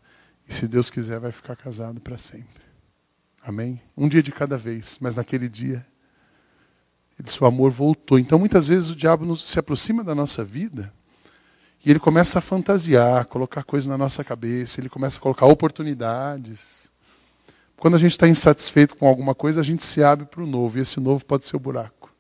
e 0.47 0.53
se 0.53 0.67
Deus 0.67 0.91
quiser 0.91 1.19
vai 1.19 1.31
ficar 1.31 1.55
casado 1.55 1.99
para 1.99 2.19
sempre. 2.19 2.61
Amém? 3.41 3.81
Um 3.97 4.07
dia 4.07 4.21
de 4.21 4.31
cada 4.31 4.59
vez, 4.59 4.99
mas 5.01 5.15
naquele 5.15 5.49
dia, 5.49 5.83
ele, 7.19 7.31
seu 7.31 7.47
amor 7.47 7.71
voltou. 7.71 8.19
Então 8.19 8.37
muitas 8.37 8.67
vezes 8.67 8.91
o 8.91 8.95
diabo 8.95 9.25
nos, 9.25 9.43
se 9.43 9.57
aproxima 9.57 10.03
da 10.03 10.13
nossa 10.13 10.43
vida 10.43 10.93
e 11.83 11.89
ele 11.89 11.99
começa 11.99 12.37
a 12.37 12.43
fantasiar, 12.43 13.25
colocar 13.25 13.63
coisas 13.63 13.89
na 13.89 13.97
nossa 13.97 14.23
cabeça, 14.23 14.79
ele 14.79 14.87
começa 14.87 15.17
a 15.17 15.19
colocar 15.19 15.47
oportunidades 15.47 16.86
quando 17.79 17.95
a 17.95 17.99
gente 17.99 18.11
está 18.11 18.27
insatisfeito 18.27 18.95
com 18.95 19.07
alguma 19.07 19.35
coisa, 19.35 19.61
a 19.61 19.63
gente 19.63 19.85
se 19.85 20.03
abre 20.03 20.25
para 20.25 20.41
o 20.41 20.47
novo, 20.47 20.77
e 20.77 20.81
esse 20.81 20.99
novo 20.99 21.23
pode 21.23 21.45
ser 21.45 21.55
o 21.55 21.59
buraco. 21.59 22.11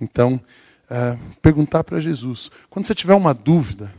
Então, 0.00 0.40
é, 0.88 1.18
perguntar 1.42 1.82
para 1.84 2.00
Jesus. 2.00 2.50
Quando 2.70 2.86
você 2.86 2.94
tiver 2.94 3.14
uma 3.14 3.34
dúvida, 3.34 3.92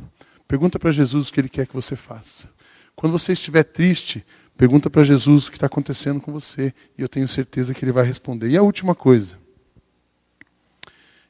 pergunta 0.47 0.79
para 0.79 0.91
Jesus 0.91 1.27
o 1.27 1.33
que 1.33 1.39
Ele 1.39 1.49
quer 1.49 1.67
que 1.67 1.73
você 1.73 1.95
faça. 1.95 2.49
Quando 2.95 3.11
você 3.11 3.33
estiver 3.33 3.63
triste, 3.63 4.25
pergunta 4.57 4.89
para 4.89 5.03
Jesus 5.03 5.47
o 5.47 5.51
que 5.51 5.57
está 5.57 5.67
acontecendo 5.67 6.21
com 6.21 6.31
você, 6.31 6.73
e 6.97 7.01
eu 7.01 7.09
tenho 7.09 7.27
certeza 7.27 7.73
que 7.73 7.83
Ele 7.83 7.91
vai 7.91 8.05
responder. 8.05 8.49
E 8.49 8.57
a 8.57 8.63
última 8.63 8.95
coisa. 8.95 9.37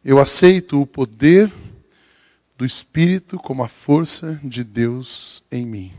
Eu 0.03 0.19
aceito 0.19 0.79
o 0.79 0.85
poder 0.85 1.51
do 2.55 2.65
Espírito 2.65 3.37
como 3.37 3.63
a 3.63 3.67
força 3.67 4.39
de 4.43 4.63
Deus 4.63 5.43
em 5.51 5.65
mim. 5.65 5.91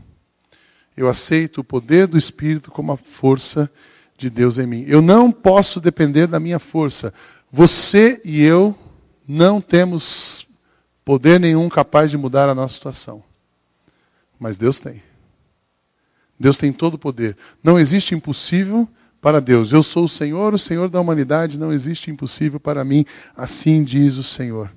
Eu 0.97 1.07
aceito 1.07 1.61
o 1.61 1.63
poder 1.63 2.07
do 2.07 2.17
Espírito 2.17 2.71
como 2.71 2.91
a 2.91 2.97
força 2.97 3.69
de 4.17 4.31
Deus 4.31 4.57
em 4.57 4.65
mim. 4.65 4.83
Eu 4.87 4.99
não 4.99 5.31
posso 5.31 5.79
depender 5.79 6.25
da 6.25 6.39
minha 6.39 6.57
força. 6.57 7.13
Você 7.51 8.19
e 8.25 8.41
eu 8.41 8.75
não 9.27 9.61
temos 9.61 10.45
poder 11.05 11.39
nenhum 11.39 11.69
capaz 11.69 12.09
de 12.09 12.17
mudar 12.17 12.49
a 12.49 12.55
nossa 12.55 12.73
situação. 12.73 13.23
Mas 14.39 14.57
Deus 14.57 14.79
tem. 14.79 15.03
Deus 16.39 16.57
tem 16.57 16.73
todo 16.73 16.95
o 16.95 16.99
poder. 16.99 17.37
Não 17.63 17.77
existe 17.77 18.15
impossível 18.15 18.89
para 19.21 19.39
Deus. 19.39 19.71
Eu 19.71 19.83
sou 19.83 20.05
o 20.05 20.09
Senhor, 20.09 20.55
o 20.55 20.59
Senhor 20.59 20.89
da 20.89 20.99
humanidade, 20.99 21.59
não 21.59 21.71
existe 21.71 22.09
impossível 22.09 22.59
para 22.59 22.83
mim, 22.83 23.05
assim 23.35 23.83
diz 23.83 24.17
o 24.17 24.23
Senhor. 24.23 24.71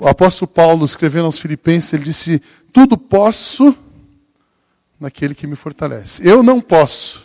O 0.00 0.08
apóstolo 0.08 0.50
Paulo, 0.50 0.84
escrevendo 0.84 1.26
aos 1.26 1.38
Filipenses, 1.38 1.92
ele 1.92 2.04
disse: 2.04 2.42
Tudo 2.72 2.96
posso 2.96 3.76
naquele 5.02 5.34
que 5.34 5.46
me 5.46 5.56
fortalece. 5.56 6.22
Eu 6.26 6.42
não 6.42 6.60
posso. 6.60 7.22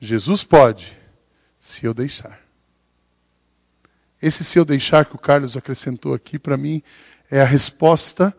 Jesus 0.00 0.42
pode, 0.42 0.96
se 1.60 1.84
eu 1.84 1.92
deixar. 1.92 2.40
Esse 4.20 4.42
se 4.42 4.58
eu 4.58 4.64
deixar 4.64 5.04
que 5.04 5.14
o 5.14 5.18
Carlos 5.18 5.56
acrescentou 5.56 6.14
aqui, 6.14 6.38
para 6.38 6.56
mim, 6.56 6.82
é 7.30 7.40
a 7.40 7.44
resposta 7.44 8.34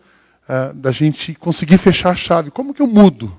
uh, 0.50 0.74
da 0.74 0.92
gente 0.92 1.36
conseguir 1.36 1.78
fechar 1.78 2.10
a 2.10 2.16
chave. 2.16 2.50
Como 2.50 2.74
que 2.74 2.82
eu 2.82 2.88
mudo? 2.88 3.38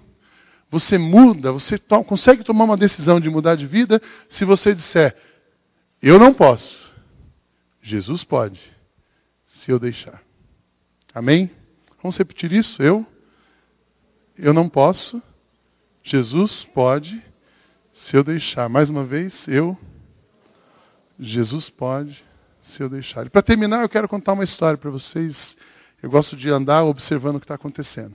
Você 0.70 0.97
muda, 0.97 1.51
você 1.51 1.76
to 1.76 2.05
consegue 2.05 2.45
tomar 2.45 2.64
uma 2.64 2.76
decisão 2.76 3.18
de 3.18 3.29
mudar 3.29 3.57
de 3.57 3.66
vida 3.66 4.01
se 4.29 4.45
você 4.45 4.74
disser: 4.74 5.16
Eu 6.01 6.18
não 6.18 6.33
posso. 6.33 6.89
Jesus 7.83 8.22
pode, 8.22 8.61
se 9.49 9.70
eu 9.72 9.79
deixar. 9.79 10.22
Amém? 11.12 11.51
Vamos 12.03 12.16
repetir 12.18 12.53
isso? 12.53 12.83
Eu 12.83 13.07
eu 14.39 14.55
não 14.55 14.68
posso, 14.68 15.20
Jesus 16.03 16.64
pode, 16.72 17.20
se 17.93 18.16
eu 18.16 18.22
deixar. 18.22 18.68
Mais 18.68 18.89
uma 18.89 19.05
vez, 19.05 19.47
eu, 19.49 19.76
Jesus 21.18 21.68
pode, 21.68 22.24
se 22.62 22.80
eu 22.82 22.89
deixar. 22.89 23.26
E 23.26 23.30
para 23.30 23.43
terminar, 23.43 23.82
eu 23.82 23.89
quero 23.89 24.09
contar 24.09 24.34
uma 24.34 24.45
história 24.45 24.78
para 24.78 24.91
vocês. 24.91 25.57
Eu 26.01 26.09
gosto 26.09 26.36
de 26.36 26.49
andar 26.49 26.84
observando 26.84 27.36
o 27.36 27.41
que 27.41 27.45
está 27.45 27.57
acontecendo. 27.57 28.14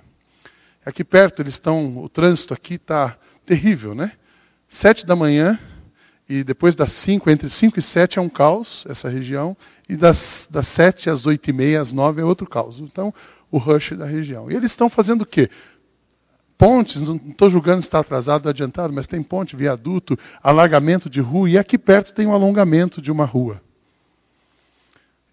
Aqui 0.85 1.03
perto, 1.03 1.41
eles 1.41 1.55
estão. 1.55 1.97
O 1.97 2.07
trânsito 2.07 2.53
aqui 2.53 2.75
está 2.75 3.17
terrível, 3.45 3.93
né? 3.93 4.13
Sete 4.69 5.05
da 5.05 5.15
manhã 5.15 5.59
e 6.27 6.43
depois 6.43 6.73
das 6.73 6.93
cinco, 6.93 7.29
entre 7.29 7.49
cinco 7.49 7.79
e 7.79 7.81
sete 7.81 8.17
é 8.17 8.21
um 8.21 8.29
caos, 8.29 8.85
essa 8.87 9.09
região, 9.09 9.57
e 9.87 9.95
das, 9.95 10.47
das 10.49 10.67
sete 10.69 11.09
às 11.09 11.25
oito 11.25 11.49
e 11.49 11.53
meia, 11.53 11.81
às 11.81 11.91
nove 11.91 12.21
é 12.21 12.25
outro 12.25 12.47
caos. 12.47 12.79
Então, 12.79 13.13
o 13.51 13.57
rush 13.57 13.91
da 13.91 14.05
região. 14.05 14.49
E 14.49 14.55
eles 14.55 14.71
estão 14.71 14.89
fazendo 14.89 15.21
o 15.21 15.25
quê? 15.25 15.49
Pontes, 16.57 17.01
não 17.01 17.15
estou 17.15 17.49
julgando 17.49 17.81
se 17.81 17.87
está 17.87 17.99
atrasado 17.99 18.45
ou 18.45 18.49
adiantado, 18.49 18.93
mas 18.93 19.07
tem 19.07 19.21
ponte, 19.21 19.55
viaduto, 19.55 20.17
alargamento 20.41 21.09
de 21.09 21.19
rua, 21.19 21.49
e 21.49 21.57
aqui 21.57 21.77
perto 21.77 22.13
tem 22.13 22.27
um 22.27 22.33
alongamento 22.33 23.01
de 23.01 23.11
uma 23.11 23.25
rua. 23.25 23.61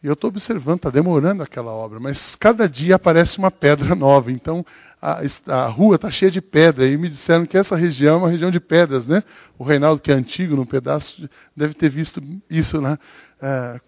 E 0.02 0.06
eu 0.06 0.14
estou 0.14 0.28
observando, 0.28 0.76
está 0.76 0.90
demorando 0.90 1.42
aquela 1.42 1.72
obra, 1.72 2.00
mas 2.00 2.34
cada 2.34 2.66
dia 2.66 2.96
aparece 2.96 3.38
uma 3.38 3.50
pedra 3.50 3.94
nova. 3.96 4.32
Então 4.32 4.64
a, 5.00 5.20
a 5.46 5.66
rua 5.66 5.96
está 5.96 6.10
cheia 6.10 6.30
de 6.30 6.40
pedra. 6.40 6.86
E 6.86 6.96
me 6.96 7.10
disseram 7.10 7.44
que 7.44 7.56
essa 7.56 7.76
região 7.76 8.14
é 8.14 8.18
uma 8.18 8.30
região 8.30 8.50
de 8.50 8.58
pedras, 8.58 9.06
né? 9.06 9.22
O 9.58 9.64
Reinaldo, 9.64 10.00
que 10.00 10.10
é 10.10 10.14
antigo, 10.14 10.56
num 10.56 10.64
pedaço, 10.64 11.28
deve 11.54 11.74
ter 11.74 11.90
visto 11.90 12.22
isso 12.48 12.80
na, 12.80 12.98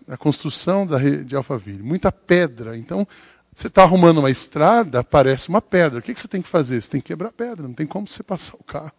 na 0.06 0.16
construção 0.18 0.86
da, 0.86 0.98
de 0.98 1.34
Alphaville. 1.34 1.82
Muita 1.82 2.12
pedra. 2.12 2.76
Então 2.76 3.08
você 3.55 3.66
está 3.66 3.82
arrumando 3.82 4.18
uma 4.18 4.30
estrada, 4.30 5.05
parece 5.05 5.48
uma 5.48 5.61
pedra. 5.61 5.98
O 5.98 6.03
que, 6.03 6.14
que 6.14 6.20
você 6.20 6.28
tem 6.28 6.42
que 6.42 6.48
fazer? 6.48 6.80
Você 6.80 6.88
tem 6.88 7.00
que 7.00 7.09
quebrar 7.09 7.28
a 7.28 7.32
pedra, 7.32 7.66
não 7.66 7.74
tem 7.74 7.86
como 7.86 8.09
você 8.09 8.22
passar 8.22 8.55
o 8.55 8.64
carro. 8.64 8.92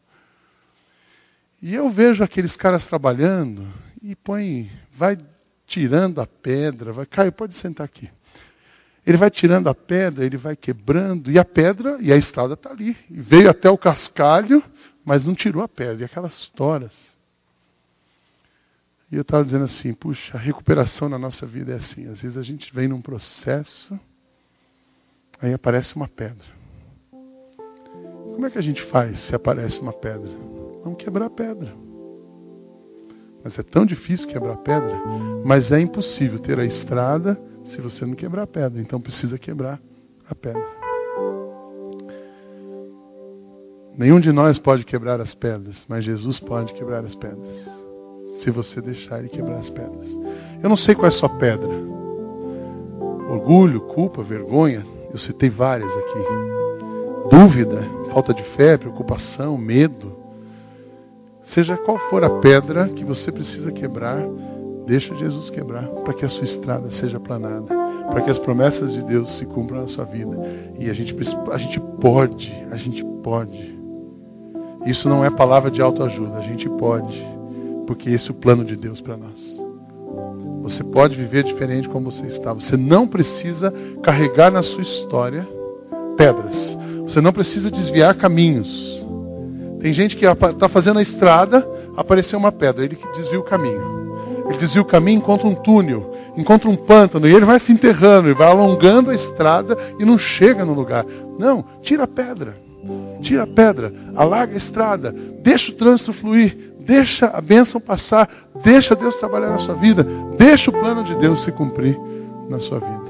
E 1.62 1.74
eu 1.74 1.90
vejo 1.90 2.24
aqueles 2.24 2.56
caras 2.56 2.86
trabalhando 2.86 3.68
e 4.02 4.16
põe, 4.16 4.70
vai 4.96 5.18
tirando 5.66 6.22
a 6.22 6.28
pedra, 6.28 6.92
vai, 6.92 7.06
Caio, 7.06 7.32
pode 7.32 7.56
sentar 7.56 7.86
aqui. 7.86 8.10
Ele 9.06 9.18
vai 9.18 9.32
tirando 9.32 9.68
a 9.68 9.76
pedra, 9.76 10.26
ele 10.26 10.38
vai 10.38 10.56
quebrando, 10.56 11.32
e 11.32 11.40
a 11.40 11.44
pedra, 11.44 11.98
e 12.00 12.12
a 12.12 12.16
estrada 12.16 12.54
está 12.54 12.70
ali. 12.70 12.96
E 13.10 13.20
veio 13.20 13.50
até 13.50 13.70
o 13.70 13.78
cascalho, 13.78 14.64
mas 15.04 15.26
não 15.26 15.34
tirou 15.34 15.64
a 15.64 15.68
pedra, 15.68 16.02
e 16.02 16.06
aquelas 16.06 16.48
toras. 16.50 17.12
E 19.12 19.16
eu 19.16 19.24
estava 19.24 19.44
dizendo 19.44 19.66
assim, 19.66 19.94
puxa, 19.94 20.38
a 20.38 20.40
recuperação 20.40 21.10
na 21.10 21.20
nossa 21.20 21.46
vida 21.46 21.74
é 21.74 21.76
assim. 21.76 22.08
Às 22.08 22.22
vezes 22.22 22.38
a 22.38 22.44
gente 22.44 22.74
vem 22.74 22.88
num 22.88 23.02
processo 23.02 24.00
Aí 25.44 25.54
aparece 25.54 25.94
uma 25.94 26.08
pedra. 26.08 26.46
Como 27.12 28.46
é 28.46 28.50
que 28.50 28.58
a 28.58 28.62
gente 28.62 28.82
faz 28.84 29.20
se 29.20 29.36
aparece 29.36 29.78
uma 29.82 29.92
pedra? 29.92 30.32
Vamos 30.82 30.98
quebrar 30.98 31.26
a 31.26 31.30
pedra. 31.30 31.76
Mas 33.44 33.60
é 33.60 33.62
tão 33.62 33.86
difícil 33.86 34.26
quebrar 34.30 34.54
a 34.54 34.58
pedra, 34.58 34.98
mas 35.44 35.70
é 35.70 35.82
impossível 35.82 36.40
ter 36.40 36.58
a 36.58 36.64
estrada 36.64 37.38
se 37.66 37.82
você 37.82 38.06
não 38.06 38.16
quebrar 38.16 38.44
a 38.44 38.48
pedra. 38.48 38.82
Então 38.82 39.02
precisa 39.02 39.38
quebrar 39.38 39.82
a 40.30 40.34
pedra. 40.34 40.66
Nenhum 43.98 44.22
de 44.22 44.32
nós 44.32 44.58
pode 44.58 44.86
quebrar 44.86 45.20
as 45.20 45.36
pedras, 45.36 45.86
mas 45.90 46.06
Jesus 46.06 46.40
pode 46.40 46.74
quebrar 46.74 47.04
as 47.04 47.16
pedras. 47.16 47.70
Se 48.40 48.50
você 48.50 48.80
deixar 48.80 49.20
ele 49.20 49.28
quebrar 49.28 49.58
as 49.58 49.70
pedras. 49.70 50.08
Eu 50.64 50.70
não 50.70 50.78
sei 50.78 50.96
qual 50.96 51.06
é 51.06 51.10
a 51.10 51.12
sua 51.12 51.30
pedra. 51.38 51.70
Orgulho, 53.30 53.82
culpa, 53.82 54.24
vergonha, 54.24 54.86
eu 55.14 55.20
citei 55.20 55.50
várias 55.50 55.90
aqui. 55.90 56.20
Dúvida, 57.30 57.84
falta 58.12 58.34
de 58.34 58.44
fé, 58.56 58.78
preocupação, 58.78 59.58
medo. 59.58 60.18
Seja 61.44 61.78
qual 61.78 61.98
for 62.10 62.24
a 62.24 62.40
pedra 62.40 62.90
que 62.90 63.04
você 63.04 63.32
precisa 63.32 63.72
quebrar, 63.72 64.26
deixa 64.86 65.16
Jesus 65.16 65.50
quebrar 65.50 65.86
para 66.04 66.14
que 66.14 66.26
a 66.26 66.30
sua 66.30 66.46
estrada 66.46 66.90
seja 66.92 67.20
planada. 67.20 67.84
para 68.12 68.22
que 68.22 68.30
as 68.30 68.38
promessas 68.38 68.92
de 68.94 69.02
Deus 69.04 69.32
se 69.32 69.46
cumpram 69.46 69.82
na 69.82 69.88
sua 69.88 70.04
vida. 70.04 70.38
E 70.78 70.90
a 70.90 70.94
gente, 70.94 71.16
a 71.52 71.58
gente 71.58 71.80
pode, 72.02 72.52
a 72.70 72.76
gente 72.76 73.04
pode. 73.24 73.80
Isso 74.86 75.08
não 75.08 75.24
é 75.24 75.30
palavra 75.30 75.72
de 75.72 75.82
autoajuda, 75.82 76.38
a 76.38 76.42
gente 76.42 76.70
pode, 76.72 77.26
porque 77.88 78.10
esse 78.10 78.30
é 78.30 78.32
o 78.32 78.36
plano 78.36 78.66
de 78.66 78.76
Deus 78.76 79.00
para 79.00 79.16
nós. 79.16 79.63
Você 80.64 80.82
pode 80.82 81.16
viver 81.18 81.44
diferente 81.44 81.90
como 81.90 82.10
você 82.10 82.26
está. 82.28 82.54
Você 82.54 82.78
não 82.78 83.06
precisa 83.06 83.72
carregar 84.02 84.50
na 84.50 84.64
sua 84.64 84.82
história 84.82 85.46
pedras. 86.16 86.78
Você 87.02 87.20
não 87.20 87.34
precisa 87.34 87.70
desviar 87.70 88.16
caminhos. 88.16 89.04
Tem 89.82 89.92
gente 89.92 90.16
que 90.16 90.26
está 90.26 90.70
fazendo 90.70 91.00
a 91.00 91.02
estrada, 91.02 91.68
apareceu 91.98 92.40
uma 92.40 92.52
pedra, 92.52 92.86
ele 92.86 92.98
desvia 93.14 93.40
o 93.40 93.44
caminho. 93.44 94.04
Ele 94.48 94.58
desvia 94.58 94.82
o 94.82 94.86
caminho, 94.86 95.18
encontra 95.18 95.46
um 95.46 95.56
túnel, 95.56 96.16
encontra 96.38 96.70
um 96.70 96.76
pântano, 96.78 97.28
e 97.28 97.36
ele 97.36 97.46
vai 97.46 97.60
se 97.60 97.72
enterrando, 97.72 98.30
ele 98.30 98.34
vai 98.34 98.48
alongando 98.48 99.12
a 99.12 99.16
estrada 99.16 99.78
e 100.00 100.06
não 100.06 100.18
chega 100.18 100.64
no 100.64 100.74
lugar. 100.74 101.06
Não, 101.38 101.66
tira 101.82 102.04
a 102.04 102.08
pedra. 102.08 102.56
Tira 103.22 103.44
a 103.44 103.48
pedra, 103.48 103.94
alarga 104.16 104.54
a 104.54 104.58
estrada, 104.58 105.14
deixa 105.42 105.72
o 105.72 105.76
trânsito 105.76 106.12
fluir, 106.14 106.73
deixa 106.86 107.28
a 107.28 107.42
bênção 107.42 107.80
passar, 107.80 108.30
deixa 108.64 108.96
Deus 108.96 109.16
trabalhar 109.16 109.50
na 109.50 109.58
sua 109.60 109.76
vida, 109.76 110.06
deixa 110.38 110.70
o 110.70 110.74
plano 110.74 111.04
de 111.04 111.16
Deus 111.16 111.42
se 111.42 111.52
cumprir 111.52 112.00
na 112.50 112.60
sua 112.60 112.80
vida. 112.80 113.04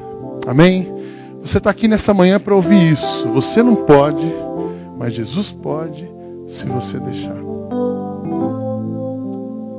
Amém? 0.48 0.94
Você 1.42 1.58
está 1.58 1.70
aqui 1.70 1.88
nessa 1.88 2.14
manhã 2.14 2.40
para 2.40 2.56
ouvir 2.56 2.94
isso. 2.94 3.28
Você 3.30 3.62
não 3.62 3.76
pode, 3.76 4.26
mas 4.98 5.14
Jesus 5.14 5.52
pode 5.52 6.10
se 6.48 6.66
você 6.68 7.00
deixar. 7.00 7.36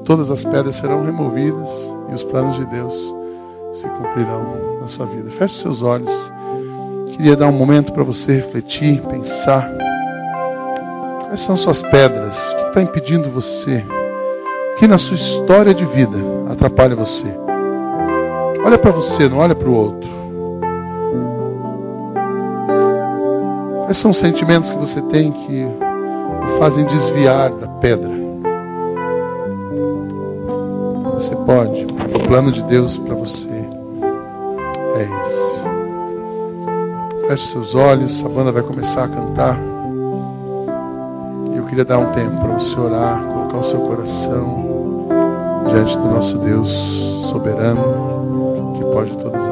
Todas 0.05 0.31
as 0.31 0.45
pedras 0.45 0.77
serão 0.77 1.05
removidas 1.05 1.71
e 2.11 2.15
os 2.15 2.23
planos 2.25 2.57
de 2.57 2.67
Deus 2.67 2.95
se 3.81 3.89
cumprirão 3.89 4.81
na 4.81 4.89
sua 4.89 5.07
vida. 5.07 5.31
Feche 5.33 5.61
seus 5.61 5.83
olhos. 5.83 6.11
Queria 7.17 7.37
dar 7.37 7.47
um 7.47 7.53
momento 7.53 7.93
para 7.93 8.03
você 8.03 8.37
refletir, 8.37 9.01
pensar. 9.03 9.71
Quais 11.35 11.47
são 11.47 11.57
suas 11.57 11.83
pedras? 11.83 12.37
O 12.37 12.55
que 12.55 12.69
está 12.69 12.81
impedindo 12.81 13.29
você? 13.29 13.85
O 14.73 14.77
que 14.77 14.87
na 14.87 14.99
sua 14.99 15.17
história 15.17 15.75
de 15.75 15.85
vida 15.87 16.17
atrapalha 16.49 16.95
você? 16.95 17.27
Olha 18.65 18.79
para 18.79 18.93
você, 18.93 19.29
não 19.29 19.39
olha 19.39 19.53
para 19.53 19.69
o 19.69 19.75
outro. 19.75 20.09
Quais 23.85 23.99
são 23.99 24.13
os 24.13 24.17
sentimentos 24.19 24.71
que 24.71 24.77
você 24.77 25.03
tem 25.03 25.33
que 25.33 25.65
o 25.65 26.59
fazem 26.61 26.87
desviar 26.87 27.51
da 27.51 27.67
pedra? 27.67 28.13
Você 31.15 31.35
pode. 31.35 31.85
O 32.15 32.29
plano 32.29 32.53
de 32.53 32.63
Deus 32.63 32.97
para 32.97 33.15
você 33.17 33.51
é 34.95 35.03
esse. 35.03 35.55
Feche 37.27 37.51
seus 37.51 37.75
olhos, 37.75 38.25
a 38.25 38.29
banda 38.29 38.53
vai 38.53 38.63
começar 38.63 39.03
a 39.03 39.09
cantar. 39.09 39.74
Eu 41.65 41.69
queria 41.69 41.85
dar 41.87 41.99
um 41.99 42.13
tempo 42.13 42.37
para 42.43 42.59
você 42.59 42.79
orar, 42.79 43.25
colocar 43.25 43.57
o 43.57 43.65
seu 43.65 43.81
coração 43.81 45.09
diante 45.67 45.97
do 45.97 46.05
nosso 46.11 46.37
Deus 46.37 46.71
soberano, 47.31 48.75
que 48.77 48.85
pode 48.93 49.17
todas. 49.17 49.44